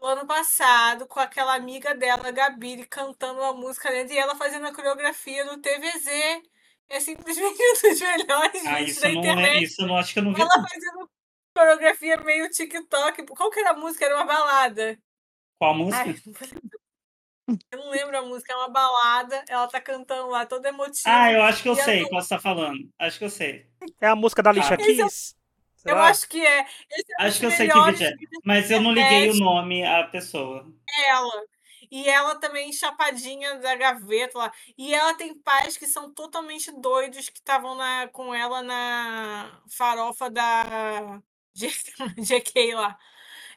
ano 0.06 0.26
passado 0.28 1.08
com 1.08 1.20
aquela 1.20 1.56
amiga 1.56 1.94
dela, 1.96 2.32
Gabi, 2.32 2.86
cantando 2.88 3.39
uma 3.39 3.54
música 3.54 3.89
dentro 3.92 4.13
e 4.13 4.18
ela 4.18 4.36
fazendo 4.36 4.68
a 4.68 4.74
coreografia 4.74 5.46
do 5.46 5.60
TVZ. 5.62 6.42
É 6.89 7.00
simplesmente 7.00 7.58
um 7.86 7.89
dos 7.89 8.00
melhores 8.02 8.66
Ah, 8.66 8.82
isso 8.82 9.02
da 9.02 9.10
não 9.10 9.16
internet. 9.20 9.50
é. 9.58 9.63
Isso 9.63 9.82
eu 9.82 9.88
não 9.88 9.98
acho 9.98 10.13
que 10.13 10.20
eu 10.20 10.24
não 10.24 10.34
vi. 10.34 10.42
Ela 10.42 10.50
fazendo 10.52 11.10
coreografia 11.56 12.18
meio 12.18 12.50
TikTok. 12.50 13.26
Qual 13.28 13.50
que 13.50 13.60
era 13.60 13.72
a 13.72 13.78
música? 13.78 14.06
Era 14.06 14.16
uma 14.16 14.26
balada. 14.26 14.98
Qual 15.60 15.74
música? 15.76 16.04
Ai, 16.04 16.16
eu 17.72 17.78
não 17.80 17.89
lembro 17.89 18.18
a 18.18 18.22
música, 18.22 18.54
é 18.54 18.56
uma 18.56 18.70
balada. 18.70 19.44
Ela 19.50 19.68
tá 19.68 19.80
cantando 19.82 20.30
lá, 20.30 20.46
toda 20.46 20.70
emotiva. 20.70 21.04
Ah, 21.06 21.32
eu 21.32 21.42
acho 21.44 21.62
que 21.63 21.70
eu 21.70 21.74
ela 21.74 21.84
sei 21.84 22.02
não- 22.02 22.10
qual 22.10 22.22
você 22.22 22.30
tá 22.30 22.39
falando. 22.39 22.89
Acho 23.00 23.18
que 23.20 23.26
eu 23.26 23.30
sei. 23.30 23.68
É 24.02 24.08
a 24.08 24.16
música 24.16 24.42
da 24.44 24.50
Alicia 24.50 24.78
Ah. 24.78 24.82
Esse 24.82 25.36
Eu 25.86 25.98
acho 25.98 26.28
que 26.28 26.46
é. 26.46 26.60
É 26.62 26.65
Acho 27.19 27.39
que 27.39 27.46
eu 27.46 27.52
sei 27.52 27.69
que 27.69 27.80
vídeo 27.82 28.08
é. 28.08 28.13
Mas 28.43 28.72
eu 28.72 28.82
não 28.82 28.91
liguei 28.93 29.30
o 29.32 29.36
nome 29.36 29.84
à 29.86 30.04
pessoa. 30.06 30.65
ela. 31.08 31.43
E 31.91 32.10
ela 32.10 32.39
também 32.39 32.74
chapadinha 32.74 33.60
da 33.60 33.76
gaveta 33.76 34.38
lá. 34.38 34.52
E 34.78 34.93
ela 34.93 35.13
tem 35.13 35.38
pais 35.38 35.78
que 35.78 35.86
são 35.86 36.12
totalmente 36.12 36.72
doidos 36.80 37.30
que 37.30 37.38
estavam 37.38 37.78
com 38.12 38.34
ela 38.34 38.63
na 38.63 39.62
farofa 39.69 40.30
da 40.30 41.22
GK 42.17 42.74
lá. 42.74 42.98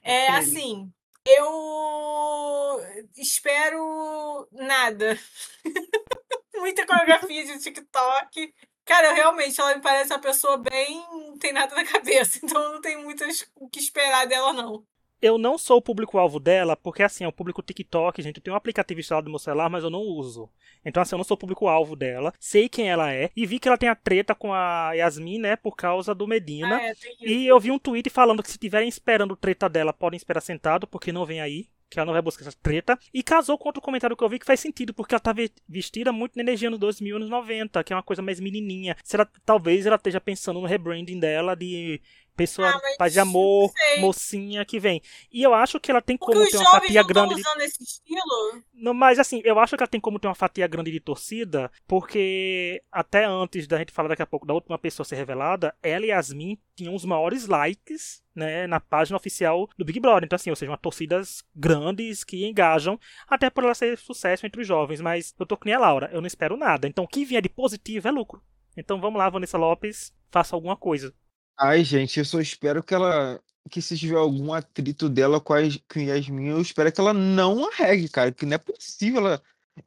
É 0.03 0.25
Ok. 0.25 0.37
assim, 0.37 0.93
eu 1.27 2.81
espero 3.17 4.49
nada. 4.53 5.19
Muita 6.57 6.87
coreografia 6.87 7.45
de 7.45 7.59
TikTok. 7.59 8.55
Cara, 8.87 9.09
eu 9.09 9.15
realmente, 9.15 9.61
ela 9.61 9.75
me 9.75 9.83
parece 9.83 10.13
uma 10.13 10.21
pessoa 10.21 10.57
bem. 10.57 11.05
não 11.11 11.37
tem 11.37 11.53
nada 11.53 11.75
na 11.75 11.85
cabeça. 11.85 12.39
Então 12.47 12.63
eu 12.63 12.73
não 12.75 12.81
tenho 12.81 13.03
muito 13.03 13.25
o 13.57 13.69
que 13.69 13.81
esperar 13.81 14.27
dela, 14.27 14.53
não. 14.53 14.87
Eu 15.21 15.39
não 15.39 15.57
sou 15.59 15.79
o 15.79 15.83
público-alvo 15.83 16.39
dela, 16.39 16.77
porque 16.77 17.03
assim, 17.03 17.25
é 17.25 17.29
um 17.29 17.33
público 17.33 17.63
TikTok, 17.63 18.23
gente. 18.23 18.37
Eu 18.37 18.43
tenho 18.43 18.55
um 18.55 18.57
aplicativo 18.57 19.01
instalado 19.01 19.25
no 19.25 19.33
meu 19.33 19.39
celular, 19.39 19.69
mas 19.69 19.83
eu 19.83 19.91
não 19.91 20.01
uso. 20.01 20.49
Então, 20.85 21.03
assim, 21.03 21.15
eu 21.15 21.19
não 21.19 21.25
sou 21.25 21.35
o 21.35 21.39
público-alvo 21.39 21.97
dela. 21.97 22.33
Sei 22.39 22.69
quem 22.69 22.89
ela 22.89 23.13
é. 23.13 23.31
E 23.35 23.45
vi 23.45 23.59
que 23.59 23.67
ela 23.67 23.79
tem 23.79 23.89
a 23.89 23.97
treta 23.97 24.35
com 24.35 24.53
a 24.53 24.93
Yasmin, 24.93 25.39
né? 25.39 25.57
Por 25.57 25.75
causa 25.75 26.15
do 26.15 26.29
Medina. 26.29 26.77
Ah, 26.77 26.83
é, 26.83 26.95
tem. 26.95 27.17
E 27.21 27.47
eu 27.47 27.59
vi 27.59 27.71
um 27.71 27.79
tweet 27.79 28.09
falando 28.11 28.43
que 28.43 28.49
se 28.49 28.55
estiverem 28.55 28.89
esperando 28.89 29.35
treta 29.35 29.69
dela, 29.69 29.93
podem 29.93 30.17
esperar 30.17 30.41
sentado, 30.41 30.87
porque 30.87 31.11
não 31.11 31.27
vem 31.27 31.41
aí. 31.41 31.67
Que 31.89 31.99
ela 32.01 32.07
não 32.07 32.13
vai 32.13 32.23
buscar 32.23 32.47
essa 32.47 32.57
treta. 32.61 32.99
E 33.15 33.23
casou 33.23 33.57
com 33.57 33.69
outro 33.69 33.81
comentário 33.81 34.17
que 34.17 34.25
eu 34.25 34.29
vi 34.29 34.39
que 34.39 34.47
faz 34.47 34.59
sentido, 34.59 34.93
porque 34.93 35.15
ela 35.15 35.21
tá 35.21 35.33
ve- 35.33 35.53
vestida 35.69 36.13
muito 36.13 36.35
na 36.37 36.43
energia 36.43 36.69
nos 36.69 36.81
2000 36.81 37.17
anos 37.17 37.31
90, 37.31 37.83
que 37.85 37.93
é 37.93 37.97
uma 37.97 38.03
coisa 38.03 38.21
mais 38.23 38.41
menininha. 38.41 38.97
Será, 39.05 39.25
talvez 39.45 39.87
ela 39.87 39.97
esteja 39.97 40.21
pensando 40.21 40.61
no 40.61 40.67
rebranding 40.67 41.21
dela 41.21 41.55
de 41.55 42.01
pessoa 42.37 42.69
Ah, 42.69 42.81
paz 42.99 43.13
de 43.13 43.21
amor, 43.21 43.73
mocinha 43.99 44.65
que 44.65 44.79
vem. 44.79 45.01
E 45.33 45.43
eu 45.43 45.55
acho 45.55 45.81
que 45.81 45.91
ela 45.91 46.03
tem 46.03 46.17
Porque 46.17 46.35
como 46.35 46.49
ter 46.49 46.59
uma 46.59 46.71
fatia 46.71 47.03
grande 47.03 47.35
de 47.35 47.41
usando 47.41 47.61
esse 47.61 47.83
estilo? 47.83 48.63
não, 48.75 48.95
mas 48.95 49.19
assim, 49.19 49.41
eu 49.45 49.59
acho 49.59 49.77
que 49.77 49.83
ela 49.83 49.89
tem 49.89 50.01
como 50.01 50.19
ter 50.19 50.29
uma 50.29 50.35
fatia 50.35 50.67
grande 50.67 50.91
de 50.91 51.01
torcida, 51.01 51.71
porque 51.87 52.83
até 52.93 53.25
antes 53.25 53.67
da 53.67 53.79
gente 53.79 53.93
falar 53.93 54.09
daqui 54.09 54.23
a 54.23 54.27
pouco 54.27 54.47
da 54.47 54.55
última 54.55 54.79
pessoa 54.79 55.05
ser 55.05 55.17
revelada, 55.17 55.75
ela 55.83 56.05
e 56.05 56.09
Yasmin 56.09 56.59
tinham 56.75 56.95
os 56.95 57.05
maiores 57.05 57.47
likes, 57.47 58.23
né, 58.35 58.67
na 58.67 58.79
página 58.79 59.17
oficial 59.17 59.69
do 59.79 59.85
Big 59.85 59.99
Brother. 59.99 60.25
Então, 60.25 60.37
assim, 60.37 60.51
ou 60.51 60.57
seja, 60.57 60.71
uma 60.71 60.77
torcidas 60.77 61.43
grandes 61.55 62.23
que 62.23 62.47
engajam, 62.47 63.01
até 63.27 63.49
por 63.49 63.65
ela 63.65 63.75
ser 63.75 63.97
sucesso 63.97 64.47
entre 64.47 64.61
os 64.61 64.67
jovens. 64.67 65.01
Mas 65.01 65.35
eu 65.39 65.47
tô 65.47 65.57
com 65.57 65.69
a 65.73 65.79
Laura, 65.79 66.11
eu 66.13 66.21
não 66.21 66.27
espero 66.27 66.57
nada. 66.57 66.87
Então, 66.87 67.05
o 67.05 67.09
que 67.09 67.25
vier 67.25 67.41
de 67.41 67.49
positivo 67.49 68.07
é 68.07 68.11
lucro. 68.11 68.43
Então, 68.77 69.01
vamos 69.01 69.19
lá, 69.19 69.31
Vanessa 69.31 69.57
Lopes, 69.57 70.13
faça 70.31 70.55
alguma 70.55 70.77
coisa. 70.77 71.15
Ai, 71.59 71.85
gente, 71.85 72.19
eu 72.19 72.25
só 72.25 72.41
espero 72.41 72.83
que 72.83 72.95
ela. 72.95 73.41
Que 73.71 73.83
se 73.83 73.99
tiver 73.99 74.17
algum 74.17 74.53
atrito 74.53 75.09
dela 75.09 75.41
com 75.41 75.53
a, 75.53 75.59
com 75.93 75.99
Yasmin, 75.99 76.49
eu 76.49 76.61
espero 76.61 76.93
que 76.93 77.01
ela 77.01 77.13
não 77.13 77.69
arregue, 77.69 78.09
cara. 78.09 78.31
Que 78.33 78.47
não 78.47 78.55
é 78.55 78.59
possível 78.59 79.19
ela, 79.27 79.43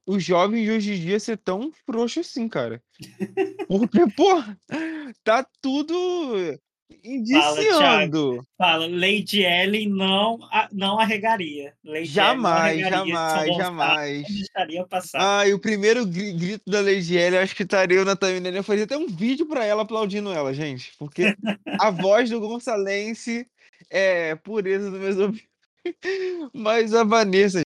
os 0.06 0.24
jovens 0.24 0.64
de 0.64 0.72
hoje 0.72 0.94
em 0.94 1.00
dia 1.00 1.20
ser 1.20 1.38
tão 1.38 1.72
frouxo 1.86 2.20
assim, 2.20 2.50
cara. 2.50 2.84
Porque, 3.68 4.00
pô, 4.16 4.44
tá 5.24 5.46
tudo 5.62 5.96
indiciando. 7.04 8.46
Fala, 8.58 8.88
Lady 8.88 9.44
Ellen 9.44 9.90
não, 9.90 10.40
não 10.72 11.00
arregaria. 11.00 11.74
Lady 11.84 12.06
Jamais, 12.06 12.78
Ellen 12.80 12.92
não 12.92 12.98
arregaria. 13.00 13.14
Jamais, 13.14 13.58
jamais. 13.58 14.22
Não 14.24 14.36
deixaria 14.36 14.86
passar. 14.88 15.40
Ah, 15.40 15.48
e 15.48 15.54
o 15.54 15.60
primeiro 15.60 16.06
gri- 16.06 16.34
grito 16.34 16.70
da 16.70 16.82
Lady 16.82 17.16
eu 17.18 17.40
acho 17.40 17.56
que 17.56 17.64
estaria 17.64 17.98
eu 17.98 18.06
na 18.06 18.16
timeline. 18.16 18.58
Eu 18.58 18.64
faria 18.64 18.84
até 18.84 18.98
um 18.98 19.08
vídeo 19.08 19.46
pra 19.46 19.66
ela 19.66 19.84
aplaudindo 19.84 20.32
ela, 20.32 20.54
gente. 20.54 20.94
Porque 20.98 21.36
a 21.80 21.90
voz 21.92 22.30
do 22.30 22.40
Gonçalense 22.40 23.48
é 23.90 24.36
pureza 24.36 24.90
meus 24.92 25.18
ouvidos. 25.18 25.48
Mas 26.54 26.94
a 26.94 27.04
Vanessa, 27.04 27.62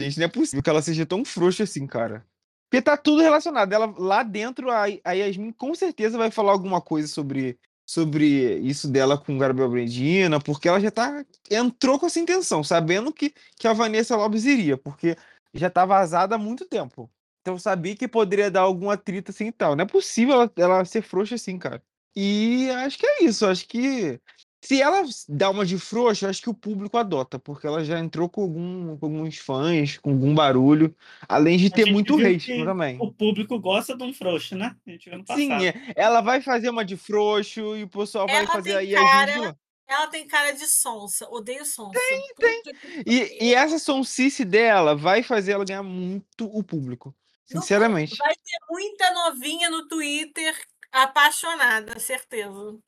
gente, 0.00 0.18
não 0.18 0.26
é 0.26 0.28
possível 0.28 0.62
que 0.62 0.70
ela 0.70 0.82
seja 0.82 1.04
tão 1.04 1.24
frouxa 1.24 1.64
assim, 1.64 1.86
cara. 1.86 2.24
Porque 2.70 2.80
tá 2.82 2.96
tudo 2.96 3.20
relacionado. 3.20 3.72
Ela 3.72 3.92
lá 3.98 4.22
dentro, 4.22 4.70
a, 4.70 4.84
a 5.04 5.12
Yasmin 5.12 5.52
com 5.52 5.74
certeza 5.74 6.16
vai 6.16 6.30
falar 6.30 6.52
alguma 6.52 6.80
coisa 6.80 7.06
sobre, 7.06 7.58
sobre 7.92 8.58
isso 8.60 8.88
dela 8.88 9.18
com 9.18 9.36
o 9.36 9.38
Gabriel 9.38 9.68
Brandina, 9.68 10.40
porque 10.40 10.66
ela 10.66 10.80
já 10.80 10.90
tá. 10.90 11.22
Entrou 11.50 11.98
com 11.98 12.06
essa 12.06 12.18
intenção, 12.18 12.64
sabendo 12.64 13.12
que, 13.12 13.34
que 13.58 13.68
a 13.68 13.74
Vanessa 13.74 14.16
Lopes 14.16 14.46
iria, 14.46 14.78
porque 14.78 15.14
já 15.52 15.68
tá 15.68 15.84
vazada 15.84 16.34
há 16.34 16.38
muito 16.38 16.64
tempo. 16.64 17.10
Então 17.42 17.58
sabia 17.58 17.94
que 17.94 18.08
poderia 18.08 18.50
dar 18.50 18.62
algum 18.62 18.88
atrito 18.88 19.30
assim 19.30 19.48
e 19.48 19.52
tal. 19.52 19.76
Não 19.76 19.82
é 19.82 19.86
possível 19.86 20.34
ela, 20.34 20.52
ela 20.56 20.84
ser 20.86 21.02
frouxa 21.02 21.34
assim, 21.34 21.58
cara. 21.58 21.82
E 22.16 22.70
acho 22.70 22.98
que 22.98 23.06
é 23.06 23.24
isso. 23.24 23.44
Acho 23.44 23.68
que 23.68 24.18
se 24.64 24.80
ela 24.80 25.02
dá 25.28 25.50
uma 25.50 25.66
de 25.66 25.76
frouxa, 25.76 26.28
acho 26.28 26.40
que 26.40 26.48
o 26.48 26.54
público 26.54 26.96
adota, 26.96 27.36
porque 27.36 27.66
ela 27.66 27.84
já 27.84 27.98
entrou 27.98 28.28
com, 28.28 28.42
algum, 28.42 28.96
com 28.96 29.06
alguns 29.06 29.36
fãs, 29.36 29.98
com 29.98 30.10
algum 30.10 30.32
barulho, 30.32 30.94
além 31.28 31.58
de 31.58 31.66
A 31.66 31.70
ter 31.70 31.82
gente 31.84 31.92
muito 31.92 32.16
que 32.16 32.64
também. 32.64 32.96
O 33.00 33.12
público 33.12 33.58
gosta 33.58 33.96
de 33.96 34.04
um 34.04 34.14
frouxo, 34.14 34.54
né? 34.54 34.76
A 34.86 34.90
gente 34.90 35.10
viu 35.10 35.18
no. 35.18 35.34
Sim, 35.34 35.52
é, 35.52 35.92
ela 35.96 36.20
vai 36.20 36.40
fazer 36.40 36.70
uma 36.70 36.84
de 36.84 36.96
frouxo 36.96 37.76
e 37.76 37.82
o 37.82 37.88
pessoal 37.88 38.28
vai 38.28 38.36
Ela 38.36 38.46
fazer 38.46 38.70
tem 38.70 38.78
a 38.78 38.80
Yasmin 39.00 39.10
cara- 39.10 39.32
de 39.32 39.38
lá. 39.40 39.56
Ela 39.88 40.06
tem 40.06 40.26
cara 40.28 40.52
de 40.52 40.66
sonsa. 40.66 41.28
Odeio 41.28 41.66
sonsa. 41.66 41.98
Tem, 41.98 42.34
tem. 42.38 42.62
E, 43.04 43.46
e 43.48 43.54
essa 43.54 43.80
sonsice 43.80 44.44
dela 44.44 44.94
vai 44.94 45.24
fazer 45.24 45.52
ela 45.52 45.64
ganhar 45.64 45.82
muito 45.82 46.46
o 46.46 46.62
público. 46.62 47.12
Sinceramente. 47.44 48.16
Vai 48.16 48.32
ter 48.34 48.58
muita 48.70 49.12
novinha 49.12 49.68
no 49.68 49.86
Twitter 49.88 50.56
apaixonada, 50.90 51.98
certeza. 51.98 52.78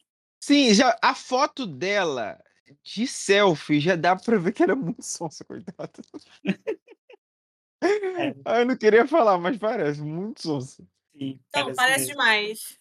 Sim, 0.44 0.74
já 0.74 0.94
a 1.00 1.14
foto 1.14 1.66
dela 1.66 2.38
de 2.82 3.06
selfie 3.06 3.80
já 3.80 3.96
dá 3.96 4.14
pra 4.14 4.36
ver 4.36 4.52
que 4.52 4.62
era 4.62 4.76
muito 4.76 5.02
sonsa, 5.02 5.42
coitada. 5.42 5.90
É. 7.82 8.34
Ah, 8.46 8.60
eu 8.60 8.66
não 8.66 8.76
queria 8.78 9.06
falar, 9.06 9.36
mas 9.36 9.58
parece 9.58 10.00
muito 10.00 10.40
sonsa. 10.40 10.82
Sim, 11.18 11.38
Não, 11.54 11.74
parece 11.74 11.98
mesmo. 11.98 12.12
demais. 12.12 12.78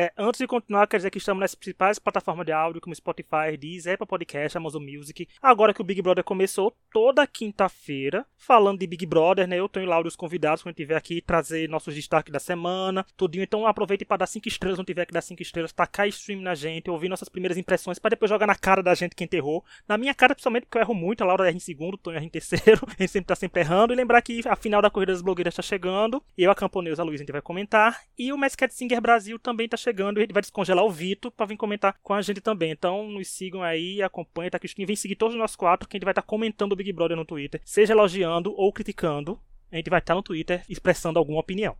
É, 0.00 0.12
antes 0.16 0.38
de 0.38 0.46
continuar, 0.46 0.86
quer 0.86 0.98
dizer 0.98 1.10
que 1.10 1.18
estamos 1.18 1.40
nas 1.40 1.56
principais 1.56 1.98
plataformas 1.98 2.46
de 2.46 2.52
áudio, 2.52 2.80
como 2.80 2.94
Spotify, 2.94 3.56
Deezer, 3.58 3.94
Apple 3.94 4.06
Podcast, 4.06 4.56
Amazon 4.56 4.80
Music. 4.80 5.26
Agora 5.42 5.74
que 5.74 5.80
o 5.80 5.84
Big 5.84 6.00
Brother 6.00 6.22
começou, 6.22 6.72
toda 6.92 7.26
quinta-feira, 7.26 8.24
falando 8.36 8.78
de 8.78 8.86
Big 8.86 9.04
Brother, 9.04 9.48
né? 9.48 9.58
Eu 9.58 9.68
em 9.74 9.86
lá 9.86 10.00
os 10.00 10.14
convidados, 10.14 10.62
quando 10.62 10.76
tiver 10.76 10.94
aqui, 10.94 11.20
trazer 11.20 11.68
nossos 11.68 11.96
destaques 11.96 12.32
da 12.32 12.38
semana, 12.38 13.04
tudinho. 13.16 13.42
Então 13.42 13.66
aproveite 13.66 14.04
para 14.04 14.18
dar 14.18 14.28
5 14.28 14.46
estrelas, 14.46 14.78
não 14.78 14.84
tiver 14.84 15.04
que 15.04 15.12
dar 15.12 15.20
5 15.20 15.42
estrelas, 15.42 15.72
tacar 15.72 16.06
stream 16.06 16.42
na 16.42 16.54
gente, 16.54 16.88
ouvir 16.88 17.08
nossas 17.08 17.28
primeiras 17.28 17.58
impressões, 17.58 17.98
para 17.98 18.10
depois 18.10 18.28
jogar 18.28 18.46
na 18.46 18.54
cara 18.54 18.84
da 18.84 18.94
gente 18.94 19.16
quem 19.16 19.24
enterrou. 19.24 19.64
Na 19.88 19.98
minha 19.98 20.14
cara, 20.14 20.32
principalmente, 20.32 20.66
porque 20.66 20.78
eu 20.78 20.82
erro 20.82 20.94
muito, 20.94 21.22
a 21.22 21.26
Laura 21.26 21.48
erra 21.48 21.56
em 21.56 21.58
segundo, 21.58 21.94
o 21.94 21.98
Tonho 21.98 22.18
erra 22.18 22.24
em 22.24 22.30
terceiro, 22.30 22.82
a 22.86 23.02
gente 23.02 23.10
sempre 23.10 23.26
tá 23.26 23.34
sempre 23.34 23.62
errando. 23.62 23.92
E 23.92 23.96
lembrar 23.96 24.22
que 24.22 24.42
a 24.46 24.54
final 24.54 24.80
da 24.80 24.90
Corrida 24.90 25.10
das 25.10 25.22
Blogueiras 25.22 25.56
tá 25.56 25.62
chegando, 25.62 26.22
eu, 26.36 26.52
a 26.52 26.54
Camponeusa, 26.54 27.02
a 27.02 27.04
Luiz, 27.04 27.20
a 27.20 27.24
gente 27.24 27.32
vai 27.32 27.42
comentar. 27.42 28.00
E 28.16 28.32
o 28.32 28.38
Cat 28.56 28.72
Singer 28.72 29.00
Brasil 29.00 29.40
também 29.40 29.68
tá 29.68 29.76
chegando, 29.76 29.87
e 30.18 30.20
a 30.20 30.24
gente 30.24 30.32
vai 30.32 30.42
descongelar 30.42 30.84
o 30.84 30.90
Vitor 30.90 31.30
pra 31.30 31.46
vir 31.46 31.56
comentar 31.56 31.96
com 32.02 32.14
a 32.14 32.22
gente 32.22 32.40
também. 32.40 32.70
Então 32.70 33.08
nos 33.08 33.28
sigam 33.28 33.62
aí, 33.62 34.02
acompanhem, 34.02 34.50
tá 34.50 34.56
aqui, 34.56 34.84
vem 34.84 34.96
seguir 34.96 35.16
todos 35.16 35.36
nós 35.36 35.56
quatro, 35.56 35.88
que 35.88 35.96
a 35.96 35.98
gente 35.98 36.04
vai 36.04 36.12
estar 36.12 36.22
comentando 36.22 36.72
o 36.72 36.76
Big 36.76 36.92
Brother 36.92 37.16
no 37.16 37.24
Twitter, 37.24 37.60
seja 37.64 37.92
elogiando 37.92 38.52
ou 38.56 38.72
criticando. 38.72 39.40
A 39.70 39.76
gente 39.76 39.90
vai 39.90 39.98
estar 39.98 40.14
no 40.14 40.22
Twitter 40.22 40.64
expressando 40.68 41.18
alguma 41.18 41.40
opinião. 41.40 41.76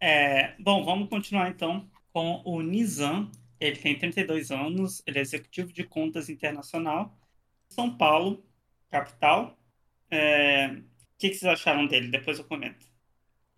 É, 0.00 0.54
bom, 0.58 0.84
vamos 0.84 1.08
continuar 1.08 1.48
então 1.48 1.88
com 2.12 2.42
o 2.44 2.62
Nizam. 2.62 3.30
Ele 3.58 3.76
tem 3.76 3.98
32 3.98 4.50
anos, 4.50 5.02
ele 5.06 5.18
é 5.18 5.22
executivo 5.22 5.72
de 5.72 5.84
contas 5.84 6.28
internacional, 6.28 7.16
São 7.68 7.96
Paulo, 7.96 8.44
capital. 8.90 9.58
É... 10.10 10.68
O 10.68 11.18
que, 11.18 11.30
que 11.30 11.36
vocês 11.36 11.50
acharam 11.50 11.86
dele? 11.86 12.08
Depois 12.08 12.38
eu 12.38 12.44
comento. 12.44 12.86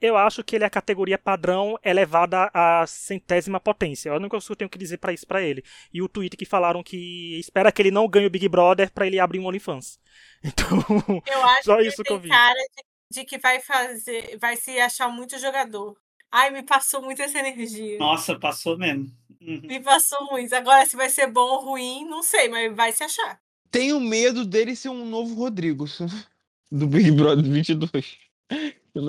Eu 0.00 0.16
acho 0.16 0.44
que 0.44 0.54
ele 0.54 0.64
é 0.64 0.66
a 0.66 0.70
categoria 0.70 1.18
padrão 1.18 1.78
elevada 1.84 2.50
à 2.54 2.86
centésima 2.86 3.58
potência. 3.58 4.10
É 4.10 4.12
a 4.12 4.16
única 4.16 4.30
coisa 4.30 4.46
que 4.46 4.52
eu 4.52 4.56
tenho 4.56 4.70
que 4.70 4.78
dizer 4.78 4.98
para 4.98 5.12
isso 5.12 5.26
para 5.26 5.42
ele. 5.42 5.64
E 5.92 6.00
o 6.00 6.08
tweet 6.08 6.36
que 6.36 6.44
falaram 6.44 6.82
que 6.82 7.38
espera 7.38 7.72
que 7.72 7.82
ele 7.82 7.90
não 7.90 8.06
ganhe 8.08 8.26
o 8.26 8.30
Big 8.30 8.48
Brother 8.48 8.92
para 8.92 9.06
ele 9.06 9.18
abrir 9.18 9.40
um 9.40 9.46
OnlyFans. 9.46 9.98
Então, 10.44 10.78
eu 11.26 11.44
acho 11.44 11.64
só 11.64 11.76
que 11.78 11.82
isso 11.82 12.02
que 12.04 12.12
eu 12.12 12.20
vi. 12.20 12.28
cara 12.28 12.54
de, 12.54 13.20
de, 13.20 13.24
que 13.24 13.38
vai 13.38 13.58
fazer, 13.58 14.38
vai 14.38 14.56
se 14.56 14.78
achar 14.78 15.08
muito 15.08 15.36
jogador. 15.36 15.96
Ai, 16.30 16.50
me 16.50 16.62
passou 16.62 17.02
muito 17.02 17.20
essa 17.20 17.40
energia. 17.40 17.98
Nossa, 17.98 18.38
passou 18.38 18.78
mesmo. 18.78 19.10
Uhum. 19.40 19.60
Me 19.64 19.80
passou 19.80 20.26
muito. 20.30 20.54
Agora, 20.54 20.86
se 20.86 20.94
vai 20.94 21.10
ser 21.10 21.26
bom 21.26 21.40
ou 21.40 21.64
ruim, 21.64 22.04
não 22.04 22.22
sei, 22.22 22.48
mas 22.48 22.74
vai 22.74 22.92
se 22.92 23.02
achar. 23.02 23.40
Tenho 23.70 23.98
medo 23.98 24.44
dele 24.44 24.76
ser 24.76 24.90
um 24.90 25.04
novo 25.04 25.34
Rodrigo 25.34 25.86
do 26.70 26.86
Big 26.86 27.10
Brother 27.10 27.44
22. 27.44 28.27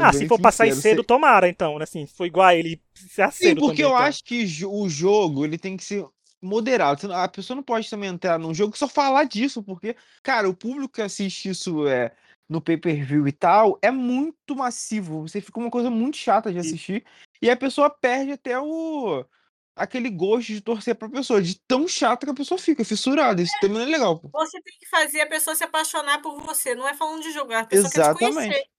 Ah, 0.02 0.14
se 0.14 0.28
for 0.28 0.40
passar 0.40 0.72
cedo, 0.74 1.04
tomara, 1.04 1.48
então, 1.48 1.78
né? 1.78 1.84
Assim, 1.84 2.06
foi 2.06 2.28
igual 2.28 2.48
a 2.48 2.56
ele 2.56 2.82
cedo. 2.94 3.32
Sim, 3.32 3.56
porque 3.56 3.82
também, 3.82 3.82
eu 3.82 3.90
então. 3.90 3.98
acho 3.98 4.24
que 4.24 4.66
o 4.66 4.88
jogo 4.88 5.46
ele 5.46 5.58
tem 5.58 5.76
que 5.76 5.84
ser 5.84 6.06
moderado. 6.42 7.12
A 7.14 7.28
pessoa 7.28 7.56
não 7.56 7.64
pode 7.64 7.90
também 7.90 8.10
entrar 8.10 8.38
num 8.38 8.54
jogo 8.54 8.76
e 8.76 8.78
só 8.78 8.88
falar 8.88 9.24
disso, 9.24 9.64
porque, 9.64 9.96
cara, 10.22 10.50
o 10.50 10.54
público 10.54 10.94
que 10.94 11.02
assiste 11.02 11.50
isso 11.50 11.88
é, 11.88 12.12
no 12.48 12.62
pay-per-view 12.62 13.28
e 13.28 13.32
tal 13.32 13.80
é 13.82 13.92
muito 13.92 14.56
massivo. 14.56 15.28
Você 15.28 15.42
fica 15.42 15.60
uma 15.60 15.72
coisa 15.72 15.90
muito 15.90 16.18
chata 16.18 16.52
de 16.52 16.60
assistir. 16.60 17.04
E 17.42 17.50
a 17.50 17.56
pessoa 17.56 17.90
perde 17.90 18.34
até 18.34 18.60
o 18.60 19.26
aquele 19.76 20.10
gosto 20.10 20.48
de 20.48 20.60
torcer 20.60 20.94
pra 20.94 21.08
pessoa, 21.08 21.42
de 21.42 21.58
tão 21.62 21.88
chato 21.88 22.26
que 22.26 22.32
a 22.32 22.36
pessoa 22.36 22.58
fica, 22.58 22.84
fissurada. 22.84 23.42
Isso 23.42 23.56
é, 23.56 23.60
também 23.62 23.78
não 23.78 23.86
é 23.86 23.90
legal. 23.90 24.20
Pô. 24.20 24.30
Você 24.34 24.62
tem 24.62 24.78
que 24.78 24.90
fazer 24.90 25.22
a 25.22 25.26
pessoa 25.26 25.56
se 25.56 25.64
apaixonar 25.64 26.22
por 26.22 26.38
você, 26.42 26.76
não 26.76 26.88
é 26.88 26.94
falando 26.94 27.24
de 27.24 27.32
jogar, 27.32 27.62
a 27.62 27.66
pessoa 27.66 27.88
Exatamente. 27.88 28.20
quer 28.20 28.30
te 28.30 28.36
conhecer. 28.36 28.70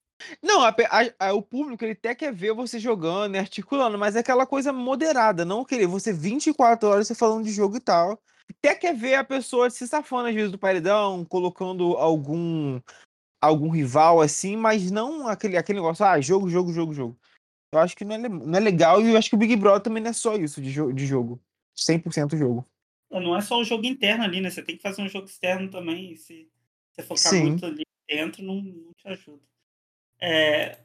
Não, 0.42 0.62
a, 0.62 0.74
a, 1.18 1.32
o 1.32 1.42
público 1.42 1.84
ele 1.84 1.92
até 1.92 2.14
quer 2.14 2.32
ver 2.32 2.52
você 2.52 2.78
jogando 2.78 3.34
e 3.34 3.38
articulando, 3.38 3.98
mas 3.98 4.16
é 4.16 4.20
aquela 4.20 4.46
coisa 4.46 4.72
moderada, 4.72 5.44
não 5.44 5.64
querer 5.64 5.86
você 5.86 6.12
24 6.12 6.88
horas 6.88 7.06
você 7.06 7.14
falando 7.14 7.44
de 7.44 7.52
jogo 7.52 7.76
e 7.76 7.80
tal. 7.80 8.20
Até 8.58 8.74
quer 8.74 8.94
ver 8.94 9.14
a 9.14 9.24
pessoa 9.24 9.70
se 9.70 9.86
safando 9.86 10.28
às 10.28 10.34
vezes 10.34 10.50
do 10.50 10.58
paredão, 10.58 11.24
colocando 11.24 11.96
algum 11.96 12.80
algum 13.40 13.70
rival 13.70 14.20
assim, 14.20 14.56
mas 14.56 14.90
não 14.90 15.26
aquele, 15.26 15.56
aquele 15.56 15.78
negócio, 15.78 16.04
ah, 16.04 16.20
jogo, 16.20 16.50
jogo, 16.50 16.72
jogo, 16.72 16.92
jogo. 16.92 17.18
Eu 17.72 17.78
acho 17.78 17.96
que 17.96 18.04
não 18.04 18.16
é, 18.16 18.28
não 18.28 18.54
é 18.54 18.60
legal 18.60 19.00
e 19.00 19.12
eu 19.12 19.16
acho 19.16 19.30
que 19.30 19.36
o 19.36 19.38
Big 19.38 19.56
Brother 19.56 19.80
também 19.80 20.02
não 20.02 20.10
é 20.10 20.12
só 20.12 20.36
isso 20.36 20.60
de, 20.60 20.70
jo 20.70 20.92
de 20.92 21.06
jogo. 21.06 21.40
100% 21.76 22.36
jogo. 22.36 22.66
Não 23.10 23.36
é 23.36 23.40
só 23.40 23.58
o 23.58 23.64
jogo 23.64 23.86
interno 23.86 24.24
ali, 24.24 24.40
né? 24.40 24.50
Você 24.50 24.62
tem 24.62 24.76
que 24.76 24.82
fazer 24.82 25.02
um 25.02 25.08
jogo 25.08 25.26
externo 25.26 25.70
também. 25.70 26.14
Se 26.16 26.48
você 26.92 27.02
focar 27.02 27.32
Sim. 27.32 27.42
muito 27.42 27.64
ali 27.66 27.82
dentro, 28.08 28.42
não, 28.42 28.56
não 28.56 28.92
te 28.96 29.08
ajuda. 29.08 29.42
É, 30.22 30.78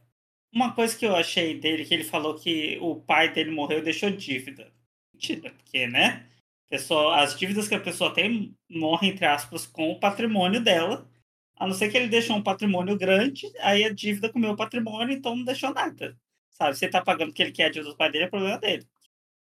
uma 0.54 0.74
coisa 0.74 0.98
que 0.98 1.06
eu 1.06 1.16
achei 1.16 1.60
dele, 1.60 1.86
que 1.86 1.94
ele 1.94 2.04
falou 2.04 2.36
que 2.36 2.78
o 2.82 2.96
pai 3.02 3.32
dele 3.34 3.52
morreu 3.52 3.80
e 3.80 3.82
deixou 3.84 4.10
dívida. 4.10 4.72
Mentira, 5.14 5.52
porque, 5.52 5.88
né? 5.88 6.28
Pessoa, 6.70 7.22
as 7.22 7.38
dívidas 7.38 7.68
que 7.68 7.76
a 7.76 7.80
pessoa 7.80 8.14
tem 8.14 8.56
morrem, 8.70 9.12
entre 9.12 9.26
aspas, 9.26 9.66
com 9.66 9.92
o 9.92 10.00
patrimônio 10.00 10.62
dela. 10.62 11.10
A 11.58 11.68
não 11.68 11.74
ser 11.74 11.90
que 11.90 11.98
ele 11.98 12.10
deixou 12.10 12.36
um 12.36 12.44
patrimônio 12.44 12.98
grande, 12.98 13.52
aí 13.60 13.84
a 13.86 13.94
dívida 13.94 14.32
comeu 14.32 14.52
o 14.52 14.58
patrimônio, 14.58 15.16
então 15.16 15.36
não 15.36 15.46
deixou 15.46 15.74
nada. 15.74 16.18
Sabe? 16.52 16.76
Você 16.78 16.88
tá 16.90 17.02
pagando 17.02 17.32
o 17.32 17.34
que 17.34 17.42
ele 17.44 17.52
quer 17.52 17.66
a 17.66 17.70
dívida 17.70 17.92
do 17.92 17.98
pai 17.98 18.12
dele, 18.12 18.26
é 18.26 18.30
problema 18.30 18.58
dele. 18.58 18.86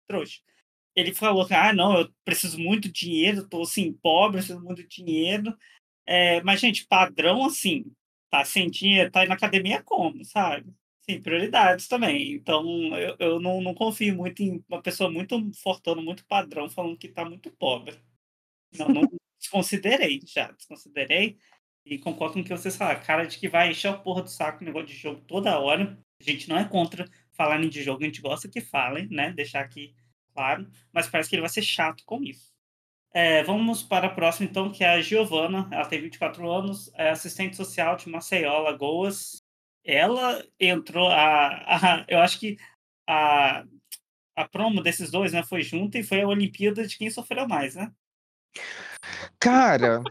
Trouxa. 0.08 0.40
Ele 0.94 1.14
falou 1.14 1.46
que, 1.46 1.54
ah, 1.54 1.72
não, 1.72 1.98
eu 2.00 2.10
preciso 2.24 2.58
muito 2.58 2.90
dinheiro, 2.90 3.48
tô 3.48 3.62
assim, 3.62 3.92
pobre, 3.92 4.38
preciso 4.38 4.60
muito 4.60 4.86
dinheiro. 4.88 5.56
É, 6.06 6.42
mas, 6.42 6.60
gente, 6.60 6.86
padrão 6.86 7.44
assim, 7.44 7.84
tá 8.30 8.44
sem 8.44 8.70
dinheiro, 8.70 9.10
tá 9.10 9.24
na 9.26 9.34
academia 9.34 9.82
como, 9.82 10.24
sabe? 10.24 10.72
Sim, 11.08 11.20
prioridades 11.22 11.86
também. 11.88 12.32
Então, 12.34 12.64
eu, 12.96 13.16
eu 13.18 13.40
não, 13.40 13.60
não 13.60 13.74
confio 13.74 14.14
muito 14.16 14.42
em 14.42 14.62
uma 14.68 14.82
pessoa 14.82 15.10
muito 15.10 15.38
fortuna, 15.62 16.02
muito 16.02 16.26
padrão, 16.26 16.68
falando 16.68 16.98
que 16.98 17.08
tá 17.08 17.24
muito 17.24 17.50
pobre. 17.52 17.96
Não, 18.76 18.88
não 18.88 19.02
desconsiderei 19.38 20.20
já, 20.26 20.50
desconsiderei. 20.52 21.38
E 21.84 21.98
concordo 21.98 22.34
com 22.34 22.40
o 22.40 22.44
que 22.44 22.50
vocês 22.50 22.76
falaram. 22.76 23.02
Cara 23.04 23.24
de 23.24 23.38
que 23.38 23.48
vai 23.48 23.70
encher 23.70 23.88
a 23.88 23.96
porra 23.96 24.22
do 24.22 24.28
saco 24.28 24.62
o 24.62 24.64
negócio 24.64 24.88
de 24.88 24.94
jogo 24.94 25.20
toda 25.22 25.58
hora. 25.58 25.96
A 26.20 26.24
gente 26.24 26.48
não 26.48 26.58
é 26.58 26.64
contra 26.64 27.08
falarem 27.32 27.68
de 27.68 27.82
jogo, 27.82 28.02
a 28.02 28.06
gente 28.06 28.20
gosta 28.20 28.48
que 28.48 28.60
falem, 28.60 29.06
né? 29.08 29.32
Deixar 29.32 29.60
aqui 29.60 29.94
claro. 30.34 30.68
Mas 30.92 31.08
parece 31.08 31.28
que 31.30 31.36
ele 31.36 31.42
vai 31.42 31.50
ser 31.50 31.62
chato 31.62 32.02
com 32.04 32.22
isso. 32.24 32.55
É, 33.16 33.42
vamos 33.44 33.82
para 33.82 34.08
a 34.08 34.10
próxima, 34.10 34.46
então, 34.46 34.70
que 34.70 34.84
é 34.84 34.90
a 34.90 35.00
Giovana. 35.00 35.66
Ela 35.72 35.86
tem 35.86 36.02
24 36.02 36.52
anos, 36.52 36.90
é 36.92 37.08
assistente 37.08 37.56
social 37.56 37.96
de 37.96 38.10
Maceió, 38.10 38.58
Lagoas. 38.58 39.42
Ela 39.82 40.44
entrou 40.60 41.08
a, 41.08 41.46
a 41.46 42.04
eu 42.08 42.18
acho 42.18 42.38
que 42.38 42.58
a, 43.08 43.64
a 44.36 44.46
promo 44.46 44.82
desses 44.82 45.10
dois, 45.10 45.32
né, 45.32 45.42
foi 45.42 45.62
junto 45.62 45.96
e 45.96 46.02
foi 46.02 46.20
a 46.20 46.28
Olimpíada 46.28 46.86
de 46.86 46.98
quem 46.98 47.08
sofreu 47.08 47.48
mais, 47.48 47.74
né? 47.74 47.90
Cara, 49.40 50.02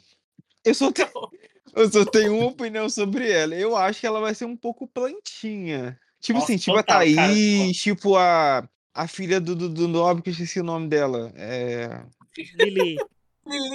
eu 0.65 0.73
só 0.73 0.91
tenho, 0.91 1.11
eu 1.75 1.91
só 1.91 2.05
tenho 2.05 2.35
uma 2.35 2.47
opinião 2.47 2.89
sobre 2.89 3.31
ela. 3.31 3.53
Eu 3.53 3.77
acho 3.77 3.99
que 3.99 4.07
ela 4.07 4.19
vai 4.19 4.33
ser 4.33 4.45
um 4.45 4.57
pouco 4.57 4.87
plantinha. 4.87 5.95
Tipo 6.19 6.39
Nossa, 6.39 6.53
assim, 6.53 6.57
tipo 6.57 6.75
total, 6.75 6.95
a 6.95 6.99
Thaís, 7.01 7.15
cara, 7.15 7.73
tipo 7.73 8.17
a, 8.17 8.67
a 8.95 9.07
filha 9.07 9.39
do, 9.39 9.55
do, 9.55 9.69
do 9.69 9.87
Nobre, 9.87 10.23
que 10.23 10.29
eu 10.29 10.31
esqueci 10.31 10.59
o 10.59 10.63
nome 10.63 10.87
dela. 10.87 11.31
É... 11.35 12.03
Lili. 12.43 12.97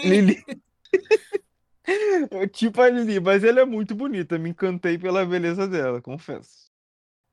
Lili. 0.04 0.44
tipo 2.52 2.80
a 2.80 2.88
Lili, 2.88 3.20
mas 3.20 3.44
ela 3.44 3.60
é 3.60 3.64
muito 3.64 3.94
bonita. 3.94 4.38
Me 4.38 4.50
encantei 4.50 4.98
pela 4.98 5.24
beleza 5.24 5.66
dela, 5.66 6.00
confesso. 6.00 6.70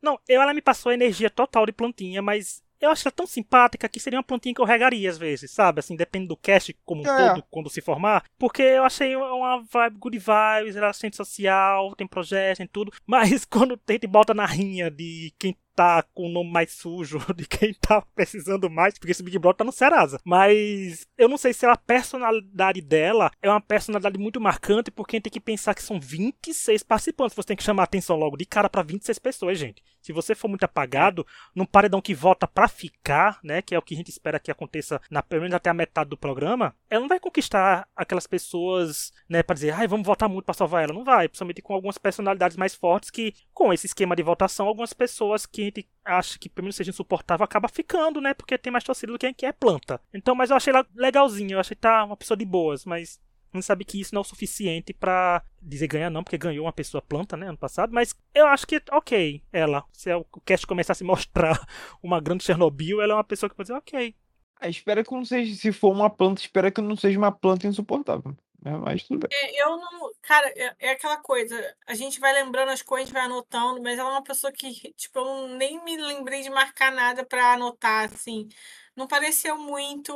Não, 0.01 0.19
eu, 0.28 0.41
ela 0.41 0.53
me 0.53 0.61
passou 0.61 0.91
a 0.91 0.93
energia 0.93 1.30
total 1.30 1.65
de 1.65 1.71
plantinha, 1.71 2.21
mas 2.21 2.63
eu 2.80 2.91
acho 2.91 3.07
ela 3.07 3.11
tão 3.11 3.25
simpática 3.25 3.89
que 3.89 3.99
seria 3.99 4.19
uma 4.19 4.23
plantinha 4.23 4.53
que 4.53 4.61
eu 4.61 4.65
regaria 4.65 5.09
às 5.09 5.17
vezes, 5.17 5.49
sabe? 5.51 5.80
Assim, 5.80 5.95
depende 5.95 6.28
do 6.28 6.38
cast 6.38 6.75
como 6.86 7.01
um 7.01 7.07
é. 7.07 7.30
todo, 7.30 7.43
quando 7.49 7.69
se 7.69 7.82
formar. 7.82 8.23
Porque 8.38 8.61
eu 8.61 8.84
achei 8.84 9.15
uma 9.15 9.63
vibe 9.63 9.97
good 9.97 10.17
vibes, 10.19 10.75
ela 10.75 10.88
é 10.88 10.89
assistente 10.89 11.15
social, 11.15 11.95
tem 11.95 12.07
projeto, 12.07 12.57
tem 12.57 12.67
tudo. 12.67 12.91
Mas 13.05 13.45
quando 13.45 13.73
a 13.73 13.91
gente 13.91 14.07
bota 14.07 14.34
na 14.34 14.45
rinha 14.45 14.91
de 14.91 15.34
quem 15.39 15.57
tá 15.78 16.01
com 16.15 16.25
o 16.25 16.32
nome 16.32 16.49
mais 16.51 16.71
sujo 16.71 17.19
de 17.38 17.47
quem 17.47 17.71
tá 17.75 18.01
precisando 18.15 18.67
mais, 18.67 18.97
porque 18.97 19.11
esse 19.11 19.21
Big 19.21 19.38
Brother 19.38 19.59
tá 19.59 19.63
no 19.63 19.71
Serasa. 19.71 20.19
Mas 20.25 21.05
eu 21.15 21.30
não 21.30 21.38
sei 21.38 21.53
se 21.53 21.67
a 21.67 21.78
personalidade 21.78 22.82
dela 22.82 23.30
é 23.41 23.47
uma 23.47 23.61
personalidade 23.61 24.17
muito 24.17 24.41
marcante, 24.41 24.89
porque 24.89 25.15
a 25.15 25.17
gente 25.17 25.25
tem 25.25 25.34
que 25.34 25.39
pensar 25.39 25.75
que 25.75 25.84
são 25.84 25.99
26 25.99 26.82
participantes. 26.82 27.36
Você 27.36 27.47
tem 27.47 27.57
que 27.57 27.63
chamar 27.63 27.84
atenção 27.84 28.15
logo 28.15 28.36
de 28.36 28.45
cara 28.45 28.67
para 28.67 28.82
26 28.82 29.19
pessoas, 29.19 29.59
gente. 29.59 29.84
Se 30.08 30.14
você 30.14 30.34
for 30.34 30.47
muito 30.47 30.64
apagado, 30.64 31.26
num 31.53 31.66
paredão 31.66 32.01
que 32.01 32.14
vota 32.14 32.47
para 32.47 32.68
ficar, 32.68 33.39
né, 33.43 33.62
que 33.62 33.76
é 33.76 33.78
o 33.78 33.82
que 33.82 33.93
a 33.93 33.97
gente 33.97 34.10
espera 34.10 34.39
que 34.39 34.49
aconteça 34.49 35.01
na 35.12 35.22
pelo 35.22 35.41
menos 35.41 35.55
até 35.55 35.70
a 35.70 35.74
metade 35.74 36.10
do 36.10 36.18
programa, 36.18 36.74
ela 36.89 37.01
não 37.01 37.10
vai 37.10 37.20
conquistar 37.20 37.88
aquelas 37.95 38.26
pessoas, 38.26 39.12
né, 39.30 39.43
para 39.43 39.53
dizer, 39.53 39.72
ai, 39.72 39.88
vamos 39.88 40.08
votar 40.08 40.30
muito 40.30 40.45
para 40.45 40.53
salvar 40.53 40.84
ela. 40.84 40.93
Não 40.93 41.03
vai, 41.03 41.28
principalmente 41.28 41.62
com 41.62 41.74
algumas 41.74 41.97
personalidades 41.97 42.58
mais 42.58 42.74
fortes 42.74 43.10
que, 43.10 43.34
com 43.53 43.74
esse 43.74 43.86
esquema 43.86 44.16
de 44.16 44.24
votação, 44.24 44.68
algumas 44.68 44.93
pessoas 44.93 45.45
que 45.45 45.68
gente 45.78 45.89
acha 46.03 46.39
que 46.39 46.49
pelo 46.49 46.66
menos 46.66 46.76
seja 46.76 46.89
insuportável 46.89 47.43
acaba 47.43 47.68
ficando, 47.68 48.22
né? 48.22 48.34
Porque 48.34 48.58
tem 48.58 48.72
mais 48.72 48.84
torcida 48.84 49.12
do 49.12 49.20
que 49.20 49.34
quem 49.34 49.49
é 49.49 49.51
planta. 49.51 49.99
Então, 50.14 50.34
mas 50.34 50.49
eu 50.49 50.55
achei 50.55 50.72
ela 50.72 50.86
legalzinho, 50.95 51.53
eu 51.53 51.60
achei 51.60 51.76
que 51.76 51.82
tá 51.82 52.03
uma 52.03 52.18
pessoa 52.18 52.38
de 52.38 52.45
boas, 52.45 52.86
mas 52.86 53.20
não 53.58 53.62
sabe 53.62 53.84
que 53.84 53.99
isso 53.99 54.14
não 54.14 54.20
é 54.20 54.22
o 54.22 54.28
suficiente 54.28 54.93
para 54.93 55.43
dizer 55.62 55.88
ganhar 55.88 56.10
não, 56.10 56.24
porque 56.24 56.38
ganhou 56.38 56.66
uma 56.66 56.74
pessoa 56.74 57.01
planta, 57.01 57.36
né, 57.36 57.47
ano 57.47 57.58
passado, 57.58 57.93
mas 57.93 58.16
eu 58.34 58.47
acho 58.47 58.66
que 58.66 58.82
ok, 58.91 59.41
ela, 59.51 59.84
se 59.91 60.14
o 60.14 60.26
cast 60.45 60.66
começar 60.66 60.93
a 60.93 60.95
se 60.95 61.03
mostrar 61.03 61.60
uma 62.01 62.20
grande 62.20 62.43
Chernobyl, 62.43 63.01
ela 63.01 63.14
é 63.14 63.16
uma 63.16 63.24
pessoa 63.24 63.49
que 63.49 63.55
pode 63.55 63.68
dizer 63.68 63.78
ok. 63.78 64.16
Ah, 64.60 64.70
espera 64.70 65.03
que 65.03 65.12
não 65.12 65.24
seja, 65.24 65.53
se 65.55 65.72
for 65.72 65.91
uma 65.91 66.10
planta, 66.10 66.41
espera 66.41 66.72
que 66.72 66.82
não 66.82 66.95
seja 66.95 67.18
uma 67.18 67.32
planta 67.32 67.68
insuportável. 67.68 68.36
É, 68.66 68.72
mas 68.72 69.03
tudo 69.03 69.28
bem. 69.28 69.30
É, 69.32 69.64
eu 69.64 69.78
não. 69.78 70.12
Cara, 70.22 70.47
é, 70.55 70.76
é, 70.80 70.91
aquela 70.91 71.18
coisa. 71.18 71.76
A 71.86 71.93
gente 71.93 72.20
vai 72.20 72.34
lembrando 72.34 72.70
as 72.70 72.82
coisas, 72.82 73.12
vai 73.12 73.24
anotando, 73.24 73.82
mas 73.82 73.99
ela 73.99 74.10
é 74.10 74.14
uma 74.14 74.24
pessoa 74.24 74.51
que, 74.51 74.91
tipo, 74.93 75.20
eu 75.20 75.47
nem 75.49 75.84
me 75.84 75.95
lembrei 75.97 76.41
de 76.41 76.49
marcar 76.49 76.91
nada 76.91 77.26
para 77.26 77.53
anotar, 77.53 78.05
assim. 78.05 78.49
Não 78.97 79.07
pareceu 79.07 79.57
muito 79.59 80.11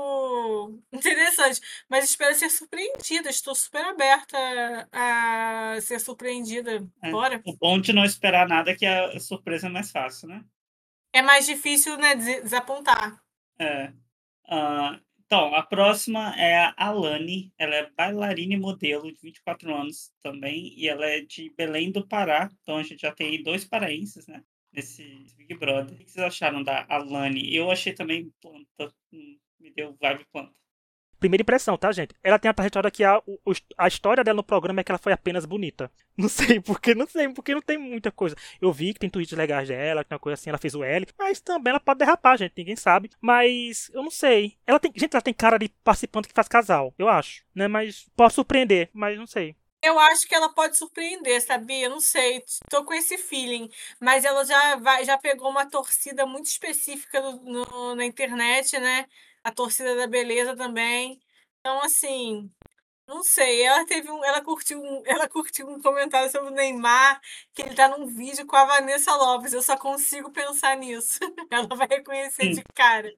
interessante, 0.91 1.61
mas 1.87 2.05
espero 2.05 2.33
ser 2.33 2.49
surpreendida. 2.49 3.29
Estou 3.29 3.53
super 3.53 3.85
aberta 3.85 4.35
a 4.91 5.77
ser 5.81 5.99
surpreendida. 5.99 6.83
É, 7.01 7.11
Bora. 7.11 7.39
O 7.45 7.55
bom 7.55 7.79
de 7.79 7.93
não 7.93 8.03
esperar 8.03 8.47
nada 8.47 8.71
é 8.71 8.75
que 8.75 8.87
a 8.87 9.19
surpresa 9.19 9.67
é 9.67 9.69
mais 9.69 9.91
fácil, 9.91 10.27
né? 10.27 10.43
É 11.13 11.21
mais 11.21 11.45
difícil, 11.45 11.95
né, 11.97 12.15
desapontar. 12.15 13.21
É. 13.59 13.93
Uh, 14.47 14.99
então, 15.25 15.53
a 15.53 15.61
próxima 15.61 16.35
é 16.37 16.57
a 16.57 16.73
Alane. 16.75 17.53
Ela 17.57 17.75
é 17.75 17.89
bailarina 17.91 18.55
e 18.55 18.59
modelo 18.59 19.11
de 19.11 19.19
24 19.21 19.73
anos 19.75 20.11
também. 20.23 20.73
E 20.75 20.89
ela 20.89 21.05
é 21.05 21.21
de 21.21 21.53
Belém 21.55 21.91
do 21.91 22.07
Pará. 22.07 22.49
Então 22.61 22.77
a 22.77 22.83
gente 22.83 23.01
já 23.01 23.13
tem 23.13 23.43
dois 23.43 23.63
paraenses, 23.63 24.25
né? 24.25 24.43
Nesse 24.71 25.03
Big 25.37 25.53
Brother. 25.55 25.93
O 25.93 25.97
que 25.97 26.09
vocês 26.09 26.25
acharam 26.25 26.63
da 26.63 26.85
Alane? 26.89 27.53
Eu 27.53 27.69
achei 27.71 27.93
também 27.93 28.31
planta. 28.41 28.93
Hum, 29.11 29.37
me 29.59 29.71
deu 29.71 29.95
vibe 29.99 30.25
planta. 30.31 30.53
Primeira 31.21 31.43
impressão, 31.43 31.77
tá, 31.77 31.91
gente? 31.91 32.15
Ela 32.23 32.39
tem 32.39 32.49
a 32.49 32.53
trajetória 32.53 32.89
que 32.89 33.03
a, 33.03 33.21
a 33.77 33.87
história 33.87 34.23
dela 34.23 34.37
no 34.37 34.43
programa 34.43 34.81
é 34.81 34.83
que 34.83 34.91
ela 34.91 34.97
foi 34.97 35.13
apenas 35.13 35.45
bonita. 35.45 35.91
Não 36.17 36.27
sei 36.27 36.59
porque, 36.59 36.95
não 36.95 37.07
sei, 37.07 37.29
porque 37.29 37.53
não 37.53 37.61
tem 37.61 37.77
muita 37.77 38.11
coisa. 38.11 38.35
Eu 38.59 38.71
vi 38.71 38.93
que 38.93 38.99
tem 38.99 39.09
tweets 39.09 39.35
legais 39.35 39.67
dela, 39.67 40.03
que 40.03 40.13
uma 40.13 40.19
coisa 40.19 40.33
assim, 40.33 40.49
ela 40.49 40.57
fez 40.59 40.75
o 40.75 40.83
L, 40.83 41.07
mas 41.17 41.39
também 41.39 41.71
ela 41.71 41.79
pode 41.79 41.99
derrapar, 41.99 42.37
gente, 42.37 42.53
ninguém 42.57 42.75
sabe. 42.75 43.09
Mas 43.19 43.89
eu 43.93 44.03
não 44.03 44.11
sei. 44.11 44.57
Ela 44.67 44.79
tem, 44.79 44.91
gente, 44.95 45.13
ela 45.13 45.21
tem 45.21 45.33
cara 45.33 45.57
de 45.57 45.69
participante 45.83 46.27
que 46.27 46.33
faz 46.33 46.47
casal, 46.47 46.93
eu 46.97 47.07
acho, 47.07 47.43
né? 47.55 47.67
Mas 47.67 48.07
pode 48.15 48.33
surpreender, 48.33 48.89
mas 48.93 49.17
não 49.17 49.25
sei. 49.25 49.55
Eu 49.83 49.97
acho 49.99 50.27
que 50.27 50.35
ela 50.35 50.53
pode 50.53 50.77
surpreender, 50.77 51.41
sabia? 51.41 51.89
Não 51.89 51.99
sei, 51.99 52.43
tô 52.69 52.85
com 52.85 52.93
esse 52.93 53.17
feeling. 53.17 53.69
Mas 53.99 54.23
ela 54.25 54.45
já, 54.45 54.75
vai, 54.75 55.03
já 55.03 55.17
pegou 55.17 55.49
uma 55.49 55.67
torcida 55.69 56.25
muito 56.25 56.45
específica 56.47 57.19
no, 57.21 57.41
no, 57.65 57.95
na 57.95 58.05
internet, 58.05 58.77
né? 58.79 59.07
A 59.43 59.51
torcida 59.51 59.95
da 59.95 60.05
beleza 60.07 60.55
também. 60.55 61.19
Então, 61.59 61.81
assim, 61.83 62.51
não 63.07 63.23
sei, 63.23 63.61
ela 63.63 63.85
teve 63.85 64.09
um, 64.09 64.23
ela 64.23 64.41
curtiu 64.41 64.81
um, 64.81 65.03
ela 65.05 65.27
curtiu 65.27 65.67
um 65.69 65.81
comentário 65.81 66.31
sobre 66.31 66.49
o 66.49 66.53
Neymar, 66.53 67.19
que 67.53 67.61
ele 67.61 67.75
tá 67.75 67.87
num 67.89 68.07
vídeo 68.07 68.45
com 68.45 68.55
a 68.55 68.65
Vanessa 68.65 69.13
Lopes. 69.15 69.53
Eu 69.53 69.61
só 69.61 69.77
consigo 69.77 70.31
pensar 70.31 70.77
nisso. 70.77 71.19
Ela 71.51 71.67
vai 71.75 71.87
reconhecer 71.87 72.43
Sim. 72.43 72.53
de 72.53 72.63
cara. 72.73 73.11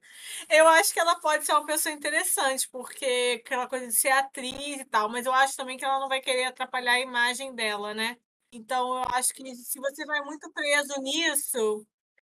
Eu 0.50 0.66
acho 0.68 0.92
que 0.92 0.98
ela 0.98 1.14
pode 1.20 1.44
ser 1.46 1.52
uma 1.52 1.64
pessoa 1.66 1.94
interessante, 1.94 2.68
porque 2.70 3.40
aquela 3.44 3.68
coisa 3.68 3.86
de 3.86 3.92
ser 3.94 4.08
atriz 4.10 4.80
e 4.80 4.84
tal, 4.84 5.08
mas 5.08 5.26
eu 5.26 5.32
acho 5.32 5.56
também 5.56 5.76
que 5.76 5.84
ela 5.84 6.00
não 6.00 6.08
vai 6.08 6.20
querer 6.20 6.44
atrapalhar 6.46 6.94
a 6.94 7.00
imagem 7.00 7.54
dela, 7.54 7.94
né? 7.94 8.16
Então 8.52 8.98
eu 8.98 9.04
acho 9.14 9.32
que 9.34 9.54
se 9.54 9.78
você 9.80 10.04
vai 10.04 10.20
muito 10.22 10.50
preso 10.52 11.00
nisso, 11.00 11.86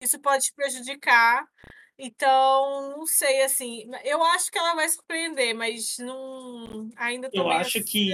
isso 0.00 0.20
pode 0.20 0.44
te 0.44 0.54
prejudicar. 0.54 1.46
Então, 1.98 2.96
não 2.96 3.06
sei, 3.06 3.42
assim, 3.42 3.88
eu 4.04 4.22
acho 4.24 4.50
que 4.50 4.58
ela 4.58 4.74
vai 4.74 4.88
surpreender, 4.88 5.54
mas 5.54 5.96
não 5.98 6.90
ainda 6.96 7.30
tô 7.30 7.38
Eu 7.38 7.50
acho 7.50 7.82
que 7.84 8.10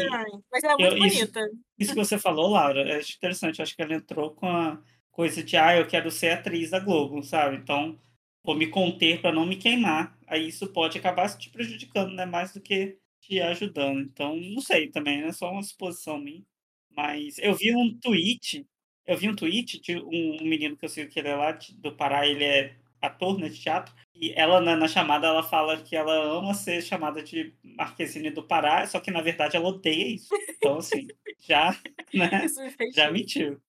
Mas 0.52 0.62
ela 0.62 0.74
é 0.74 0.76
muito 0.76 0.94
eu, 0.94 0.98
bonita. 0.98 1.40
isso 1.78 1.94
que 1.94 1.98
você 1.98 2.18
falou, 2.18 2.50
Laura, 2.50 2.82
é 2.82 3.00
interessante. 3.00 3.62
Acho 3.62 3.74
que 3.74 3.82
ela 3.82 3.94
entrou 3.94 4.34
com 4.34 4.46
a 4.46 4.82
coisa 5.10 5.42
de, 5.42 5.56
ah, 5.56 5.76
eu 5.76 5.86
quero 5.86 6.10
ser 6.10 6.30
atriz 6.30 6.70
da 6.70 6.78
Globo, 6.78 7.22
sabe? 7.22 7.56
Então, 7.56 7.98
vou 8.44 8.54
me 8.54 8.66
conter 8.66 9.20
para 9.20 9.32
não 9.32 9.46
me 9.46 9.56
queimar. 9.56 10.18
Aí 10.26 10.48
isso 10.48 10.72
pode 10.72 10.98
acabar 10.98 11.28
te 11.36 11.48
prejudicando, 11.50 12.12
né? 12.14 12.26
Mais 12.26 12.52
do 12.52 12.60
que 12.60 12.98
te 13.20 13.40
ajudando. 13.40 14.00
Então, 14.00 14.36
não 14.36 14.60
sei 14.60 14.90
também, 14.90 15.22
é 15.22 15.32
só 15.32 15.50
uma 15.50 15.62
suposição 15.62 16.18
minha. 16.18 16.42
Mas 16.90 17.38
eu 17.38 17.54
vi 17.54 17.74
um 17.74 17.98
tweet, 17.98 18.66
eu 19.06 19.16
vi 19.16 19.28
um 19.28 19.36
tweet 19.36 19.80
de 19.80 19.96
um, 19.96 20.38
menino 20.42 20.76
que 20.76 20.84
eu 20.84 20.88
sei 20.88 21.06
que 21.06 21.18
ele 21.18 21.28
é 21.28 21.36
lá 21.36 21.52
do 21.78 21.96
Pará, 21.96 22.26
ele 22.26 22.44
é 22.44 22.76
ator 23.00 23.38
né, 23.38 23.48
de 23.48 23.60
teatro. 23.60 23.94
E 24.14 24.32
ela, 24.36 24.60
na, 24.60 24.76
na, 24.76 24.86
chamada, 24.86 25.26
ela 25.26 25.42
fala 25.42 25.78
que 25.78 25.96
ela 25.96 26.12
ama 26.38 26.52
ser 26.52 26.82
chamada 26.82 27.22
de 27.22 27.54
Marquezine 27.62 28.30
do 28.30 28.42
Pará, 28.42 28.86
só 28.86 29.00
que 29.00 29.10
na 29.10 29.22
verdade 29.22 29.56
ela 29.56 29.68
odeia 29.68 30.14
isso. 30.14 30.28
Então, 30.56 30.78
assim, 30.78 31.06
já, 31.40 31.76
né, 32.12 32.46
já 32.94 33.10
mentiu. 33.10 33.60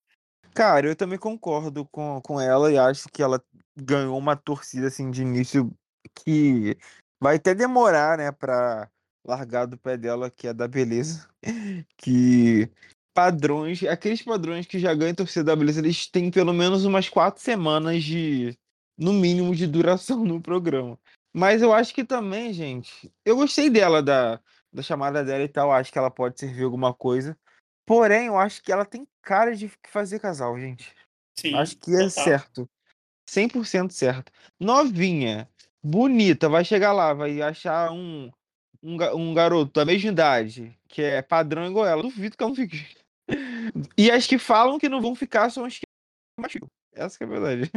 Cara, 0.54 0.88
eu 0.88 0.96
também 0.96 1.18
concordo 1.18 1.86
com, 1.86 2.20
com 2.22 2.40
ela 2.40 2.72
e 2.72 2.78
acho 2.78 3.08
que 3.10 3.24
ela 3.24 3.42
ganhou 3.76 4.18
uma 4.18 4.36
torcida 4.36 4.88
assim 4.88 5.10
de 5.10 5.22
início 5.22 5.72
que 6.14 6.78
vai 7.22 7.38
até 7.38 7.56
demorar, 7.56 8.18
né, 8.18 8.32
pra 8.32 8.90
largar 9.26 9.66
do 9.66 9.78
pé 9.78 9.96
dela, 9.96 10.30
que 10.30 10.48
é 10.48 10.54
da 10.54 10.68
beleza. 10.68 11.30
Que 11.98 12.70
padrões, 13.14 13.84
aqueles 13.84 14.22
padrões 14.22 14.66
que 14.66 14.80
já 14.80 14.94
ganham 14.94 15.14
torcida 15.16 15.46
da 15.46 15.56
beleza, 15.56 15.80
eles 15.80 16.08
têm 16.08 16.32
pelo 16.32 16.54
menos 16.54 16.86
umas 16.86 17.10
quatro 17.10 17.42
semanas 17.42 18.04
de, 18.04 18.58
no 18.98 19.14
mínimo 19.14 19.56
de 19.56 19.68
duração 19.68 20.24
no 20.26 20.42
programa. 20.42 20.98
Mas 21.34 21.62
eu 21.62 21.74
acho 21.74 21.94
que 21.94 22.04
também, 22.04 22.52
gente, 22.52 23.12
eu 23.26 23.38
gostei 23.38 23.70
dela, 23.70 24.04
da, 24.04 24.40
da 24.72 24.82
chamada 24.82 25.24
dela 25.24 25.44
e 25.44 25.48
tal, 25.48 25.72
acho 25.72 25.92
que 25.92 25.98
ela 25.98 26.12
pode 26.12 26.40
servir 26.40 26.64
alguma 26.64 26.94
coisa. 26.94 27.38
Porém, 27.86 28.28
eu 28.28 28.38
acho 28.38 28.62
que 28.62 28.72
ela 28.72 28.86
tem 28.86 29.08
cara 29.22 29.56
de 29.56 29.72
fazer 29.88 30.20
casal, 30.20 30.60
gente. 30.60 30.94
Sim, 31.40 31.56
acho 31.56 31.78
que 31.78 31.94
é 31.96 32.10
certo. 32.10 32.70
100% 33.30 33.92
certo. 33.92 34.32
Novinha, 34.60 35.50
bonita, 35.82 36.50
vai 36.50 36.66
chegar 36.66 36.92
lá, 36.92 37.14
vai 37.14 37.42
achar 37.42 37.92
um, 37.92 38.30
um, 38.84 38.98
um 39.16 39.34
garoto 39.34 39.72
da 39.72 39.86
mesma 39.86 40.12
idade, 40.12 40.78
que 40.88 41.02
é 41.02 41.22
padrão 41.22 41.66
igual 41.66 41.88
ela. 41.88 42.04
Duvido 42.04 42.36
que 42.36 42.44
ela 42.44 42.50
não 42.50 42.56
fique. 42.56 42.86
E 43.98 44.12
as 44.12 44.28
que 44.28 44.38
falam 44.38 44.78
que 44.78 44.90
não 44.90 45.02
vão 45.02 45.16
ficar 45.16 45.50
são 45.50 45.64
as 45.64 45.80
que. 45.80 45.86
Essa 46.94 47.18
que 47.18 47.24
é 47.24 47.28
a 47.28 47.30
verdade. 47.30 47.72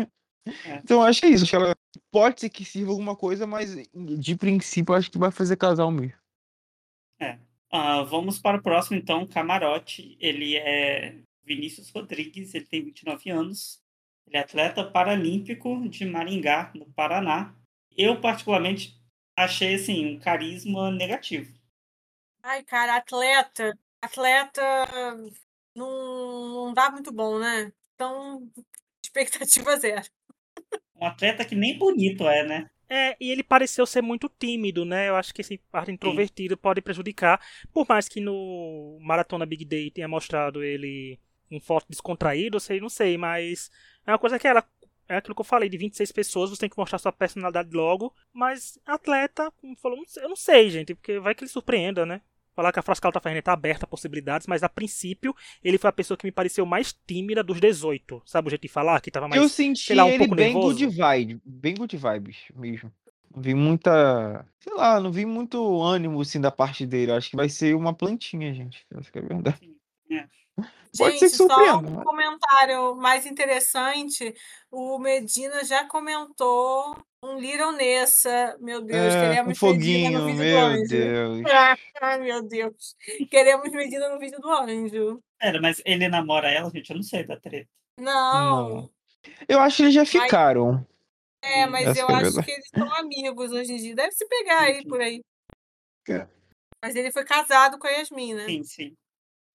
É. 0.47 0.77
Então 0.77 1.03
acho 1.03 1.21
que 1.21 1.27
é 1.27 1.31
isso. 1.31 1.45
Acho 1.45 1.51
que 1.51 1.57
ela 1.57 1.75
pode 2.11 2.41
ser 2.41 2.51
que 2.51 2.65
sirva 2.65 2.91
alguma 2.91 3.17
coisa, 3.17 3.47
mas 3.47 3.75
de 3.95 4.37
princípio 4.37 4.95
acho 4.95 5.11
que 5.11 5.19
vai 5.19 5.31
fazer 5.31 5.57
casal 5.57 5.91
mesmo. 5.91 6.19
É. 7.19 7.39
Uh, 7.73 8.05
vamos 8.07 8.39
para 8.39 8.59
o 8.59 8.63
próximo, 8.63 8.97
então, 8.97 9.27
camarote. 9.27 10.17
Ele 10.21 10.57
é 10.57 11.17
Vinícius 11.43 11.91
Rodrigues, 11.91 12.55
ele 12.55 12.67
tem 12.67 12.85
29 12.85 13.31
anos. 13.31 13.83
Ele 14.27 14.37
é 14.37 14.41
atleta 14.41 14.85
paralímpico 14.85 15.89
de 15.89 16.05
Maringá, 16.05 16.71
no 16.75 16.87
Paraná. 16.93 17.55
Eu, 17.97 18.21
particularmente, 18.21 18.97
achei, 19.37 19.75
assim, 19.75 20.07
um 20.07 20.19
carisma 20.21 20.91
negativo. 20.91 21.53
Ai, 22.43 22.63
cara, 22.63 22.97
atleta. 22.97 23.77
Atleta 24.01 24.63
não, 25.75 26.67
não 26.67 26.75
dá 26.75 26.91
muito 26.91 27.11
bom, 27.13 27.39
né? 27.39 27.73
Então, 27.95 28.49
expectativa 29.05 29.77
zero. 29.79 30.05
Um 31.05 31.07
atleta 31.07 31.45
que 31.45 31.55
nem 31.55 31.77
bonito 31.77 32.27
é, 32.27 32.43
né? 32.43 32.67
É, 32.89 33.17
e 33.21 33.31
ele 33.31 33.43
pareceu 33.43 33.85
ser 33.87 34.03
muito 34.03 34.31
tímido, 34.39 34.85
né? 34.85 35.09
Eu 35.09 35.17
acho 35.17 35.35
que 35.35 35.43
esse 35.43 35.59
parte 35.71 35.91
introvertido 35.91 36.55
Sim. 36.55 36.61
pode 36.61 36.81
prejudicar. 36.81 37.41
Por 37.73 37.87
mais 37.89 38.09
que 38.09 38.21
no 38.21 38.99
Maratona 39.03 39.45
Big 39.45 39.65
Day 39.65 39.91
tenha 39.91 40.09
mostrado 40.09 40.63
ele 40.63 41.19
um 41.51 41.61
foto 41.61 41.87
descontraído, 41.89 42.59
sei, 42.59 42.81
não 42.81 42.89
sei, 42.89 43.19
mas 43.19 43.71
é 44.07 44.13
uma 44.13 44.19
coisa 44.19 44.39
que 44.39 44.49
era. 44.49 44.65
É 45.07 45.17
aquilo 45.17 45.35
que 45.35 45.43
eu 45.43 45.45
falei, 45.45 45.69
de 45.69 45.77
26 45.77 46.11
pessoas, 46.13 46.49
você 46.49 46.61
tem 46.61 46.71
que 46.71 46.79
mostrar 46.79 46.97
sua 46.97 47.13
personalidade 47.13 47.71
logo. 47.75 48.15
Mas 48.33 48.79
atleta, 48.87 49.53
como 49.61 49.77
falou, 49.77 50.03
eu 50.17 50.29
não 50.31 50.37
sei, 50.37 50.71
gente, 50.71 50.95
porque 50.95 51.19
vai 51.19 51.35
que 51.35 51.45
ele 51.45 51.51
surpreenda, 51.51 52.07
né? 52.07 52.23
Falar 52.55 52.73
que 52.73 52.79
a 52.79 52.83
Frascal 52.83 53.13
tá 53.13 53.21
fazendo 53.21 53.43
tá 53.43 53.53
aberta 53.53 53.85
a 53.85 53.89
possibilidades, 53.89 54.47
mas 54.47 54.63
a 54.63 54.69
princípio 54.69 55.35
ele 55.63 55.79
foi 55.79 55.91
a 55.91 55.93
pessoa 55.93 56.17
que 56.17 56.27
me 56.27 56.33
pareceu 56.33 56.65
mais 56.65 56.95
tímida 57.07 57.43
dos 57.43 57.61
18. 57.61 58.23
Sabe 58.25 58.49
o 58.49 58.51
jeito 58.51 58.63
de 58.63 58.69
falar? 58.69 59.01
Que 59.01 59.11
tava 59.11 59.29
mais. 59.29 59.41
Eu 59.41 59.49
senti 59.49 59.95
lá, 59.95 60.05
um 60.05 60.09
ele 60.09 60.19
pouco 60.19 60.35
bem 60.35 60.55
nervoso. 60.55 60.79
good 60.79 60.97
vibe, 60.97 61.41
bem 61.45 61.75
good 61.75 61.97
vibes 61.97 62.37
mesmo. 62.55 62.93
Não 63.35 63.43
vi 63.43 63.55
muita. 63.55 64.47
Sei 64.61 64.73
lá, 64.73 65.01
não 65.01 65.11
vi 65.11 65.27
muito 65.27 65.83
ânimo 65.83 66.21
assim 66.21 66.41
da 66.41 66.53
parte 66.53 66.87
dele. 66.87 67.13
Acho 67.13 67.31
que 67.31 67.37
vai 67.37 67.49
ser 67.49 67.75
uma 67.75 67.93
plantinha, 67.93 68.55
gente. 68.55 68.87
Acho 68.95 69.11
que 69.11 69.19
é 69.19 69.23
verdade. 69.23 69.74
É. 70.17 70.29
Pode 70.97 71.19
Gente, 71.19 71.29
ser 71.31 71.49
só 71.49 71.79
um 71.79 72.05
comentário 72.05 72.95
mais 72.95 73.27
interessante. 73.27 74.33
O 74.71 74.99
Medina 74.99 75.65
já 75.65 75.85
comentou 75.87 76.97
um 77.21 77.37
Little 77.37 77.73
Nessa. 77.73 78.57
Meu 78.61 78.81
Deus, 78.81 79.13
é, 79.15 79.29
queremos 79.29 79.53
um 79.53 79.55
foguinho, 79.57 80.11
Medina 80.13 80.19
no 80.21 80.27
vídeo 80.27 80.45
meu 80.45 80.61
do 80.61 80.67
anjo. 80.67 80.89
Deus. 80.89 81.43
Ai, 82.01 82.19
meu 82.21 82.43
Deus. 82.43 82.97
Queremos 83.29 83.73
Medina 83.73 84.09
no 84.09 84.21
vídeo 84.21 84.41
do 84.41 84.49
anjo. 84.49 85.23
Pera, 85.41 85.61
mas 85.61 85.83
ele 85.85 86.09
namora 86.09 86.49
ela, 86.49 86.71
gente? 86.71 86.91
Eu 86.91 86.97
não 86.97 87.03
sei 87.03 87.25
da 87.25 87.37
treta. 87.37 87.69
Não. 87.99 88.69
não. 88.69 88.91
Eu 89.49 89.59
acho 89.61 89.79
que 89.79 89.83
eles 89.83 89.95
já 89.95 90.05
ficaram. 90.05 90.87
É, 91.43 91.67
mas 91.67 91.89
Essa 91.89 92.01
eu 92.01 92.09
é 92.09 92.15
acho 92.15 92.43
que 92.43 92.51
eles 92.51 92.69
são 92.69 92.95
amigos 92.95 93.51
hoje 93.51 93.73
em 93.73 93.77
dia. 93.77 93.95
Deve 93.97 94.13
se 94.13 94.27
pegar 94.29 94.61
aí 94.61 94.85
por 94.87 95.01
aí. 95.01 95.21
É. 96.09 96.27
Mas 96.83 96.95
ele 96.95 97.11
foi 97.11 97.25
casado 97.25 97.79
com 97.79 97.87
a 97.87 97.91
Yasmin, 97.91 98.35
né? 98.35 98.47
Sim, 98.47 98.63
sim. 98.63 98.97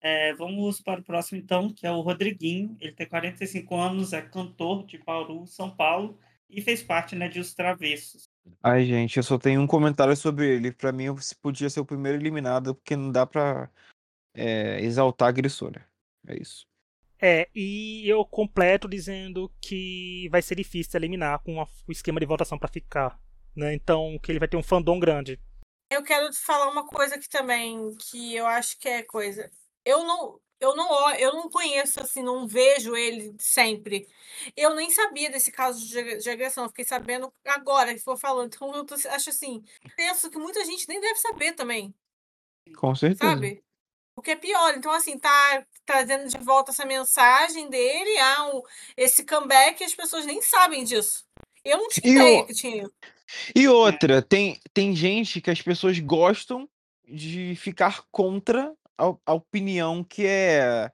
É, 0.01 0.33
vamos 0.33 0.79
para 0.79 1.01
o 1.01 1.03
próximo, 1.03 1.39
então, 1.39 1.73
que 1.73 1.85
é 1.85 1.91
o 1.91 2.01
Rodriguinho. 2.01 2.77
Ele 2.79 2.93
tem 2.93 3.07
45 3.07 3.75
anos, 3.75 4.13
é 4.13 4.21
cantor 4.21 4.85
de 4.85 4.97
Bauru, 4.97 5.45
São 5.45 5.69
Paulo, 5.69 6.17
e 6.49 6.61
fez 6.61 6.81
parte 6.81 7.15
né, 7.15 7.27
de 7.27 7.39
Os 7.39 7.53
Travessos. 7.53 8.29
Ai, 8.63 8.85
gente, 8.85 9.17
eu 9.17 9.23
só 9.23 9.37
tenho 9.37 9.61
um 9.61 9.67
comentário 9.67 10.15
sobre 10.15 10.55
ele. 10.55 10.71
Para 10.71 10.91
mim, 10.91 11.05
podia 11.41 11.69
ser 11.69 11.81
o 11.81 11.85
primeiro 11.85 12.17
eliminado, 12.17 12.73
porque 12.75 12.95
não 12.95 13.11
dá 13.11 13.25
para 13.25 13.69
é, 14.33 14.79
exaltar 14.81 15.27
a 15.27 15.29
agressora. 15.29 15.85
É 16.27 16.37
isso. 16.39 16.65
É, 17.21 17.49
e 17.53 18.07
eu 18.07 18.23
completo 18.23 18.87
dizendo 18.87 19.51
que 19.61 20.29
vai 20.31 20.41
ser 20.41 20.55
difícil 20.55 20.97
eliminar 20.97 21.39
com 21.39 21.61
o 21.61 21.91
esquema 21.91 22.19
de 22.19 22.25
votação 22.25 22.57
para 22.57 22.69
ficar. 22.69 23.19
Né? 23.53 23.73
Então, 23.73 24.17
que 24.23 24.31
ele 24.31 24.39
vai 24.39 24.47
ter 24.47 24.55
um 24.55 24.63
fandom 24.63 24.97
grande. 24.97 25.37
Eu 25.91 26.03
quero 26.03 26.31
falar 26.33 26.71
uma 26.71 26.85
coisa 26.87 27.15
aqui 27.15 27.27
também, 27.27 27.93
que 27.97 28.35
eu 28.35 28.45
acho 28.45 28.79
que 28.79 28.87
é 28.87 29.03
coisa 29.03 29.49
eu 29.89 30.03
não 30.03 30.39
eu 30.59 30.75
não 30.75 31.15
eu 31.15 31.33
não 31.33 31.49
conheço 31.49 32.01
assim, 32.01 32.21
não 32.21 32.47
vejo 32.47 32.95
ele 32.95 33.33
sempre. 33.39 34.07
Eu 34.55 34.75
nem 34.75 34.89
sabia 34.89 35.29
desse 35.29 35.51
caso 35.51 35.85
de, 35.87 36.17
de 36.17 36.29
agressão, 36.29 36.67
fiquei 36.67 36.85
sabendo 36.85 37.31
agora 37.45 37.93
que 37.93 38.01
for 38.01 38.17
falando. 38.17 38.53
Então 38.53 38.75
eu 38.75 38.85
tô, 38.85 38.95
acho 38.95 39.29
assim, 39.29 39.63
penso 39.95 40.29
que 40.29 40.37
muita 40.37 40.63
gente 40.65 40.87
nem 40.87 40.99
deve 40.99 41.15
saber 41.15 41.53
também. 41.53 41.93
Com 42.75 42.93
certeza. 42.93 43.31
Sabe? 43.31 43.63
O 44.15 44.21
que 44.21 44.31
é 44.31 44.35
pior. 44.35 44.75
Então 44.75 44.91
assim, 44.91 45.17
tá 45.17 45.65
trazendo 45.85 46.27
de 46.27 46.37
volta 46.39 46.71
essa 46.71 46.85
mensagem 46.85 47.69
dele, 47.69 48.17
ah, 48.19 48.51
esse 48.97 49.25
comeback, 49.25 49.83
as 49.83 49.95
pessoas 49.95 50.25
nem 50.25 50.41
sabem 50.41 50.83
disso. 50.83 51.25
Eu 51.63 51.77
não 51.77 51.87
tinha 51.87 52.11
e 52.11 52.15
ideia 52.15 52.41
o... 52.41 52.45
que 52.45 52.53
tinha. 52.53 52.89
E 53.55 53.67
outra, 53.67 54.21
tem, 54.21 54.59
tem 54.73 54.95
gente 54.95 55.39
que 55.39 55.51
as 55.51 55.61
pessoas 55.61 55.99
gostam 55.99 56.67
de 57.07 57.55
ficar 57.55 58.03
contra 58.11 58.73
a, 58.99 59.15
a 59.25 59.33
opinião 59.33 60.03
que 60.03 60.25
é, 60.25 60.91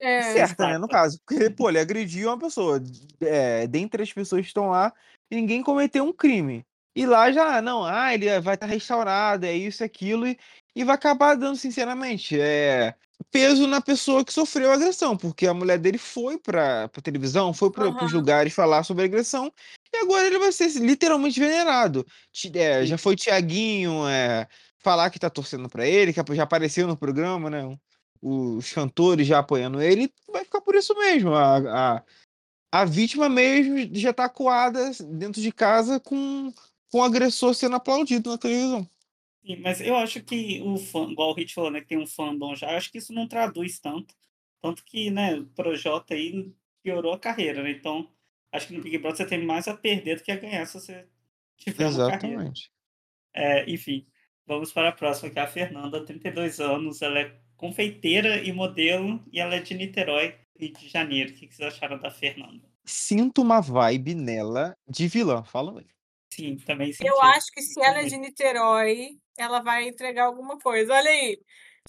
É, 0.00 0.22
certa, 0.22 0.66
né? 0.66 0.78
No 0.78 0.88
caso. 0.88 1.18
Porque, 1.26 1.50
pô, 1.50 1.68
ele 1.68 1.78
agrediu 1.78 2.28
uma 2.28 2.38
pessoa. 2.38 2.82
É, 3.20 3.66
dentre 3.66 4.02
as 4.02 4.12
pessoas 4.12 4.42
que 4.42 4.48
estão 4.48 4.70
lá, 4.70 4.92
ninguém 5.30 5.62
cometeu 5.62 6.04
um 6.04 6.12
crime. 6.12 6.64
E 6.94 7.06
lá 7.06 7.32
já, 7.32 7.62
não, 7.62 7.84
ah, 7.84 8.12
ele 8.12 8.38
vai 8.40 8.54
estar 8.54 8.66
restaurado, 8.66 9.46
é 9.46 9.54
isso, 9.54 9.82
é 9.82 9.86
aquilo, 9.86 10.26
e, 10.26 10.38
e 10.76 10.84
vai 10.84 10.94
acabar 10.94 11.34
dando, 11.34 11.56
sinceramente, 11.56 12.38
é, 12.38 12.94
peso 13.30 13.66
na 13.66 13.80
pessoa 13.80 14.22
que 14.22 14.30
sofreu 14.32 14.70
a 14.70 14.74
agressão, 14.74 15.16
porque 15.16 15.46
a 15.46 15.54
mulher 15.54 15.78
dele 15.78 15.96
foi 15.96 16.36
pra, 16.38 16.88
pra 16.88 17.00
televisão, 17.00 17.54
foi 17.54 17.70
para 17.70 17.88
os 17.88 17.96
Aham. 18.12 18.12
lugares 18.12 18.52
falar 18.52 18.82
sobre 18.82 19.04
a 19.04 19.06
agressão, 19.06 19.50
e 19.90 19.96
agora 19.98 20.26
ele 20.26 20.38
vai 20.38 20.52
ser 20.52 20.68
literalmente 20.80 21.40
venerado. 21.40 22.06
É, 22.54 22.84
já 22.84 22.98
foi 22.98 23.16
Tiaguinho 23.16 24.06
é, 24.06 24.46
falar 24.82 25.10
que 25.10 25.18
tá 25.18 25.30
torcendo 25.30 25.68
pra 25.68 25.86
ele, 25.86 26.12
que 26.12 26.34
já 26.34 26.42
apareceu 26.42 26.86
no 26.86 26.96
programa, 26.96 27.48
né? 27.48 27.78
Os 28.20 28.72
cantores 28.72 29.26
já 29.26 29.38
apoiando 29.38 29.80
ele, 29.80 30.12
vai 30.30 30.44
ficar 30.44 30.60
por 30.60 30.74
isso 30.74 30.94
mesmo. 30.94 31.34
A, 31.34 31.96
a, 31.96 32.02
a 32.72 32.84
vítima 32.84 33.28
mesmo 33.28 33.76
já 33.94 34.12
tá 34.12 34.28
coada 34.28 34.90
dentro 35.10 35.40
de 35.40 35.52
casa 35.52 35.98
com, 35.98 36.52
com 36.90 36.98
o 36.98 37.02
agressor 37.02 37.54
sendo 37.54 37.76
aplaudido 37.76 38.30
na 38.30 38.38
televisão. 38.38 38.88
Sim, 39.44 39.56
mas 39.56 39.80
eu 39.80 39.96
acho 39.96 40.22
que 40.22 40.62
o 40.62 40.76
fã, 40.76 41.10
igual 41.10 41.30
o 41.30 41.34
Hit 41.34 41.52
falou, 41.52 41.70
né, 41.70 41.80
que 41.80 41.88
tem 41.88 41.98
um 41.98 42.06
fandom 42.06 42.54
já, 42.54 42.76
acho 42.76 42.92
que 42.92 42.98
isso 42.98 43.12
não 43.12 43.26
traduz 43.26 43.80
tanto. 43.80 44.14
Tanto 44.60 44.84
que, 44.84 45.10
né, 45.10 45.34
o 45.34 45.46
Projota 45.46 46.14
aí 46.14 46.52
piorou 46.80 47.12
a 47.12 47.18
carreira, 47.18 47.62
né? 47.62 47.72
Então, 47.72 48.08
acho 48.52 48.68
que 48.68 48.74
no 48.74 48.82
Big 48.82 48.98
Brother 48.98 49.16
você 49.16 49.26
tem 49.26 49.44
mais 49.44 49.66
a 49.66 49.76
perder 49.76 50.16
do 50.16 50.22
que 50.22 50.30
a 50.30 50.36
ganhar 50.36 50.64
se 50.66 50.74
você 50.74 51.06
tiver 51.56 51.88
uma 51.88 52.10
carreira. 52.10 52.42
Exatamente. 52.42 52.70
É, 53.34 53.68
enfim, 53.68 54.06
vamos 54.46 54.72
para 54.72 54.88
a 54.88 54.92
próxima, 54.92 55.30
que 55.30 55.38
é 55.38 55.42
a 55.42 55.46
Fernanda, 55.46 56.04
32 56.04 56.60
anos, 56.60 57.02
ela 57.02 57.18
é 57.18 57.36
confeiteira 57.56 58.42
e 58.42 58.52
modelo, 58.52 59.22
e 59.32 59.40
ela 59.40 59.54
é 59.54 59.60
de 59.60 59.74
Niterói, 59.74 60.34
Rio 60.58 60.72
de 60.72 60.88
Janeiro. 60.88 61.30
O 61.30 61.34
que 61.34 61.54
vocês 61.54 61.74
acharam 61.74 61.98
da 61.98 62.10
Fernanda? 62.10 62.68
Sinto 62.84 63.42
uma 63.42 63.60
vibe 63.60 64.14
nela 64.14 64.76
de 64.88 65.06
vilã, 65.06 65.44
fala 65.44 65.78
aí. 65.78 65.86
Sim, 66.32 66.56
também 66.56 66.92
senti. 66.92 67.06
Eu 67.06 67.20
acho 67.22 67.46
que 67.52 67.62
se 67.62 67.80
ela 67.80 68.00
é 68.00 68.04
de 68.04 68.16
Niterói, 68.16 69.18
ela 69.36 69.60
vai 69.60 69.86
entregar 69.86 70.24
alguma 70.24 70.58
coisa. 70.58 70.94
Olha 70.94 71.10
aí. 71.10 71.38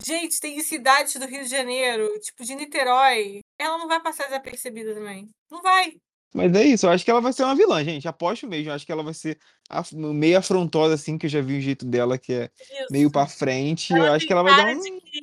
Gente, 0.03 0.39
tem 0.39 0.59
cidades 0.61 1.15
do 1.15 1.25
Rio 1.25 1.43
de 1.43 1.49
Janeiro, 1.49 2.09
tipo 2.19 2.43
de 2.43 2.55
Niterói. 2.55 3.39
Ela 3.57 3.77
não 3.77 3.87
vai 3.87 4.01
passar 4.01 4.25
desapercebida 4.25 4.93
também. 4.93 5.29
Não 5.49 5.61
vai. 5.61 5.93
Mas 6.33 6.53
é 6.55 6.63
isso, 6.63 6.85
eu 6.87 6.89
acho 6.89 7.05
que 7.05 7.11
ela 7.11 7.21
vai 7.21 7.31
ser 7.31 7.43
uma 7.43 7.55
vilã, 7.55 7.83
gente. 7.83 8.07
Aposto 8.07 8.47
mesmo. 8.47 8.69
Eu 8.71 8.73
acho 8.73 8.85
que 8.85 8.91
ela 8.91 9.03
vai 9.03 9.13
ser 9.13 9.37
af- 9.69 9.93
meio 9.95 10.37
afrontosa, 10.37 10.95
assim, 10.95 11.17
que 11.17 11.27
eu 11.27 11.29
já 11.29 11.41
vi 11.41 11.57
o 11.59 11.61
jeito 11.61 11.85
dela, 11.85 12.17
que 12.17 12.33
é 12.33 12.49
Isso. 12.59 12.87
meio 12.91 13.11
pra 13.11 13.27
frente. 13.27 13.93
Eu 13.93 13.97
Ela 13.97 14.09
acho 14.15 14.19
tem 14.19 14.27
que 14.27 14.33
ela 14.33 14.43
vai 14.43 14.55
dar 14.55 14.75
um. 14.75 14.81
que, 14.81 15.21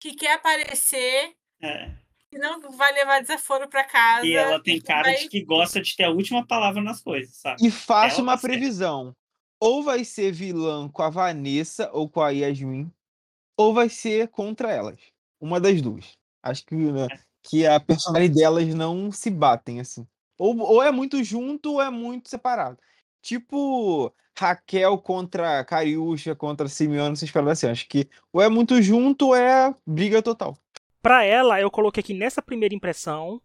que 0.00 0.14
quer 0.16 0.32
aparecer 0.34 1.32
É, 1.62 1.90
e 2.32 2.38
não 2.38 2.60
vai 2.72 2.92
levar 2.92 3.20
desaforo 3.20 3.68
pra 3.68 3.84
casa. 3.84 4.26
e 4.26 4.34
ela 4.34 4.60
tem 4.60 4.80
que 4.80 4.84
cara 4.86 5.02
vai- 5.04 5.16
de 5.18 5.28
que 5.28 5.44
gosta 5.44 5.80
de 5.80 5.94
ter 5.94 6.04
a 6.04 6.10
última 6.10 6.44
palavra 6.44 6.82
nas 6.82 7.00
coisas, 7.00 7.36
sabe? 7.36 7.64
E 7.64 7.70
faço 7.70 8.16
Ela 8.16 8.22
uma 8.24 8.38
previsão. 8.38 9.14
Ou 9.60 9.80
vai 9.84 10.04
ser 10.04 10.32
vilã 10.32 10.88
com 10.88 11.02
a 11.02 11.08
Vanessa 11.10 11.88
ou 11.92 12.08
com 12.08 12.20
a 12.20 12.30
Yasmin, 12.30 12.90
ou 13.56 13.72
vai 13.72 13.88
ser 13.88 14.26
contra 14.26 14.72
elas. 14.72 14.98
Uma 15.40 15.60
das 15.60 15.80
duas. 15.80 16.18
Acho 16.42 16.66
que, 16.66 16.74
né, 16.74 17.06
que 17.44 17.64
a 17.64 17.78
personalidade 17.78 18.40
delas 18.40 18.74
não 18.74 19.12
se 19.12 19.30
batem, 19.30 19.78
assim. 19.78 20.04
Ou, 20.42 20.58
ou 20.58 20.82
é 20.82 20.90
muito 20.90 21.22
junto 21.22 21.74
ou 21.74 21.80
é 21.80 21.88
muito 21.88 22.28
separado. 22.28 22.76
Tipo 23.22 24.12
Raquel 24.36 24.98
contra 24.98 25.64
Cariúcha, 25.64 26.34
contra 26.34 26.66
Simeone, 26.66 27.12
essas 27.12 27.30
paradas 27.30 27.58
assim. 27.58 27.70
Acho 27.70 27.88
que 27.88 28.08
ou 28.32 28.42
é 28.42 28.48
muito 28.48 28.82
junto 28.82 29.28
ou 29.28 29.36
é 29.36 29.72
briga 29.86 30.20
total. 30.20 30.58
Pra 31.00 31.22
ela, 31.22 31.60
eu 31.60 31.70
coloquei 31.70 32.02
que 32.02 32.12
nessa 32.12 32.42
primeira 32.42 32.74
impressão 32.74 33.40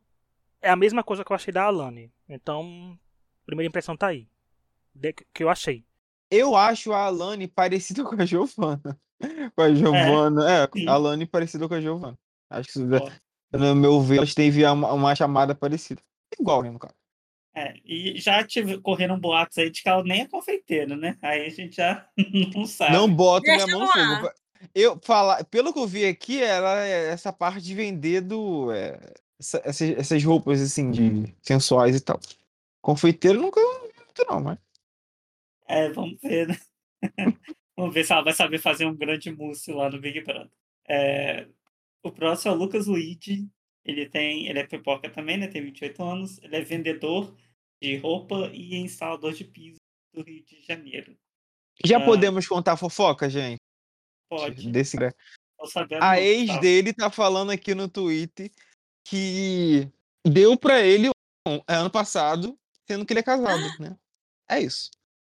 é 0.59 0.71
a 0.71 0.75
mesma 0.75 1.03
coisa 1.03 1.23
que 1.23 1.31
eu 1.31 1.35
achei 1.35 1.53
da 1.53 1.65
Alane. 1.65 2.11
Então, 2.27 2.97
primeira 3.45 3.69
impressão 3.69 3.95
tá 3.95 4.07
aí. 4.07 4.27
De- 4.91 5.13
que 5.13 5.43
eu 5.43 5.49
achei. 5.49 5.85
Eu 6.31 6.55
acho 6.55 6.93
a 6.93 7.05
Alane 7.05 7.47
parecida 7.47 8.03
com 8.09 8.19
a 8.19 8.25
Giovanna. 8.25 8.99
Com 9.55 9.61
a 9.61 9.71
Giovanna. 9.71 10.51
É, 10.51 10.67
sim. 10.73 10.87
a 10.87 10.93
Alane 10.93 11.27
parecida 11.27 11.67
com 11.67 11.75
a 11.75 11.79
Giovanna. 11.81 12.17
Acho 12.49 12.69
que, 12.73 12.79
Ó, 12.79 13.11
no 13.55 13.75
meu 13.75 14.01
ver, 14.01 14.17
elas 14.17 14.33
têm 14.33 14.51
uma, 14.65 14.93
uma 14.93 15.15
chamada 15.15 15.53
parecida. 15.53 16.01
Igual, 16.39 16.63
né, 16.63 16.71
no 16.71 16.79
caso. 16.79 16.93
É, 17.55 17.73
e 17.83 18.19
já 18.19 18.43
tive, 18.45 18.79
correram 18.79 19.19
boatos 19.19 19.57
aí 19.57 19.71
de 19.71 19.81
que 19.81 19.89
ela 19.89 20.03
nem 20.03 20.21
é 20.21 20.27
confeiteira, 20.27 20.95
né? 20.95 21.17
Aí 21.21 21.45
a 21.45 21.49
gente 21.49 21.75
já 21.75 22.07
não 22.55 22.65
sabe. 22.67 22.93
Não 22.93 23.11
boto 23.11 23.45
Deixa 23.47 23.65
minha 23.65 23.77
mão 23.77 23.87
no 23.87 23.91
fogo. 23.91 24.31
Eu, 24.75 24.99
falar, 25.03 25.43
pelo 25.45 25.73
que 25.73 25.79
eu 25.79 25.87
vi 25.87 26.05
aqui, 26.05 26.41
ela 26.41 26.85
é 26.85 27.09
essa 27.09 27.33
parte 27.33 27.61
de 27.61 27.73
vender 27.73 28.21
do. 28.21 28.71
é, 28.71 28.99
essa- 29.39 29.61
essas, 29.63 29.89
essas 29.91 30.23
roupas, 30.23 30.61
assim, 30.61 30.91
de 30.91 31.33
sensuais 31.41 31.95
e 31.95 31.99
tal. 31.99 32.19
Confeiteiro 32.81 33.41
nunca 33.41 33.59
vi 33.59 33.93
muito, 34.03 34.25
não, 34.29 34.41
mas. 34.41 34.59
É, 35.67 35.89
vamos 35.89 36.19
ver, 36.21 36.47
né? 36.47 36.57
vamos 37.75 37.93
ver 37.93 38.03
se 38.05 38.13
ela 38.13 38.23
vai 38.23 38.33
saber 38.33 38.59
fazer 38.59 38.85
um 38.85 38.95
grande 38.95 39.31
mousse 39.31 39.71
lá 39.71 39.89
no 39.89 39.99
Big 39.99 40.21
Brother. 40.21 40.49
É, 40.87 41.47
o 42.03 42.11
próximo 42.11 42.51
é 42.51 42.55
o 42.55 42.57
Lucas 42.57 42.87
Luigi. 42.87 43.47
Ele 43.87 44.07
tem, 44.09 44.47
ele 44.47 44.59
é 44.59 44.67
pipoca 44.67 45.09
também, 45.09 45.37
né? 45.37 45.47
Tem 45.47 45.63
28 45.63 46.03
anos. 46.03 46.43
Ele 46.43 46.55
é 46.57 46.61
vendedor 46.61 47.33
de 47.81 47.95
roupa 47.97 48.51
e 48.53 48.75
instalador 48.75 49.33
de 49.33 49.45
piso 49.45 49.77
do 50.13 50.21
Rio 50.21 50.43
de 50.43 50.61
Janeiro. 50.61 51.17
Já 51.85 51.97
Ah. 51.97 52.05
podemos 52.05 52.45
contar 52.47 52.75
fofoca, 52.75 53.29
gente? 53.29 53.59
Pode. 54.29 54.69
Desse... 54.69 54.97
A 54.97 56.15
não, 56.15 56.15
ex 56.15 56.47
tá? 56.47 56.59
dele 56.59 56.93
tá 56.93 57.09
falando 57.09 57.49
aqui 57.51 57.73
no 57.73 57.87
Twitter 57.87 58.51
que 59.03 59.89
deu 60.25 60.57
pra 60.57 60.81
ele 60.81 61.09
ano 61.67 61.89
passado, 61.89 62.59
sendo 62.85 63.05
que 63.05 63.13
ele 63.13 63.21
é 63.21 63.23
casado, 63.23 63.63
né? 63.79 63.97
É 64.49 64.59
isso. 64.59 64.91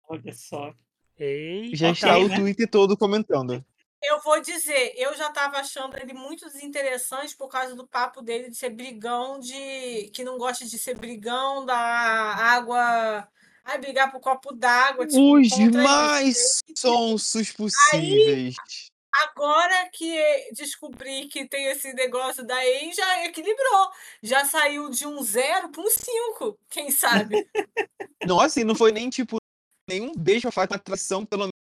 Olha 0.10 0.34
só. 0.34 0.74
Ei, 1.18 1.76
Já 1.76 1.90
Ok, 1.92 1.94
está 1.94 2.18
o 2.18 2.28
né? 2.28 2.36
Twitter 2.36 2.70
todo 2.70 2.98
comentando. 2.98 3.64
Eu 4.02 4.22
vou 4.22 4.42
dizer, 4.42 4.94
eu 4.96 5.16
já 5.16 5.28
estava 5.28 5.58
achando 5.58 5.98
ele 5.98 6.14
muito 6.14 6.46
desinteressante 6.46 7.36
por 7.36 7.50
causa 7.50 7.76
do 7.76 7.88
papo 7.88 8.22
dele 8.22 8.50
de 8.50 8.56
ser 8.56 8.70
brigão 8.70 9.40
de. 9.40 10.10
que 10.14 10.24
não 10.24 10.38
gosta 10.38 10.66
de 10.66 10.80
ser 10.80 10.98
brigão 10.98 11.66
da 11.66 11.78
água. 11.78 13.28
Ai, 13.64 13.78
brigar 13.78 14.12
por 14.12 14.22
copo 14.22 14.54
d'água. 14.54 15.06
Tipo, 15.06 15.38
Os 15.38 15.50
mais 15.84 16.60
sonsos 16.76 17.52
possíveis. 17.52 18.56
Agora 19.12 19.90
que 19.92 20.50
descobri 20.54 21.28
que 21.28 21.46
tem 21.48 21.66
esse 21.66 21.92
negócio 21.94 22.46
da 22.46 22.64
ex, 22.66 22.96
já 22.96 23.26
equilibrou. 23.26 23.90
Já 24.24 24.46
saiu 24.46 24.90
de 24.90 25.06
um 25.06 25.22
zero 25.22 25.70
para 25.70 25.82
um 25.82 25.90
cinco, 25.90 26.58
quem 26.70 26.90
sabe? 26.90 27.48
Nossa, 28.26 28.62
e 28.62 28.64
não 28.64 28.76
foi 28.76 28.92
nem 28.92 29.10
tipo 29.10 29.38
nenhum 29.90 30.14
beijo 30.16 30.52
falar 30.52 30.68
com 30.68 30.76
atração, 30.76 31.26
pelo 31.26 31.42
menos. 31.44 31.59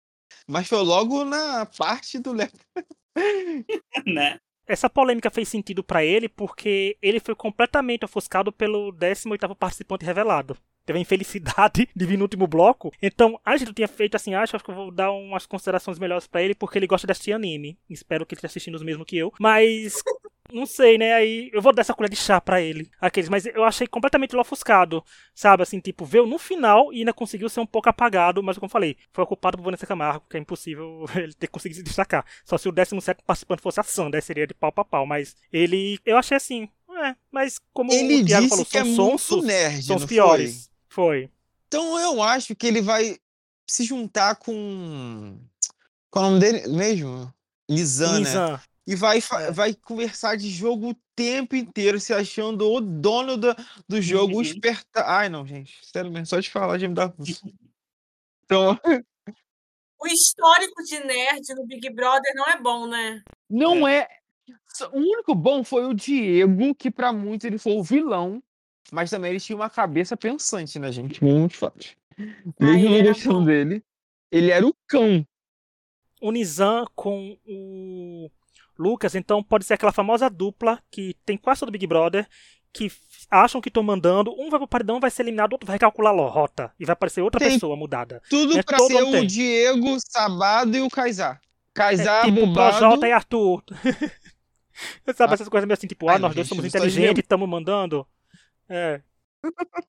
Mas 0.48 0.68
foi 0.68 0.80
logo 0.80 1.24
na 1.26 1.66
parte 1.66 2.20
do 2.20 2.34
Léo. 2.34 2.50
né? 4.06 4.40
Essa 4.66 4.90
polêmica 4.90 5.30
fez 5.30 5.50
sentido 5.50 5.84
pra 5.84 6.04
ele 6.04 6.30
porque 6.30 6.98
ele 7.02 7.20
foi 7.20 7.36
completamente 7.36 8.06
ofuscado 8.06 8.52
pelo 8.52 8.94
18º 8.94 9.56
participante 9.56 10.06
revelado. 10.06 10.58
Teve 10.86 11.00
a 11.00 11.02
infelicidade 11.02 11.88
de 11.96 12.06
vir 12.06 12.18
no 12.18 12.24
último 12.24 12.48
bloco. 12.48 12.92
Então, 13.02 13.40
a 13.44 13.56
gente 13.56 13.74
tinha 13.74 13.88
feito 13.88 14.16
assim, 14.16 14.34
acho, 14.34 14.56
acho 14.56 14.64
que 14.64 14.72
eu 14.72 14.76
vou 14.76 14.92
dar 14.92 15.12
umas 15.12 15.46
considerações 15.46 16.00
melhores 16.00 16.28
pra 16.28 16.42
ele 16.42 16.56
porque 16.56 16.78
ele 16.78 16.88
gosta 16.88 17.08
de 17.08 17.12
assistir 17.12 17.34
anime. 17.34 17.78
Espero 17.90 18.26
que 18.26 18.34
ele 18.34 18.40
esteja 18.40 18.52
assistindo 18.52 18.76
os 18.76 18.84
mesmos 18.84 19.06
que 19.06 19.18
eu. 19.18 19.34
Mas 19.40 20.02
não 20.54 20.66
sei, 20.66 20.98
né? 20.98 21.14
Aí 21.14 21.50
eu 21.52 21.62
vou 21.62 21.74
dar 21.74 21.82
essa 21.82 21.94
colher 21.94 22.10
de 22.10 22.16
chá 22.16 22.40
pra 22.40 22.62
ele. 22.62 22.90
Aqueles, 23.02 23.28
mas 23.28 23.46
eu 23.46 23.64
achei 23.64 23.88
completamente 23.88 24.36
ofuscado, 24.36 25.04
sabe? 25.34 25.64
Assim, 25.64 25.80
tipo, 25.80 26.06
veio 26.06 26.26
no 26.26 26.38
final 26.38 26.94
e 26.94 27.00
ainda 27.00 27.12
conseguiu 27.12 27.50
ser 27.50 27.60
um 27.60 27.66
pouco 27.66 27.90
apagado, 27.90 28.44
mas 28.44 28.58
como 28.58 28.68
eu 28.68 28.72
falei, 28.72 28.96
foi 29.12 29.24
ocupado 29.24 29.58
por 29.58 29.64
Vanessa 29.64 29.88
Camargo, 29.88 30.26
que 30.30 30.38
é 30.38 30.40
impossível 30.40 31.06
ele 31.16 31.34
ter 31.34 31.48
conseguido 31.48 31.80
se 31.80 31.84
destacar. 31.84 32.24
Só 32.46 32.58
se 32.58 32.70
o 32.70 32.72
17 32.72 33.24
participante 33.26 33.62
fosse 33.62 33.80
a 33.80 33.84
Sandra, 33.84 34.22
seria 34.22 34.46
de 34.46 34.54
pau 34.54 34.72
pra 34.72 34.86
pau. 34.86 35.06
Mas 35.06 35.36
ele, 35.52 36.00
eu 36.06 36.18
achei 36.18 36.38
assim, 36.38 36.70
é, 37.04 37.16
mas 37.32 37.60
como 37.74 37.92
Ele 37.92 38.22
o 38.22 38.26
Thiago 38.26 38.48
falou, 38.48 38.66
que 38.66 38.78
é 38.78 38.82
são 38.82 38.88
muito 38.88 39.20
sonsos, 39.20 39.44
nerd, 39.44 39.84
são 39.84 39.96
os 39.96 40.06
piores. 40.06 40.70
Foi. 40.88 41.30
Então 41.68 42.00
eu 42.00 42.22
acho 42.22 42.56
que 42.56 42.68
ele 42.68 42.82
vai 42.82 43.18
se 43.68 43.84
juntar 43.84 44.36
com. 44.36 45.40
Qual 46.12 46.26
é 46.26 46.28
o 46.28 46.32
nome 46.32 46.40
dele 46.40 46.68
mesmo? 46.68 47.34
Lisan, 47.68 48.20
né? 48.20 48.60
E 48.86 48.96
vai, 48.96 49.20
É. 49.20 49.52
vai 49.52 49.74
conversar 49.74 50.36
de 50.36 50.50
jogo 50.50 50.90
o 50.90 50.96
tempo 51.16 51.56
inteiro, 51.56 52.00
se 52.00 52.14
achando 52.14 52.70
o 52.70 52.82
dono 52.82 53.38
do, 53.38 53.56
do 53.88 54.02
jogo, 54.02 54.34
o 54.34 54.36
Uhum. 54.38 54.42
esperta. 54.42 55.04
Ai, 55.06 55.30
não, 55.30 55.46
gente. 55.48 55.80
Sério 55.86 56.12
mesmo, 56.12 56.26
só 56.26 56.40
de 56.40 56.50
falar 56.50 56.78
já 56.78 56.88
me 56.88 56.94
dá. 56.96 57.14
Então, 58.46 58.78
O 60.00 60.06
histórico 60.08 60.84
de 60.84 61.00
nerd 61.00 61.42
no 61.56 61.66
Big 61.66 61.90
Brother 61.92 62.34
não 62.36 62.46
é 62.46 62.60
bom, 62.62 62.86
né? 62.88 63.24
não 63.50 63.88
é. 63.88 64.08
só- 64.68 64.90
O 64.92 64.98
único 64.98 65.34
bom 65.34 65.64
foi 65.64 65.86
o 65.86 65.94
Diego, 65.94 66.76
que 66.76 66.92
pra 66.92 67.14
muitos 67.14 67.46
ele 67.46 67.58
foi 67.58 67.74
o 67.74 67.84
vilão, 67.84 68.44
mas 68.92 69.10
também 69.10 69.32
ele 69.32 69.40
tinha 69.40 69.56
uma 69.56 69.70
cabeça 69.70 70.18
pensante, 70.18 70.78
né, 70.78 70.92
gente? 70.92 71.24
Muitos 71.24 71.58
fatos. 71.58 71.96
Mesmo 72.60 73.04
gostando 73.04 73.40
bom. 73.40 73.46
dele, 73.46 73.82
ele 74.30 74.52
era 74.52 74.68
o 74.68 74.76
cão. 74.88 75.26
O 76.22 76.32
Nizam 76.32 76.86
com 76.94 77.38
o 77.46 78.30
Lucas, 78.78 79.16
então 79.16 79.44
pode 79.44 79.66
ser 79.66 79.76
aquela 79.76 79.92
famosa 79.92 80.30
dupla 80.30 80.82
que 80.92 81.16
tem 81.26 81.38
quase 81.38 81.60
todo 81.60 81.72
Big 81.72 81.86
Brother, 81.88 82.28
que 82.72 82.92
acham 83.30 83.62
que 83.62 83.70
estão 83.70 83.84
mandando, 83.84 84.34
um 84.40 84.50
vai 84.50 84.60
pro 84.60 84.68
paredão, 84.68 85.00
vai 85.00 85.12
ser 85.12 85.22
eliminado, 85.24 85.52
o 85.52 85.56
outro 85.56 85.68
vai 85.68 85.76
recalcular 85.76 86.14
a 86.14 86.28
rota 86.30 86.74
e 86.80 86.86
vai 86.86 86.94
aparecer 86.94 87.22
outra 87.22 87.40
Tem. 87.40 87.52
pessoa 87.54 87.76
mudada. 87.76 88.22
Tudo 88.30 88.58
É, 88.58 88.64
pra 88.64 88.78
todo 88.78 88.88
ser 88.92 89.04
o 89.04 89.12
tem. 89.12 89.28
Diego, 89.28 89.98
Sabado 90.00 90.76
e 90.76 90.82
o 90.82 90.90
Kaysar. 90.90 91.40
Kaysar 91.74 92.26
tipo, 92.26 92.46
bobado. 92.46 92.78
Projota 92.78 93.08
e 93.08 93.12
Arthur. 93.12 93.64
Sabe 95.16 95.32
Ah. 95.32 95.36
essas 95.36 95.48
coisas 95.50 95.68
meio 95.68 95.76
assim, 95.76 95.88
tipo, 95.88 96.10
ah, 96.10 96.14
Ai, 96.14 96.20
nós 96.20 96.34
dois 96.34 96.48
gente, 96.48 96.58
somos 96.58 96.66
você 96.66 96.72
tá 96.72 96.80
inteligentes 96.80 97.18
e 97.20 97.22
estamos 97.22 97.48
mandando. 97.48 98.08
É. 98.68 99.02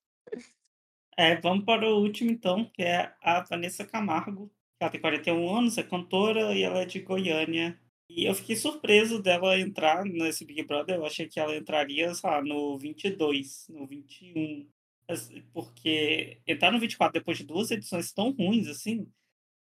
É, 1.17 1.37
vamos 1.41 1.65
para 1.65 1.87
o 1.89 2.01
último, 2.01 2.31
então, 2.31 2.65
que 2.75 2.83
é 2.83 3.13
a 3.23 3.41
Vanessa 3.43 3.85
Camargo. 3.87 4.51
Ela 4.81 4.91
tem 4.91 5.01
41 5.01 5.57
anos, 5.57 5.79
é 5.79 5.83
cantora 5.85 6.53
e 6.53 6.63
ela 6.63 6.81
é 6.81 6.85
de 6.85 6.99
Goiânia. 7.01 7.79
E 8.09 8.27
eu 8.27 8.35
fiquei 8.35 8.55
surpreso 8.55 9.21
dela 9.23 9.59
entrar 9.59 10.05
nesse 10.05 10.45
Big 10.45 10.63
Brother. 10.65 10.97
Eu 10.97 11.07
achei 11.07 11.27
que 11.27 11.41
ela 11.41 11.57
entraria, 11.57 12.15
sei 12.15 12.29
lá, 12.31 12.43
no 12.43 12.77
22, 12.79 13.67
no 13.69 13.87
21. 13.87 14.67
Mas- 15.09 15.31
Porque 15.53 16.39
entrar 16.47 16.71
no 16.71 16.79
24 16.81 17.13
depois 17.19 17.39
de 17.39 17.45
duas 17.45 17.71
edições 17.71 18.13
tão 18.13 18.31
ruins 18.31 18.69
assim, 18.69 19.07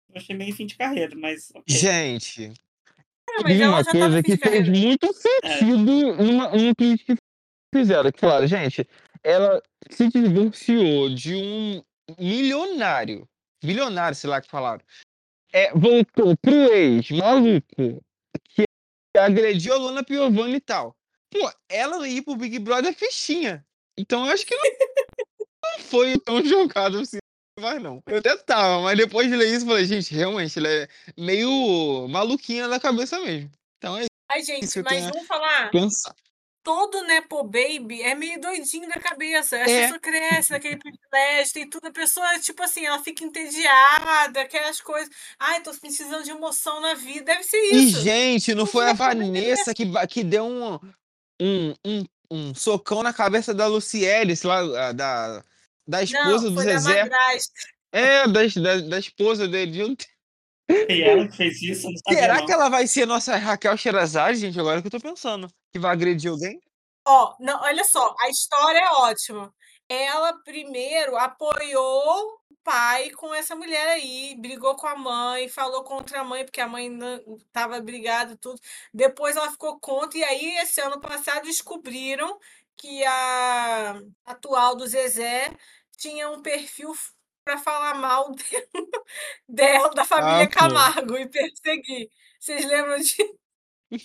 eu 0.09 0.15
achei 0.17 0.35
meio 0.35 0.53
fim 0.53 0.65
de 0.65 0.75
carreira, 0.75 1.15
mas. 1.17 1.51
ok. 1.55 1.63
Gente, 1.67 2.53
mas 3.41 3.43
Teve 3.43 3.63
ela 3.63 3.77
uma 3.77 3.85
coisa 3.85 4.21
que 4.23 4.37
fez 4.37 4.69
muito 4.69 5.11
sentido 5.13 5.77
numa, 6.23 6.49
numa 6.51 6.75
crítica 6.75 7.15
que 7.15 7.79
fizeram. 7.79 8.11
Claro, 8.11 8.45
gente, 8.45 8.87
ela 9.23 9.61
se 9.89 10.07
divorciou 10.09 11.09
de 11.09 11.35
um 11.35 11.81
milionário. 12.19 13.27
Milionário, 13.63 14.15
sei 14.15 14.29
lá 14.29 14.41
que 14.41 14.49
falaram. 14.49 14.83
É, 15.51 15.71
voltou 15.73 16.35
pro 16.37 16.53
ex, 16.73 17.09
maluco, 17.11 18.03
que 18.55 18.63
agrediu 19.17 19.73
a 19.73 19.77
Luna 19.77 20.03
Piovani 20.03 20.55
e 20.55 20.61
tal. 20.61 20.95
Pô, 21.29 21.51
ela 21.69 22.07
ir 22.07 22.21
pro 22.21 22.35
Big 22.35 22.59
Brother 22.59 22.91
é 22.91 22.93
fichinha. 22.93 23.65
Então 23.97 24.25
eu 24.25 24.31
acho 24.33 24.45
que 24.45 24.55
não, 24.55 24.63
não 25.63 25.79
foi 25.85 26.17
tão 26.19 26.43
jogado 26.43 26.99
assim. 26.99 27.17
Mas 27.59 27.81
não. 27.81 28.01
Eu 28.07 28.17
até 28.17 28.35
tava, 28.37 28.81
mas 28.81 28.97
depois 28.97 29.27
de 29.29 29.35
ler 29.35 29.47
isso, 29.53 29.65
eu 29.65 29.69
falei, 29.69 29.85
gente, 29.85 30.13
realmente, 30.13 30.57
ela 30.57 30.67
é 30.67 30.87
meio 31.17 32.07
maluquinha 32.09 32.67
da 32.67 32.79
cabeça 32.79 33.19
mesmo. 33.19 33.51
Então 33.77 33.97
é 33.97 34.05
Ai, 34.31 34.39
Isso 34.39 34.47
gente, 34.51 34.77
eu 34.77 34.83
mas 34.83 34.93
tenho- 34.93 35.13
vamos 35.13 35.27
falar. 35.27 35.69
pensar. 35.69 36.15
Todo 36.63 37.03
Nepo 37.03 37.43
Baby 37.43 38.01
é 38.01 38.15
meio 38.15 38.39
doidinho 38.39 38.87
da 38.87 38.97
cabeça. 38.99 39.57
A 39.57 39.59
É. 39.69 39.81
pessoa 39.81 39.99
cresce 39.99 40.51
naquele 40.51 40.77
privilégio, 40.77 41.53
tem 41.53 41.69
tudo. 41.69 41.87
A 41.87 41.91
pessoa, 41.91 42.39
tipo 42.39 42.63
assim, 42.63 42.85
ela 42.85 43.03
fica 43.03 43.23
entediada, 43.23 44.41
aquelas 44.41 44.79
coisas. 44.79 45.13
Ai, 45.37 45.61
tô 45.61 45.73
precisando 45.73 46.23
de 46.23 46.31
emoção 46.31 46.79
na 46.79 46.93
vida. 46.93 47.25
Deve 47.25 47.43
ser 47.43 47.57
E, 47.57 47.89
isso. 47.89 48.01
gente, 48.01 48.55
não 48.55 48.65
foi 48.65 48.89
a. 48.89 48.93
Vanessa 48.93 49.73
que, 49.73 49.85
que 50.07 50.23
deu 50.23 50.45
um, 50.45 50.75
um, 51.41 51.73
um, 51.85 52.05
um 52.31 52.55
socão 52.55 53.03
na 53.03 53.11
cabeça 53.11 53.53
da 53.53 53.67
Luciele, 53.67 54.35
sei 54.35 54.49
lá, 54.49 54.93
da, 54.93 55.43
da 55.85 56.01
esposa 56.01 56.45
Não, 56.49 56.55
do 56.55 56.61
Zezé. 56.61 57.09
É, 57.91 58.25
da, 58.27 58.41
da, 58.41 58.79
da 58.89 58.99
esposa 58.99 59.47
dele. 59.47 59.97
E 60.89 61.03
ela 61.03 61.27
que 61.27 61.35
fez 61.35 61.61
isso, 61.61 61.89
Será 62.07 62.37
não. 62.37 62.45
que 62.45 62.51
ela 62.53 62.69
vai 62.69 62.87
ser 62.87 63.05
nossa 63.05 63.35
Raquel 63.35 63.75
Sherazade, 63.75 64.39
gente? 64.39 64.57
Agora 64.59 64.81
que 64.81 64.87
eu 64.87 64.91
tô 64.91 64.99
pensando. 64.99 65.49
Que 65.73 65.79
vai 65.79 65.91
agredir 65.93 66.29
alguém? 66.29 66.61
Ó, 67.05 67.35
não, 67.39 67.59
olha 67.63 67.83
só, 67.83 68.15
a 68.21 68.29
história 68.29 68.77
é 68.77 68.89
ótima. 68.91 69.51
Ela 69.89 70.33
primeiro 70.43 71.17
apoiou 71.17 72.13
o 72.49 72.55
pai 72.63 73.09
com 73.11 73.33
essa 73.33 73.55
mulher 73.55 73.87
aí, 73.89 74.35
brigou 74.39 74.75
com 74.75 74.87
a 74.87 74.95
mãe, 74.95 75.49
falou 75.49 75.83
contra 75.83 76.21
a 76.21 76.23
mãe, 76.23 76.45
porque 76.45 76.61
a 76.61 76.67
mãe 76.67 76.89
não 76.89 77.17
estava 77.37 77.81
brigada 77.81 78.33
e 78.33 78.37
tudo. 78.37 78.59
Depois 78.93 79.35
ela 79.35 79.51
ficou 79.51 79.79
contra, 79.79 80.17
e 80.19 80.23
aí, 80.23 80.57
esse 80.59 80.79
ano 80.79 81.01
passado, 81.01 81.43
descobriram 81.45 82.39
que 82.77 83.03
a 83.05 83.99
atual 84.25 84.75
do 84.75 84.85
Zezé 84.87 85.51
tinha 85.97 86.29
um 86.29 86.41
perfil 86.41 86.93
para 87.43 87.57
falar 87.57 87.95
mal 87.95 88.31
de- 88.31 88.43
dela, 89.49 89.89
da 89.91 90.05
família 90.05 90.43
Ah. 90.45 90.47
Camargo, 90.47 91.17
e 91.17 91.27
perseguir. 91.29 92.09
Vocês 92.39 92.65
lembram 92.65 92.97
disso? 92.99 93.37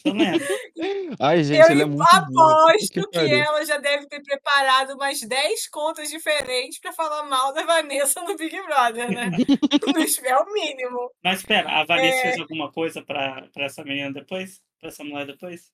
Eu 0.04 0.12
lembro. 0.14 0.46
Ai, 1.20 1.42
gente, 1.44 1.58
Eu 1.60 1.66
ela 1.66 1.82
é 1.82 1.84
aposto 2.18 2.90
que, 2.92 3.10
pariu. 3.10 3.38
ela 3.38 3.64
já 3.64 3.78
deve 3.78 4.06
ter 4.06 4.22
preparado 4.22 4.94
umas 4.94 5.20
10 5.20 5.68
contas 5.68 6.08
diferentes 6.10 6.78
para 6.80 6.92
falar 6.92 7.22
mal 7.24 7.52
da 7.52 7.64
Vanessa 7.64 8.20
no 8.22 8.36
Big 8.36 8.60
Brother, 8.62 9.10
né? 9.10 9.30
Isso 10.04 10.24
é 10.24 10.36
o 10.38 10.52
mínimo. 10.52 11.10
Mas 11.24 11.38
espera, 11.40 11.70
a 11.80 11.84
Vanessa 11.84 12.18
É. 12.18 12.22
fez 12.22 12.40
alguma 12.40 12.72
coisa 12.72 13.02
pra, 13.02 13.48
pra 13.52 13.64
essa 13.64 13.82
menina 13.82 14.12
depois? 14.12 14.60
Pra 14.80 14.88
essa 14.88 15.02
mulher 15.04 15.26
depois? 15.26 15.72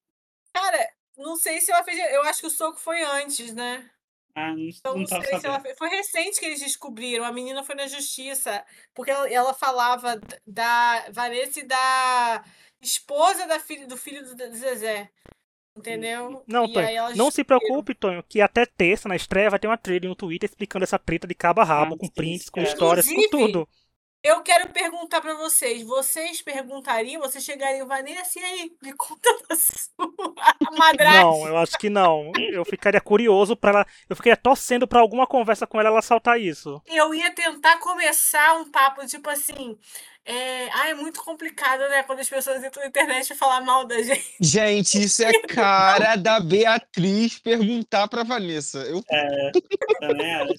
Cara, 0.55 0.89
não 1.17 1.37
sei 1.37 1.61
se 1.61 1.71
ela 1.73 1.85
fez. 1.85 1.99
Eu 2.13 2.23
acho 2.23 2.41
que 2.41 2.47
o 2.47 2.51
soco 2.51 2.79
foi 2.79 3.03
antes, 3.03 3.53
né? 3.55 3.89
Ah, 4.37 4.51
não, 4.53 4.59
Então 4.69 4.99
não 4.99 5.07
sei 5.07 5.39
se 5.39 5.47
ela 5.47 5.61
fez. 5.61 5.77
Foi 5.79 5.89
recente 5.89 6.41
que 6.41 6.47
eles 6.47 6.59
descobriram. 6.61 7.25
A 7.25 7.33
menina 7.33 7.63
foi 7.63 7.75
na 7.77 7.87
justiça. 7.87 8.65
Porque 8.93 9.11
ela, 9.13 9.29
ela 9.31 9.55
falava 9.55 10.21
da 10.47 11.07
Vanessa 11.13 11.61
e 11.61 11.65
da 11.65 12.45
esposa 12.85 13.47
da 13.47 13.59
filha, 13.59 13.87
do 13.87 13.97
filho 13.97 14.25
do 14.25 14.57
Zezé. 14.57 15.11
Entendeu? 15.77 16.45
Não, 16.47 16.73
Tonho, 16.73 17.17
não 17.17 17.33
se 17.33 17.43
preocupe, 17.43 17.95
Tonho, 17.97 18.23
que 18.29 18.41
até 18.41 18.65
terça 18.65 19.09
na 19.09 19.17
estreia 19.17 19.51
vai 19.51 19.59
ter 19.59 19.67
uma 19.67 19.77
thread 19.77 20.07
no 20.07 20.15
Twitter 20.15 20.49
explicando 20.49 20.85
essa 20.85 21.01
treta 21.01 21.27
de 21.27 21.35
cabo 21.35 21.61
a 21.61 21.65
rabo, 21.65 21.97
Ah, 21.97 21.99
com 21.99 22.09
prints, 22.09 22.49
com 22.49 22.61
é. 22.61 22.63
histórias, 22.63 23.09
com 23.09 23.29
tudo. 23.29 23.69
Eu 24.23 24.41
quero 24.41 24.71
perguntar 24.71 25.21
pra 25.21 25.35
vocês. 25.35 25.83
Vocês 25.83 26.41
perguntariam, 26.41 27.21
vocês 27.21 27.45
chegariam, 27.45 27.87
Vanessa, 27.87 28.39
e 28.39 28.43
aí? 28.43 28.73
Me 28.83 28.95
conta 28.95 29.29
da 29.47 29.55
sua 29.55 30.75
madrasta. 30.79 31.21
Não, 31.21 31.47
eu 31.47 31.59
acho 31.59 31.77
que 31.77 31.91
não. 31.91 32.33
Eu 32.39 32.65
ficaria 32.65 33.03
curioso 33.03 33.55
pra 33.55 33.71
ela. 33.71 33.87
Eu 34.09 34.17
ficaria 34.17 34.37
torcendo 34.37 34.89
pra 34.89 35.01
alguma 35.01 35.27
conversa 35.27 35.67
com 35.67 35.79
ela 35.79 35.91
ela 35.91 36.01
saltar 36.01 36.41
isso. 36.41 36.81
Eu 36.87 37.15
ia 37.15 37.35
tentar 37.35 37.79
começar 37.81 38.55
um 38.57 38.71
papo 38.71 39.05
tipo 39.07 39.29
assim. 39.29 39.77
É... 40.25 40.69
Ah, 40.73 40.89
é 40.89 40.95
muito 40.95 41.23
complicado, 41.23 41.81
né? 41.89 42.03
Quando 42.03 42.21
as 42.21 42.29
pessoas 42.29 42.63
entram 42.65 42.83
na 42.83 42.89
internet 42.89 43.31
e 43.31 43.37
falar 43.37 43.61
mal 43.61 43.85
da 43.87 44.03
gente. 44.03 44.35
Gente, 44.41 45.03
isso 45.03 45.23
é 45.23 45.33
cara 45.49 46.17
da 46.17 46.41
Beatriz 46.41 47.39
perguntar 47.39 48.09
pra 48.09 48.23
Vanessa. 48.23 48.79
Eu 48.79 49.03
Também 50.01 50.35
acho. 50.35 50.55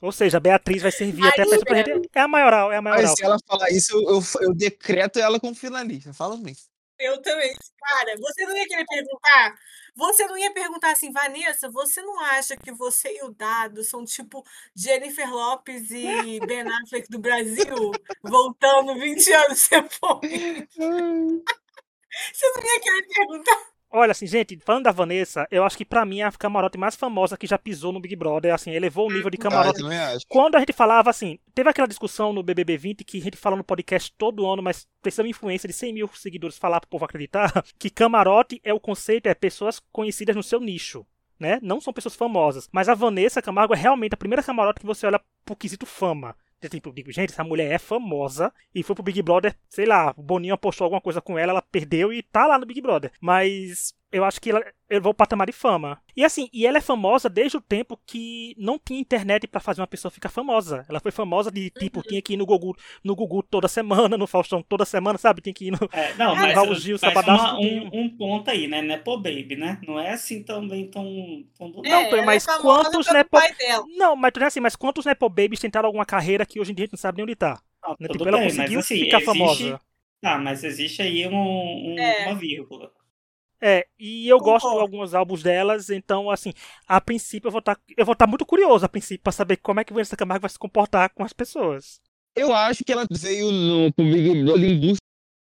Ou 0.00 0.12
seja, 0.12 0.36
a 0.36 0.40
Beatriz 0.40 0.82
vai 0.82 0.92
servir 0.92 1.26
até 1.26 1.42
Aí, 1.42 1.48
pra 1.48 1.56
isso 1.56 1.64
pra 1.64 1.76
gente. 1.82 2.10
É 2.14 2.20
a 2.20 2.28
maioral, 2.28 2.70
é 2.70 2.76
a 2.76 2.82
Mas 2.82 2.94
maioral. 2.94 3.16
se 3.16 3.24
ela 3.24 3.38
falar 3.46 3.70
isso, 3.70 3.96
eu, 3.96 4.16
eu, 4.16 4.22
eu 4.48 4.54
decreto 4.54 5.18
ela 5.18 5.40
como 5.40 5.54
finalista. 5.54 6.12
Fala 6.12 6.36
mesmo. 6.36 6.73
Eu 7.04 7.20
também. 7.20 7.54
Cara, 7.78 8.16
você 8.18 8.46
não 8.46 8.56
ia 8.56 8.66
querer 8.66 8.86
perguntar? 8.86 9.54
Você 9.94 10.26
não 10.26 10.38
ia 10.38 10.52
perguntar 10.54 10.92
assim, 10.92 11.12
Vanessa, 11.12 11.70
você 11.70 12.00
não 12.02 12.18
acha 12.18 12.56
que 12.56 12.72
você 12.72 13.16
e 13.18 13.22
o 13.24 13.30
Dado 13.30 13.84
são 13.84 14.04
tipo 14.04 14.42
Jennifer 14.74 15.30
Lopes 15.30 15.90
e 15.90 16.40
Ben 16.48 16.62
Affleck 16.62 17.08
do 17.10 17.18
Brasil? 17.18 17.92
Voltando 18.22 18.94
20 18.94 19.32
anos 19.32 19.68
depois. 19.68 20.68
Você 22.32 22.46
não 22.54 22.62
ia 22.64 22.80
querer 22.80 23.06
perguntar? 23.08 23.73
Olha, 23.96 24.10
assim, 24.10 24.26
gente, 24.26 24.58
falando 24.58 24.82
da 24.82 24.90
Vanessa, 24.90 25.46
eu 25.52 25.62
acho 25.62 25.76
que 25.76 25.84
pra 25.84 26.04
mim 26.04 26.18
é 26.18 26.24
a 26.24 26.32
camarote 26.32 26.76
mais 26.76 26.96
famosa 26.96 27.36
que 27.36 27.46
já 27.46 27.56
pisou 27.56 27.92
no 27.92 28.00
Big 28.00 28.16
Brother. 28.16 28.52
Assim, 28.52 28.72
elevou 28.72 29.08
o 29.08 29.12
nível 29.12 29.30
de 29.30 29.36
Ah, 29.38 29.42
camarote 29.42 29.84
acho. 29.84 30.26
Quando 30.28 30.56
a 30.56 30.58
gente 30.58 30.72
falava 30.72 31.10
assim, 31.10 31.38
teve 31.54 31.70
aquela 31.70 31.86
discussão 31.86 32.32
no 32.32 32.42
BBB 32.42 32.76
20 32.76 33.04
que 33.04 33.18
a 33.18 33.20
gente 33.20 33.36
fala 33.36 33.54
no 33.54 33.62
podcast 33.62 34.12
todo 34.18 34.50
ano, 34.50 34.60
mas 34.60 34.88
precisa 35.00 35.22
de 35.22 35.28
influência 35.28 35.68
de 35.68 35.72
100 35.72 35.92
mil 35.92 36.10
seguidores 36.12 36.58
falar 36.58 36.80
pro 36.80 36.90
povo 36.90 37.04
acreditar, 37.04 37.52
que 37.78 37.88
camarote 37.88 38.60
é 38.64 38.74
o 38.74 38.80
conceito, 38.80 39.28
é 39.28 39.34
pessoas 39.34 39.80
conhecidas 39.92 40.34
no 40.34 40.42
seu 40.42 40.58
nicho. 40.58 41.06
Né? 41.38 41.60
Não 41.62 41.80
são 41.80 41.92
pessoas 41.92 42.16
famosas. 42.16 42.68
Mas 42.72 42.88
a 42.88 42.94
Vanessa 42.94 43.40
Camargo 43.40 43.74
é 43.74 43.76
realmente 43.76 44.14
a 44.14 44.16
primeira 44.16 44.42
camarote 44.42 44.80
que 44.80 44.86
você 44.86 45.06
olha 45.06 45.20
pro 45.44 45.54
quesito 45.54 45.86
fama. 45.86 46.34
Tipo, 46.68 46.92
digo, 46.92 47.12
gente, 47.12 47.30
essa 47.30 47.44
mulher 47.44 47.70
é 47.72 47.78
famosa 47.78 48.52
e 48.74 48.82
foi 48.82 48.94
pro 48.94 49.04
Big 49.04 49.20
Brother, 49.22 49.56
sei 49.68 49.86
lá, 49.86 50.14
o 50.16 50.22
Boninho 50.22 50.54
apostou 50.54 50.84
alguma 50.84 51.00
coisa 51.00 51.20
com 51.20 51.38
ela, 51.38 51.52
ela 51.52 51.62
perdeu 51.62 52.12
e 52.12 52.22
tá 52.22 52.46
lá 52.46 52.58
no 52.58 52.66
Big 52.66 52.80
Brother. 52.80 53.12
Mas 53.20 53.94
eu 54.14 54.24
acho 54.24 54.40
que 54.40 54.50
ela 54.50 54.64
elevou 54.88 55.10
o 55.12 55.14
patamar 55.14 55.46
de 55.46 55.52
fama. 55.52 56.00
E 56.16 56.24
assim, 56.24 56.48
e 56.52 56.66
ela 56.66 56.78
é 56.78 56.80
famosa 56.80 57.28
desde 57.28 57.56
o 57.56 57.60
tempo 57.60 57.98
que 58.06 58.54
não 58.58 58.78
tinha 58.78 59.00
internet 59.00 59.46
pra 59.46 59.60
fazer 59.60 59.80
uma 59.80 59.86
pessoa 59.86 60.10
ficar 60.10 60.28
famosa. 60.28 60.84
Ela 60.88 61.00
foi 61.00 61.10
famosa 61.10 61.50
de 61.50 61.70
tipo, 61.70 62.02
tinha 62.02 62.22
que 62.22 62.34
ir 62.34 62.36
no 62.36 62.46
Gugu, 62.46 62.76
no 63.02 63.14
Gugu 63.16 63.42
toda 63.42 63.66
semana, 63.68 64.16
no 64.16 64.26
Faustão 64.26 64.62
toda 64.62 64.84
semana, 64.84 65.18
sabe? 65.18 65.40
Tinha 65.40 65.52
que 65.54 65.66
ir 65.66 65.70
no. 65.72 65.78
É, 65.92 66.14
não, 66.14 66.32
Ah, 66.32 66.36
mas, 66.36 66.54
Raul 66.54 66.74
Gil, 66.74 66.96
uma- 67.02 67.56
tem 67.58 67.80
um, 67.92 68.00
um 68.04 68.08
ponto 68.16 68.48
aí, 68.50 68.66
né? 68.68 68.80
Nepo 68.82 69.16
Baby, 69.16 69.56
né? 69.56 69.80
Não 69.86 69.98
é 69.98 70.12
assim 70.12 70.42
também 70.42 70.88
tão, 70.88 71.04
tão 71.58 71.70
do 71.70 71.82
Não, 71.82 71.90
nada. 71.90 72.04
Tonho, 72.10 72.16
ela 72.18 72.26
mas 72.26 72.46
é 72.46 72.58
quantos 72.58 73.06
Nepo- 73.12 73.30
pai 73.38 73.52
dela. 73.54 73.84
Não, 73.96 74.14
mas 74.14 74.32
tu 74.32 74.40
é 74.40 74.46
assim, 74.46 74.60
mas 74.60 74.76
quantos 74.76 75.04
Nepo 75.04 75.28
Babies 75.28 75.60
tentaram 75.60 75.86
alguma 75.86 76.04
carreira 76.06 76.46
que 76.46 76.60
hoje 76.60 76.72
em 76.72 76.74
dia 76.74 76.84
a 76.84 76.86
gente 76.86 76.92
não 76.92 76.98
sabe 76.98 77.16
nem 77.16 77.24
onde 77.24 77.34
tá? 77.36 77.60
Não, 77.82 77.96
Né? 77.98 78.08
Tipo, 78.08 78.28
ela 78.28 78.38
bem, 78.38 78.46
conseguiu 78.48 78.76
mas 78.76 78.84
assim, 78.84 78.98
ficar 79.00 79.18
existe... 79.18 79.24
famosa. 79.38 79.80
Tá, 80.20 80.38
mas 80.38 80.64
existe 80.64 81.02
aí 81.02 81.26
um, 81.28 81.34
um- 81.34 81.98
É. 81.98 82.26
uma 82.28 82.34
vírgula. 82.34 82.90
É, 83.66 83.86
e 83.98 84.28
eu 84.28 84.38
gosto 84.40 84.70
de 84.70 84.78
alguns 84.78 85.14
álbuns 85.14 85.42
delas, 85.42 85.88
então, 85.88 86.30
assim, 86.30 86.52
a 86.86 87.00
princípio 87.00 87.48
eu 87.48 87.50
vou 87.50 87.60
estar 87.60 87.80
eu 87.96 88.04
vou 88.04 88.12
estar 88.12 88.26
muito 88.26 88.44
curioso, 88.44 88.84
a 88.84 88.88
princípio, 88.90 89.22
pra 89.22 89.32
saber 89.32 89.56
como 89.56 89.80
é 89.80 89.84
que 89.84 89.92
Vanessa 89.94 90.18
Camargo 90.18 90.42
vai 90.42 90.50
se 90.50 90.58
comportar 90.58 91.08
com 91.14 91.24
as 91.24 91.32
pessoas. 91.32 91.98
Eu 92.36 92.54
acho 92.54 92.84
que 92.84 92.92
ela 92.92 93.06
veio 93.10 93.50
no, 93.50 93.90
com 93.94 94.04
Big 94.04 94.44
Brother 94.44 94.70
em 94.70 94.78
busca 94.78 94.98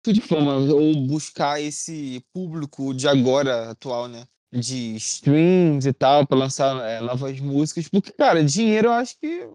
de 0.06 0.20
fama, 0.22 0.54
ou 0.54 0.96
buscar 1.06 1.60
esse 1.60 2.24
público 2.32 2.94
de 2.94 3.06
agora, 3.06 3.72
atual, 3.72 4.08
né? 4.08 4.24
De 4.50 4.96
streams 4.96 5.86
e 5.86 5.92
tal, 5.92 6.26
pra 6.26 6.38
lançar 6.38 6.74
é, 6.88 7.02
novas 7.02 7.38
músicas, 7.38 7.86
porque, 7.86 8.12
cara, 8.12 8.42
dinheiro 8.42 8.88
eu 8.88 8.92
acho 8.92 9.14
que 9.20 9.46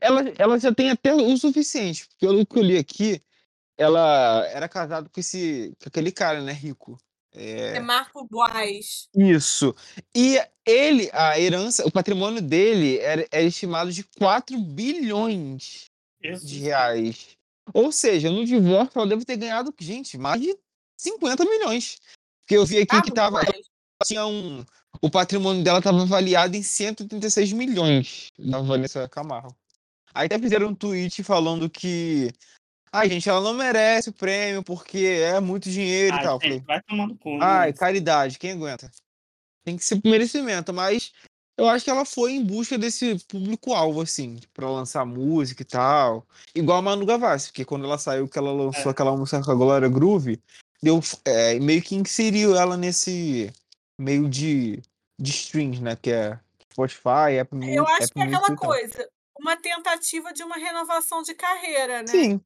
ela, 0.00 0.22
ela 0.38 0.58
já 0.58 0.72
tem 0.72 0.88
até 0.90 1.14
o 1.14 1.36
suficiente. 1.36 2.08
Pelo 2.18 2.46
que 2.46 2.58
eu 2.58 2.62
li 2.62 2.78
aqui, 2.78 3.20
ela 3.76 4.46
era 4.46 4.70
casada 4.70 5.06
com 5.06 5.20
esse 5.20 5.74
com 5.82 5.88
aquele 5.90 6.10
cara, 6.10 6.40
né, 6.40 6.52
rico. 6.52 6.98
É... 7.34 7.76
é 7.76 7.80
Marco 7.80 8.26
Boaz. 8.28 9.08
Isso. 9.14 9.74
E 10.14 10.38
ele, 10.66 11.08
a 11.12 11.38
herança, 11.38 11.86
o 11.86 11.90
patrimônio 11.90 12.42
dele 12.42 12.98
era, 12.98 13.26
era 13.30 13.44
estimado 13.44 13.92
de 13.92 14.04
4 14.18 14.58
bilhões 14.58 15.84
Jesus. 16.22 16.50
de 16.50 16.58
reais. 16.60 17.28
Ou 17.72 17.92
seja, 17.92 18.30
no 18.30 18.44
divórcio 18.44 18.98
ela 18.98 19.06
deve 19.06 19.24
ter 19.24 19.36
ganhado, 19.36 19.74
gente, 19.78 20.18
mais 20.18 20.40
de 20.40 20.56
50 20.98 21.44
milhões. 21.44 21.98
Porque 22.42 22.56
eu 22.56 22.66
vi 22.66 22.78
aqui 22.78 22.96
ah, 22.96 23.02
que 23.02 23.12
tava, 23.12 23.40
tinha 24.04 24.26
um, 24.26 24.64
o 25.00 25.10
patrimônio 25.10 25.62
dela 25.62 25.78
estava 25.78 26.02
avaliado 26.02 26.56
em 26.56 26.62
136 26.62 27.52
milhões 27.52 28.26
da 28.38 28.60
Vanessa 28.60 29.08
Camargo. 29.08 29.54
Aí 30.12 30.26
até 30.26 30.38
fizeram 30.38 30.68
um 30.68 30.74
tweet 30.74 31.22
falando 31.22 31.70
que 31.70 32.32
Ai, 32.92 33.08
gente, 33.08 33.28
ela 33.28 33.40
não 33.40 33.54
merece 33.54 34.10
o 34.10 34.12
prêmio 34.12 34.62
porque 34.64 34.98
é 34.98 35.38
muito 35.38 35.70
dinheiro 35.70 36.16
e 36.16 36.22
tal. 36.22 36.40
Falei, 36.40 36.60
vai 36.60 36.82
tomando 36.82 37.16
conta. 37.16 37.44
Ai, 37.44 37.72
caridade, 37.72 38.38
quem 38.38 38.52
aguenta? 38.52 38.90
Tem 39.64 39.76
que 39.76 39.84
ser 39.84 40.00
por 40.00 40.10
merecimento, 40.10 40.72
mas 40.72 41.12
eu 41.56 41.68
acho 41.68 41.84
que 41.84 41.90
ela 41.90 42.04
foi 42.04 42.32
em 42.32 42.44
busca 42.44 42.76
desse 42.76 43.18
público-alvo, 43.26 44.00
assim, 44.00 44.40
pra 44.52 44.68
lançar 44.68 45.04
música 45.04 45.62
e 45.62 45.64
tal. 45.64 46.26
Igual 46.54 46.78
a 46.78 46.82
Manu 46.82 47.06
Gavassi, 47.06 47.48
porque 47.48 47.64
quando 47.64 47.84
ela 47.84 47.98
saiu, 47.98 48.26
que 48.26 48.38
ela 48.38 48.50
lançou 48.50 48.86
é. 48.86 48.90
aquela 48.90 49.16
música 49.16 49.44
com 49.44 49.52
a 49.52 49.54
Glória 49.54 49.88
Groove, 49.88 50.42
deu, 50.82 51.00
é, 51.24 51.60
meio 51.60 51.82
que 51.82 51.94
inseriu 51.94 52.56
ela 52.56 52.76
nesse 52.76 53.52
meio 54.00 54.28
de, 54.28 54.82
de 55.18 55.30
streams, 55.30 55.80
né? 55.80 55.96
Que 56.00 56.10
é 56.10 56.40
Spotify, 56.72 57.38
Apple 57.40 57.58
Music. 57.58 57.76
Eu 57.76 57.86
acho 57.86 58.04
Apple 58.04 58.12
que 58.14 58.20
é 58.20 58.22
aquela 58.24 58.56
coisa, 58.56 59.08
uma 59.38 59.56
tentativa 59.56 60.32
de 60.32 60.42
uma 60.42 60.56
renovação 60.56 61.22
de 61.22 61.34
carreira, 61.34 62.00
né? 62.00 62.08
Sim, 62.08 62.40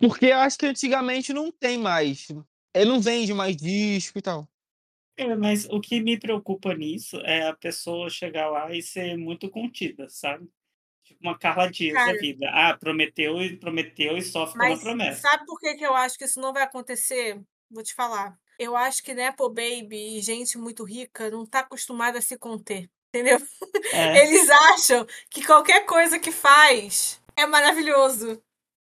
porque 0.00 0.26
eu 0.26 0.38
acho 0.38 0.58
que 0.58 0.66
antigamente 0.66 1.32
não 1.32 1.50
tem 1.50 1.78
mais. 1.78 2.28
Ele 2.74 2.90
não 2.90 3.00
vende 3.00 3.32
mais 3.34 3.56
disco 3.56 4.18
e 4.18 4.22
tal. 4.22 4.48
É, 5.16 5.34
mas 5.34 5.64
o 5.64 5.80
que 5.80 6.00
me 6.00 6.18
preocupa 6.18 6.72
nisso 6.74 7.16
é 7.24 7.48
a 7.48 7.52
pessoa 7.52 8.08
chegar 8.08 8.48
lá 8.48 8.72
e 8.72 8.80
ser 8.80 9.16
muito 9.16 9.50
contida, 9.50 10.08
sabe? 10.08 10.48
Tipo 11.02 11.20
uma 11.22 11.36
Carla 11.36 11.68
Dias 11.68 11.94
da 11.94 12.12
vida. 12.12 12.48
Ah, 12.52 12.76
prometeu 12.76 13.42
e 13.42 13.56
prometeu 13.56 14.16
e 14.16 14.22
só 14.22 14.46
ficou 14.46 14.68
na 14.68 14.76
promessa. 14.76 15.22
Sabe 15.22 15.44
por 15.44 15.58
que, 15.58 15.74
que 15.74 15.84
eu 15.84 15.94
acho 15.94 16.16
que 16.16 16.24
isso 16.24 16.40
não 16.40 16.52
vai 16.52 16.62
acontecer? 16.62 17.40
Vou 17.68 17.82
te 17.82 17.94
falar. 17.94 18.38
Eu 18.58 18.76
acho 18.76 19.02
que 19.02 19.14
Nepo 19.14 19.48
Baby 19.48 20.18
e 20.18 20.20
gente 20.20 20.56
muito 20.56 20.84
rica 20.84 21.30
não 21.30 21.44
tá 21.44 21.60
acostumada 21.60 22.18
a 22.18 22.22
se 22.22 22.38
conter. 22.38 22.88
Entendeu? 23.08 23.38
É. 23.92 24.22
Eles 24.22 24.48
acham 24.50 25.06
que 25.30 25.44
qualquer 25.44 25.84
coisa 25.84 26.18
que 26.18 26.30
faz 26.30 27.20
é 27.34 27.46
maravilhoso 27.46 28.40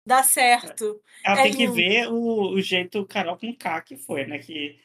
dá 0.05 0.23
certo. 0.23 1.01
Ela 1.25 1.39
é 1.39 1.43
tem 1.43 1.51
lindo. 1.53 1.73
que 1.73 1.81
ver 1.81 2.07
o, 2.07 2.53
o 2.53 2.61
jeito 2.61 3.05
Carol 3.05 3.37
com 3.37 3.55
K 3.55 3.81
que 3.81 3.97
foi, 3.97 4.25
né? 4.25 4.39
Que 4.39 4.79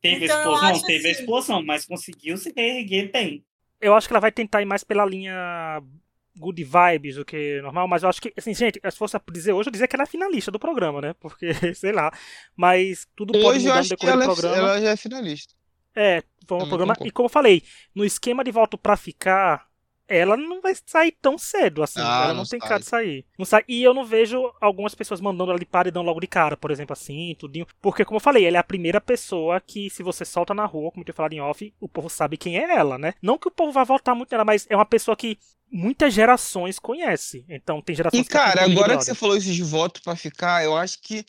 teve 0.00 0.24
então, 0.24 0.38
explosão, 0.38 0.82
teve 0.82 0.98
assim... 0.98 1.08
a 1.08 1.10
explosão, 1.20 1.62
mas 1.64 1.86
conseguiu 1.86 2.36
se 2.36 2.52
reerguer 2.54 3.10
bem. 3.10 3.44
Eu 3.80 3.94
acho 3.94 4.06
que 4.06 4.12
ela 4.12 4.20
vai 4.20 4.32
tentar 4.32 4.62
ir 4.62 4.66
mais 4.66 4.82
pela 4.82 5.04
linha 5.04 5.82
good 6.38 6.62
vibes 6.62 7.16
do 7.16 7.24
que 7.24 7.60
normal, 7.62 7.88
mas 7.88 8.02
eu 8.02 8.08
acho 8.08 8.20
que, 8.20 8.32
assim, 8.36 8.54
gente, 8.54 8.80
se 8.90 8.96
fosse 8.96 9.18
dizer 9.32 9.52
hoje, 9.52 9.68
eu 9.68 9.72
dizer 9.72 9.88
que 9.88 9.96
ela 9.96 10.02
é 10.02 10.06
finalista 10.06 10.50
do 10.50 10.58
programa, 10.58 11.00
né? 11.00 11.14
Porque, 11.18 11.52
sei 11.74 11.92
lá. 11.92 12.12
Mas 12.54 13.06
tudo 13.16 13.32
pode 13.32 13.58
hoje 13.58 13.66
mudar 13.66 13.82
no 13.82 13.88
decorrer 13.88 14.16
do 14.16 14.22
é 14.22 14.24
programa. 14.24 14.56
ela 14.56 14.80
já 14.80 14.90
é 14.90 14.96
finalista. 14.96 15.54
É, 15.94 16.22
foi 16.46 16.58
um 16.58 16.68
programa. 16.68 16.94
E 17.04 17.10
como 17.10 17.26
eu 17.26 17.30
falei, 17.32 17.62
no 17.94 18.04
esquema 18.04 18.44
de 18.44 18.50
volta 18.50 18.76
pra 18.76 18.96
ficar, 18.96 19.66
ela 20.08 20.36
não 20.36 20.60
vai 20.60 20.74
sair 20.86 21.12
tão 21.20 21.36
cedo, 21.36 21.82
assim. 21.82 22.00
Ah, 22.00 22.24
ela 22.24 22.28
não, 22.28 22.42
não 22.42 22.46
tem 22.46 22.60
sai. 22.60 22.68
cara 22.68 22.80
de 22.80 22.86
sair. 22.86 23.26
Não 23.38 23.44
sai. 23.44 23.64
E 23.66 23.82
eu 23.82 23.92
não 23.92 24.04
vejo 24.04 24.52
algumas 24.60 24.94
pessoas 24.94 25.20
mandando 25.20 25.50
ela 25.50 25.58
de 25.58 25.66
paredão 25.66 26.02
logo 26.02 26.20
de 26.20 26.26
cara, 26.26 26.56
por 26.56 26.70
exemplo, 26.70 26.92
assim, 26.92 27.34
tudinho. 27.38 27.66
Porque, 27.80 28.04
como 28.04 28.16
eu 28.16 28.20
falei, 28.20 28.44
ela 28.44 28.56
é 28.56 28.60
a 28.60 28.64
primeira 28.64 29.00
pessoa 29.00 29.60
que, 29.60 29.90
se 29.90 30.02
você 30.02 30.24
solta 30.24 30.54
na 30.54 30.64
rua, 30.64 30.90
como 30.90 31.02
eu 31.02 31.04
tinha 31.06 31.14
falado 31.14 31.32
em 31.32 31.40
off, 31.40 31.72
o 31.80 31.88
povo 31.88 32.08
sabe 32.08 32.36
quem 32.36 32.58
é 32.58 32.74
ela, 32.74 32.98
né? 32.98 33.14
Não 33.20 33.38
que 33.38 33.48
o 33.48 33.50
povo 33.50 33.72
vá 33.72 33.84
votar 33.84 34.14
muito 34.14 34.30
nela, 34.30 34.44
mas 34.44 34.66
é 34.70 34.76
uma 34.76 34.86
pessoa 34.86 35.16
que 35.16 35.38
muitas 35.70 36.14
gerações 36.14 36.78
conhece. 36.78 37.44
Então, 37.48 37.82
tem 37.82 37.96
gerações 37.96 38.26
E, 38.26 38.28
cara, 38.28 38.64
agora 38.64 38.96
que 38.96 39.04
você 39.04 39.14
falou 39.14 39.36
isso 39.36 39.52
de 39.52 39.62
voto 39.62 40.00
para 40.02 40.14
ficar, 40.14 40.64
eu 40.64 40.76
acho 40.76 41.00
que 41.00 41.24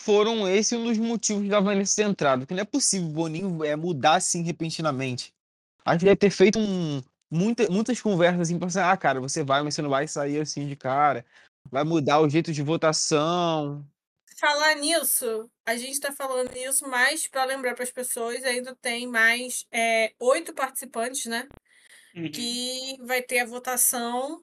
foram 0.00 0.48
esse 0.48 0.76
um 0.76 0.84
dos 0.84 0.98
motivos 0.98 1.48
da 1.48 1.60
Vanessa 1.60 1.96
ter 1.96 2.08
entrado. 2.08 2.40
Porque 2.40 2.54
não 2.54 2.62
é 2.62 2.66
possível 2.66 3.08
o 3.08 3.12
Boninho 3.12 3.64
é, 3.64 3.74
mudar 3.74 4.16
assim 4.16 4.42
repentinamente. 4.42 5.32
Acho 5.84 6.00
que 6.00 6.04
deve 6.04 6.16
ter 6.16 6.30
feito 6.30 6.58
um, 6.58 7.02
muita, 7.30 7.68
muitas 7.70 8.00
conversas 8.00 8.42
assim, 8.42 8.58
para 8.58 8.92
ah, 8.92 8.96
cara, 8.96 9.20
você 9.20 9.42
vai, 9.42 9.62
mas 9.62 9.74
você 9.74 9.82
não 9.82 9.90
vai 9.90 10.06
sair 10.06 10.40
assim 10.40 10.66
de 10.66 10.76
cara. 10.76 11.24
Vai 11.70 11.84
mudar 11.84 12.20
o 12.20 12.28
jeito 12.28 12.52
de 12.52 12.62
votação. 12.62 13.84
Falar 14.38 14.76
nisso, 14.76 15.50
a 15.66 15.76
gente 15.76 15.92
está 15.92 16.12
falando 16.12 16.56
isso 16.56 16.88
mais 16.88 17.26
para 17.26 17.44
lembrar 17.44 17.74
para 17.74 17.82
as 17.82 17.90
pessoas, 17.90 18.44
ainda 18.44 18.74
tem 18.76 19.06
mais 19.06 19.66
é, 19.72 20.12
oito 20.20 20.54
participantes, 20.54 21.26
né? 21.26 21.48
Uhum. 22.14 22.30
Que 22.30 22.96
vai 23.04 23.20
ter 23.20 23.40
a 23.40 23.46
votação, 23.46 24.42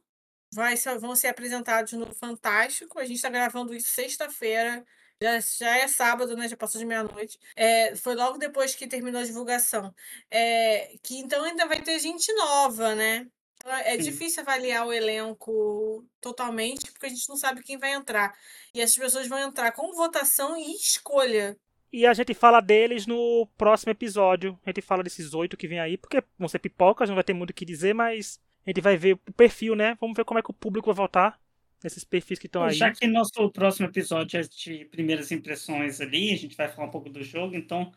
vai, 0.53 0.75
vão 0.99 1.15
ser 1.15 1.27
apresentados 1.27 1.93
no 1.93 2.13
Fantástico. 2.13 2.99
A 2.99 3.05
gente 3.05 3.15
está 3.15 3.29
gravando 3.29 3.73
isso 3.73 3.89
sexta-feira, 3.89 4.86
já, 5.22 5.39
já 5.39 5.78
é 5.78 5.88
sábado, 5.88 6.36
né? 6.36 6.47
Já 6.47 6.57
passou 6.57 6.80
de 6.80 6.86
meia-noite. 6.86 7.39
É, 7.55 7.95
foi 7.95 8.16
logo 8.16 8.38
depois 8.38 8.76
que 8.76 8.88
terminou 8.88 9.22
a 9.22 9.26
divulgação. 9.26 9.93
É, 10.30 10.95
que 11.03 11.18
então 11.18 11.43
ainda 11.43 11.66
vai 11.68 11.82
ter 11.82 11.97
gente 11.99 12.32
nova, 12.34 12.95
né? 12.95 13.28
Então, 13.55 13.74
é 13.74 13.91
Sim. 13.93 13.97
difícil 13.97 14.41
avaliar 14.41 14.86
o 14.86 14.93
elenco 14.93 16.05
totalmente, 16.22 16.91
porque 16.91 17.07
a 17.07 17.09
gente 17.09 17.28
não 17.28 17.38
sabe 17.38 17.63
quem 17.63 17.78
vai 17.78 17.93
entrar. 17.93 18.38
E 18.74 18.82
as 18.82 18.95
pessoas 18.95 19.28
vão 19.28 19.39
entrar 19.39 19.72
com 19.72 19.93
votação 19.93 20.55
e 20.57 20.76
escolha. 20.76 21.57
E 21.91 22.05
a 22.05 22.13
gente 22.13 22.34
fala 22.34 22.59
deles 22.59 23.07
no 23.07 23.47
próximo 23.57 23.91
episódio. 23.91 24.59
A 24.66 24.70
gente 24.70 24.82
fala 24.82 25.01
desses 25.01 25.34
oito 25.34 25.57
que 25.57 25.68
vem 25.68 25.80
aí, 25.80 25.97
porque 25.97 26.22
vão 26.38 26.47
ser 26.47 26.59
pipocas, 26.59 27.09
não 27.09 27.16
vai 27.16 27.24
ter 27.24 27.34
muito 27.34 27.51
o 27.51 27.53
que 27.53 27.66
dizer, 27.66 27.95
mas 27.95 28.39
a 28.66 28.70
gente 28.70 28.82
vai 28.82 28.97
ver 28.97 29.13
o 29.13 29.34
perfil, 29.34 29.76
né? 29.76 29.97
Vamos 29.99 30.16
ver 30.16 30.26
como 30.26 30.39
é 30.39 30.43
que 30.43 30.51
o 30.51 30.53
público 30.53 30.88
vai 30.88 30.95
votar 30.95 31.39
nesses 31.86 32.03
perfis 32.03 32.39
que 32.39 32.47
estão 32.47 32.63
aí. 32.63 32.73
Já 32.73 32.91
que 32.91 33.07
nosso 33.07 33.49
próximo 33.51 33.88
episódio 33.88 34.39
é 34.39 34.41
de 34.43 34.86
primeiras 34.86 35.31
impressões 35.31 36.01
ali, 36.01 36.33
a 36.33 36.38
gente 36.38 36.57
vai 36.57 36.67
falar 36.67 36.88
um 36.88 36.91
pouco 36.91 37.09
do 37.09 37.23
jogo, 37.23 37.55
então 37.55 37.91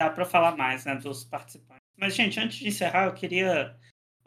dá 0.00 0.10
para 0.10 0.24
falar 0.24 0.56
mais 0.56 0.84
né, 0.84 0.96
dos 0.96 1.24
participantes. 1.24 1.84
Mas, 1.96 2.14
gente, 2.14 2.40
antes 2.40 2.58
de 2.58 2.66
encerrar, 2.66 3.04
eu 3.04 3.14
queria 3.14 3.76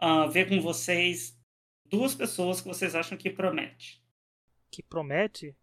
uh, 0.01 0.29
ver 0.29 0.47
com 0.47 0.61
vocês 0.61 1.37
duas 1.85 2.15
pessoas 2.15 2.61
que 2.61 2.67
vocês 2.67 2.95
acham 2.95 3.17
que 3.17 3.29
promete. 3.29 4.01
Que 4.71 4.83
promete? 4.83 5.55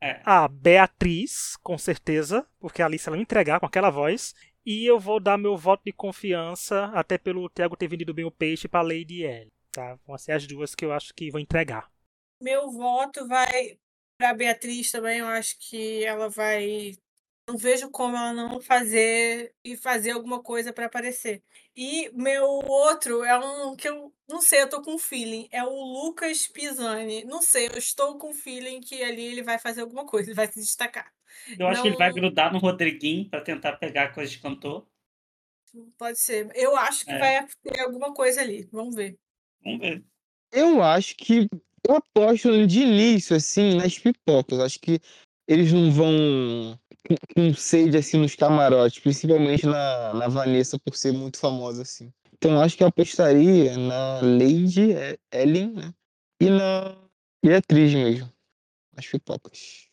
É. 0.00 0.20
A 0.24 0.46
Beatriz, 0.46 1.56
com 1.62 1.76
certeza, 1.76 2.46
porque 2.60 2.82
a 2.82 2.86
Alice 2.86 3.08
ela 3.08 3.16
me 3.16 3.22
entregar 3.22 3.58
com 3.58 3.66
aquela 3.66 3.90
voz. 3.90 4.34
E 4.64 4.84
eu 4.84 5.00
vou 5.00 5.18
dar 5.18 5.38
meu 5.38 5.56
voto 5.56 5.82
de 5.84 5.92
confiança, 5.92 6.84
até 6.94 7.16
pelo 7.16 7.48
Thiago 7.48 7.76
ter 7.76 7.88
vendido 7.88 8.12
bem 8.12 8.26
o 8.26 8.30
peixe, 8.30 8.68
para 8.68 8.82
Lady 8.82 9.24
L. 9.24 9.50
Tá? 9.72 9.98
Vão 10.06 10.18
ser 10.18 10.32
as 10.32 10.46
duas 10.46 10.74
que 10.74 10.84
eu 10.84 10.92
acho 10.92 11.14
que 11.14 11.30
vão 11.30 11.40
entregar. 11.40 11.90
Meu 12.40 12.70
voto 12.70 13.26
vai 13.26 13.78
para 14.18 14.34
Beatriz 14.34 14.90
também. 14.90 15.18
Eu 15.18 15.26
acho 15.26 15.56
que 15.58 16.04
ela 16.04 16.28
vai. 16.28 16.92
Não 17.48 17.56
vejo 17.56 17.90
como 17.90 18.14
ela 18.14 18.32
não 18.32 18.60
fazer 18.60 19.54
e 19.64 19.76
fazer 19.76 20.10
alguma 20.10 20.42
coisa 20.42 20.72
para 20.72 20.86
aparecer. 20.86 21.42
E 21.74 22.10
meu 22.12 22.44
outro 22.44 23.24
é 23.24 23.38
um 23.38 23.74
que 23.74 23.88
eu 23.88 24.12
não 24.28 24.42
sei, 24.42 24.62
eu 24.62 24.68
tô 24.68 24.82
com 24.82 24.98
feeling. 24.98 25.48
É 25.50 25.64
o 25.64 25.70
Lucas 25.70 26.46
Pisani. 26.46 27.24
Não 27.24 27.40
sei, 27.40 27.68
eu 27.68 27.78
estou 27.78 28.18
com 28.18 28.34
feeling 28.34 28.80
que 28.80 29.02
ali 29.02 29.24
ele 29.24 29.42
vai 29.42 29.58
fazer 29.58 29.80
alguma 29.80 30.04
coisa, 30.04 30.28
ele 30.28 30.36
vai 30.36 30.46
se 30.46 30.60
destacar. 30.60 31.10
Eu 31.58 31.66
acho 31.66 31.76
não... 31.76 31.82
que 31.82 31.88
ele 31.88 31.96
vai 31.96 32.12
grudar 32.12 32.52
no 32.52 32.58
Rodriguinho 32.58 33.30
para 33.30 33.40
tentar 33.40 33.76
pegar 33.76 34.12
coisa 34.12 34.30
de 34.30 34.38
cantor. 34.38 34.86
Pode 35.96 36.18
ser. 36.18 36.50
Eu 36.54 36.76
acho 36.76 37.04
que 37.04 37.12
é. 37.12 37.18
vai 37.18 37.46
ter 37.62 37.80
alguma 37.80 38.12
coisa 38.12 38.40
ali. 38.40 38.68
Vamos 38.72 38.94
ver. 38.94 39.18
Vamos 39.62 39.80
ver. 39.80 40.04
Eu 40.52 40.82
acho 40.82 41.16
que 41.16 41.46
eu 41.86 41.96
aposto 41.96 42.66
de 42.66 42.80
início, 42.80 43.36
assim, 43.36 43.74
nas 43.74 43.98
pipocas. 43.98 44.60
Acho 44.60 44.78
que 44.80 45.00
eles 45.46 45.72
não 45.72 45.90
vão 45.90 46.78
com 47.34 47.54
sede, 47.54 47.96
assim, 47.96 48.18
nos 48.18 48.34
camarotes, 48.34 49.00
principalmente 49.00 49.66
na, 49.66 50.14
na 50.14 50.28
Vanessa, 50.28 50.78
por 50.78 50.94
ser 50.94 51.12
muito 51.12 51.38
famosa, 51.38 51.82
assim. 51.82 52.12
Então, 52.34 52.60
acho 52.60 52.76
que 52.76 52.82
eu 52.82 52.88
apostaria 52.88 53.76
na 53.76 54.20
Lady 54.20 54.94
Ellen, 55.32 55.72
né? 55.72 55.94
E 56.40 56.50
na 56.50 56.96
Beatriz 57.44 57.94
mesmo. 57.94 58.32
As 58.96 59.06
pipocas. 59.06 59.88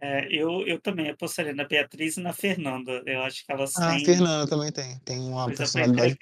É, 0.00 0.26
eu, 0.34 0.66
eu 0.66 0.80
também 0.80 1.10
apostaria 1.10 1.54
na 1.54 1.64
Beatriz 1.64 2.16
e 2.16 2.20
na 2.20 2.32
Fernanda. 2.32 3.02
Eu 3.06 3.22
acho 3.22 3.46
que 3.46 3.52
elas 3.52 3.76
Ah, 3.76 3.90
a 3.90 3.96
têm 3.96 4.04
Fernanda 4.04 4.50
também 4.50 4.72
tem. 4.72 4.98
Tem 5.00 5.18
uma 5.20 5.46
personalidade. 5.46 6.18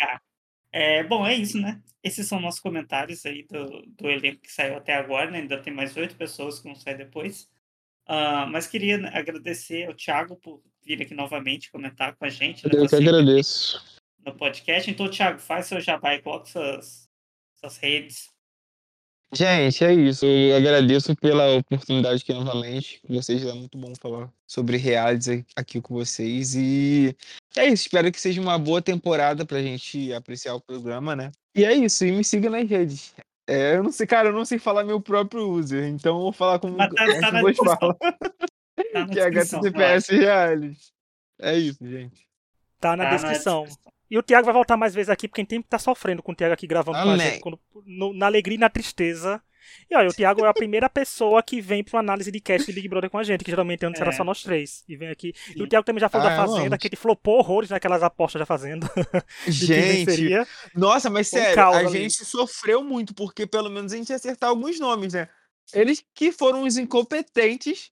É, 0.72 1.02
bom, 1.02 1.26
é 1.26 1.34
isso, 1.34 1.60
né? 1.60 1.82
Esses 2.02 2.26
são 2.26 2.40
nossos 2.40 2.60
comentários 2.60 3.26
aí 3.26 3.42
do, 3.42 3.82
do 3.86 4.08
elenco 4.08 4.42
que 4.42 4.52
saiu 4.52 4.76
até 4.76 4.94
agora, 4.94 5.30
né? 5.30 5.38
Ainda 5.40 5.60
tem 5.60 5.72
mais 5.72 5.96
oito 5.96 6.16
pessoas 6.16 6.58
que 6.58 6.64
vão 6.64 6.74
sair 6.74 6.96
depois. 6.96 7.48
Ah, 8.06 8.46
mas 8.46 8.66
queria 8.66 8.98
né, 8.98 9.10
agradecer 9.12 9.86
ao 9.86 9.94
Thiago 9.94 10.36
por 10.36 10.62
vir 10.84 11.00
aqui 11.02 11.14
novamente 11.14 11.70
comentar 11.70 12.16
com 12.16 12.24
a 12.24 12.28
gente 12.28 12.66
né, 12.66 12.72
Eu 12.74 12.82
que 12.82 12.88
você 12.88 12.96
agradeço. 12.96 14.00
no 14.24 14.34
podcast. 14.34 14.90
Então, 14.90 15.08
Thiago, 15.10 15.38
faz 15.38 15.66
seu 15.66 15.80
jabá 15.80 16.14
e 16.14 16.22
coloca 16.22 16.46
suas, 16.46 17.08
suas 17.56 17.76
redes. 17.76 18.28
Gente, 19.32 19.84
é 19.84 19.94
isso. 19.94 20.26
Eu 20.26 20.56
agradeço 20.56 21.14
pela 21.14 21.54
oportunidade 21.56 22.22
aqui 22.22 22.32
novamente. 22.32 23.00
Com 23.06 23.14
vocês 23.14 23.44
é 23.46 23.52
muito 23.52 23.78
bom 23.78 23.92
falar 23.94 24.28
sobre 24.46 24.76
realities 24.76 25.44
aqui 25.54 25.80
com 25.80 25.94
vocês. 25.94 26.54
E 26.56 27.16
é 27.56 27.66
isso. 27.66 27.84
Espero 27.84 28.10
que 28.10 28.20
seja 28.20 28.40
uma 28.40 28.58
boa 28.58 28.82
temporada 28.82 29.46
pra 29.46 29.62
gente 29.62 30.12
apreciar 30.12 30.54
o 30.54 30.60
programa, 30.60 31.14
né? 31.14 31.30
E 31.54 31.64
é 31.64 31.72
isso. 31.72 32.04
E 32.04 32.10
me 32.10 32.24
siga 32.24 32.50
nas 32.50 32.68
redes. 32.68 33.14
É, 33.48 33.76
eu 33.76 33.82
não 33.82 33.92
sei, 33.92 34.06
cara, 34.06 34.28
eu 34.28 34.32
não 34.32 34.44
sei 34.44 34.58
falar 34.58 34.84
meu 34.84 35.00
próprio 35.00 35.48
user, 35.50 35.84
então 35.88 36.16
eu 36.16 36.22
vou 36.22 36.32
falar 36.32 36.60
como 36.60 36.76
tá- 36.76 36.88
tá 36.88 36.94
que 36.94 37.04
vocês 37.04 37.20
descrição. 37.56 37.76
falam, 37.78 37.96
Tá 37.98 38.12
que 39.10 39.18
é 39.20 39.30
descrição, 39.30 39.58
HTTPS 39.60 40.12
Realities. 40.16 40.92
É 41.40 41.58
isso, 41.58 41.78
gente. 41.84 42.26
Tá 42.78 42.96
na 42.96 43.04
Tá 43.04 43.10
na 43.10 43.16
descrição. 43.16 43.66
E 44.10 44.18
o 44.18 44.22
Thiago 44.22 44.44
vai 44.46 44.54
voltar 44.54 44.76
mais 44.76 44.94
vezes 44.94 45.08
aqui, 45.08 45.28
porque 45.28 45.44
tem 45.44 45.62
que 45.62 45.68
tá 45.68 45.78
sofrendo 45.78 46.22
com 46.22 46.32
o 46.32 46.34
Thiago 46.34 46.52
aqui 46.54 46.66
gravando 46.66 46.98
com 47.00 47.10
a 47.10 47.16
gente, 47.16 47.40
quando- 47.40 47.60
no- 47.86 48.12
na 48.12 48.26
alegria 48.26 48.56
e 48.56 48.58
na 48.60 48.68
tristeza. 48.68 49.40
E 49.88 49.94
olha, 49.96 50.08
o 50.08 50.12
Thiago 50.12 50.44
é 50.44 50.48
a 50.48 50.54
primeira 50.54 50.90
pessoa 50.90 51.40
que 51.44 51.60
vem 51.60 51.84
pra 51.84 51.96
uma 51.96 52.00
análise 52.00 52.32
de 52.32 52.40
cast 52.40 52.66
de 52.66 52.72
Big 52.72 52.88
Brother 52.88 53.08
com 53.08 53.18
a 53.18 53.22
gente, 53.22 53.44
que 53.44 53.50
geralmente 53.52 53.86
antes 53.86 54.00
era 54.00 54.10
É. 54.10 54.12
só 54.12 54.24
nós 54.24 54.42
três. 54.42 54.82
E 54.88 54.96
vem 54.96 55.08
aqui. 55.10 55.32
E 55.50 55.52
Sim. 55.52 55.62
o 55.62 55.68
Thiago 55.68 55.84
também 55.86 56.00
já 56.00 56.08
falou 56.08 56.26
Ah, 56.26 56.30
da 56.30 56.36
Fazenda, 56.46 56.76
que 56.76 56.88
ele 56.88 56.96
flopou 56.96 57.38
horrores 57.38 57.70
naquelas 57.70 58.02
apostas 58.02 58.40
da 58.40 58.46
Fazenda. 58.46 58.90
Gente, 59.46 60.30
nossa, 60.74 61.08
mas 61.10 61.28
um 61.28 61.30
sério, 61.30 61.62
a 61.62 61.68
ali. 61.78 61.88
gente 61.90 62.24
sofreu 62.24 62.82
muito, 62.82 63.14
porque 63.14 63.46
pelo 63.46 63.70
menos 63.70 63.92
a 63.92 63.96
gente 63.96 64.10
ia 64.10 64.16
acertar 64.16 64.50
alguns 64.50 64.80
nomes, 64.80 65.12
né? 65.12 65.28
Eles 65.72 66.04
que 66.14 66.32
foram 66.32 66.64
os 66.64 66.76
incompetentes, 66.76 67.90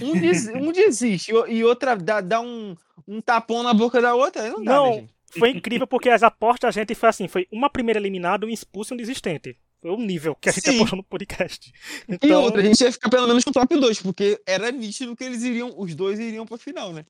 um, 0.00 0.12
des- 0.20 0.48
um 0.54 0.70
desiste 0.72 1.32
e 1.32 1.54
e 1.56 1.64
outra 1.64 1.96
dá, 1.96 2.20
dá 2.20 2.40
um, 2.40 2.76
um 3.08 3.20
tapão 3.22 3.62
na 3.62 3.72
boca 3.72 4.02
da 4.02 4.14
outra, 4.14 4.50
não 4.50 4.62
dá, 4.62 4.74
Não, 4.74 4.86
né, 4.90 4.92
gente? 5.00 5.15
Foi 5.30 5.50
incrível 5.50 5.86
porque 5.86 6.08
as 6.08 6.22
apostas 6.22 6.74
da 6.74 6.80
gente 6.80 6.94
foi 6.94 7.08
assim: 7.08 7.28
foi 7.28 7.46
uma 7.50 7.68
primeira 7.68 7.98
eliminada, 7.98 8.46
um 8.46 8.50
expulso 8.50 8.92
e 8.92 8.94
um 8.94 8.98
desistente. 8.98 9.58
Foi 9.80 9.90
o 9.90 9.96
nível 9.96 10.34
que 10.34 10.48
a 10.48 10.52
gente 10.52 10.70
Sim. 10.70 10.76
apostou 10.76 10.96
no 10.96 11.04
podcast. 11.04 11.70
E 12.08 12.14
Então, 12.14 12.42
outra, 12.42 12.60
a 12.60 12.64
gente 12.64 12.80
ia 12.80 12.92
ficar 12.92 13.10
pelo 13.10 13.26
menos 13.26 13.44
com 13.44 13.50
o 13.50 13.52
top 13.52 13.76
2, 13.76 14.02
porque 14.02 14.40
era 14.46 14.70
nítido 14.72 15.14
que 15.14 15.24
eles 15.24 15.42
iriam, 15.42 15.72
os 15.76 15.94
dois 15.94 16.18
iriam 16.18 16.46
pra 16.46 16.56
final, 16.56 16.92
né? 16.92 17.04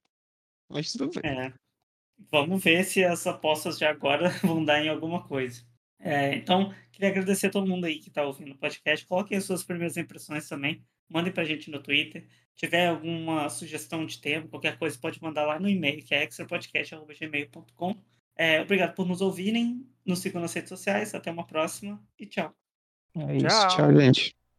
Mas 0.69 0.93
tudo 0.93 1.21
bem. 1.21 1.31
É. 1.31 1.53
Vamos 2.31 2.63
ver 2.63 2.85
se 2.85 3.05
as 3.05 3.27
apostas 3.27 3.79
de 3.79 3.85
agora 3.85 4.31
vão 4.43 4.65
dar 4.65 4.85
em 4.85 4.89
alguma 4.89 5.23
coisa. 5.27 5.63
É, 5.99 6.35
então, 6.35 6.75
queria 6.93 7.11
agradecer 7.11 7.47
a 7.47 7.51
todo 7.51 7.67
mundo 7.67 7.87
aí 7.87 7.99
que 7.99 8.09
está 8.09 8.25
ouvindo 8.25 8.53
o 8.53 8.59
podcast. 8.59 9.07
Coloquem 9.07 9.39
as 9.39 9.45
suas 9.45 9.63
primeiras 9.63 9.97
impressões 9.97 10.49
também. 10.49 10.85
Mandem 11.09 11.33
pra 11.33 11.45
gente 11.45 11.71
no 11.71 11.83
Twitter. 11.83 12.27
Se 12.55 12.67
tiver 12.67 12.89
alguma 12.89 13.49
sugestão 13.49 14.05
de 14.07 14.19
tema, 14.21 14.49
qualquer 14.49 14.79
coisa, 14.79 14.99
pode 14.99 15.23
mandar 15.23 15.45
lá 15.45 15.59
no 15.61 15.69
e-mail, 15.69 16.03
que 16.03 16.15
é 16.15 16.25
extrapodcast.gmail.com. 16.25 17.95
É, 18.37 18.61
obrigado 18.61 18.95
por 18.95 19.07
nos 19.07 19.21
ouvirem. 19.21 19.87
Nos 20.05 20.21
sigam 20.21 20.41
nas 20.41 20.53
redes 20.53 20.69
sociais. 20.69 21.15
Até 21.15 21.31
uma 21.31 21.47
próxima 21.47 22.03
e 22.19 22.27
tchau. 22.27 22.55
É 23.15 23.37
isso, 23.37 23.47
Tchau. 23.47 23.69
tchau, 23.77 23.97
gente. 24.01 24.46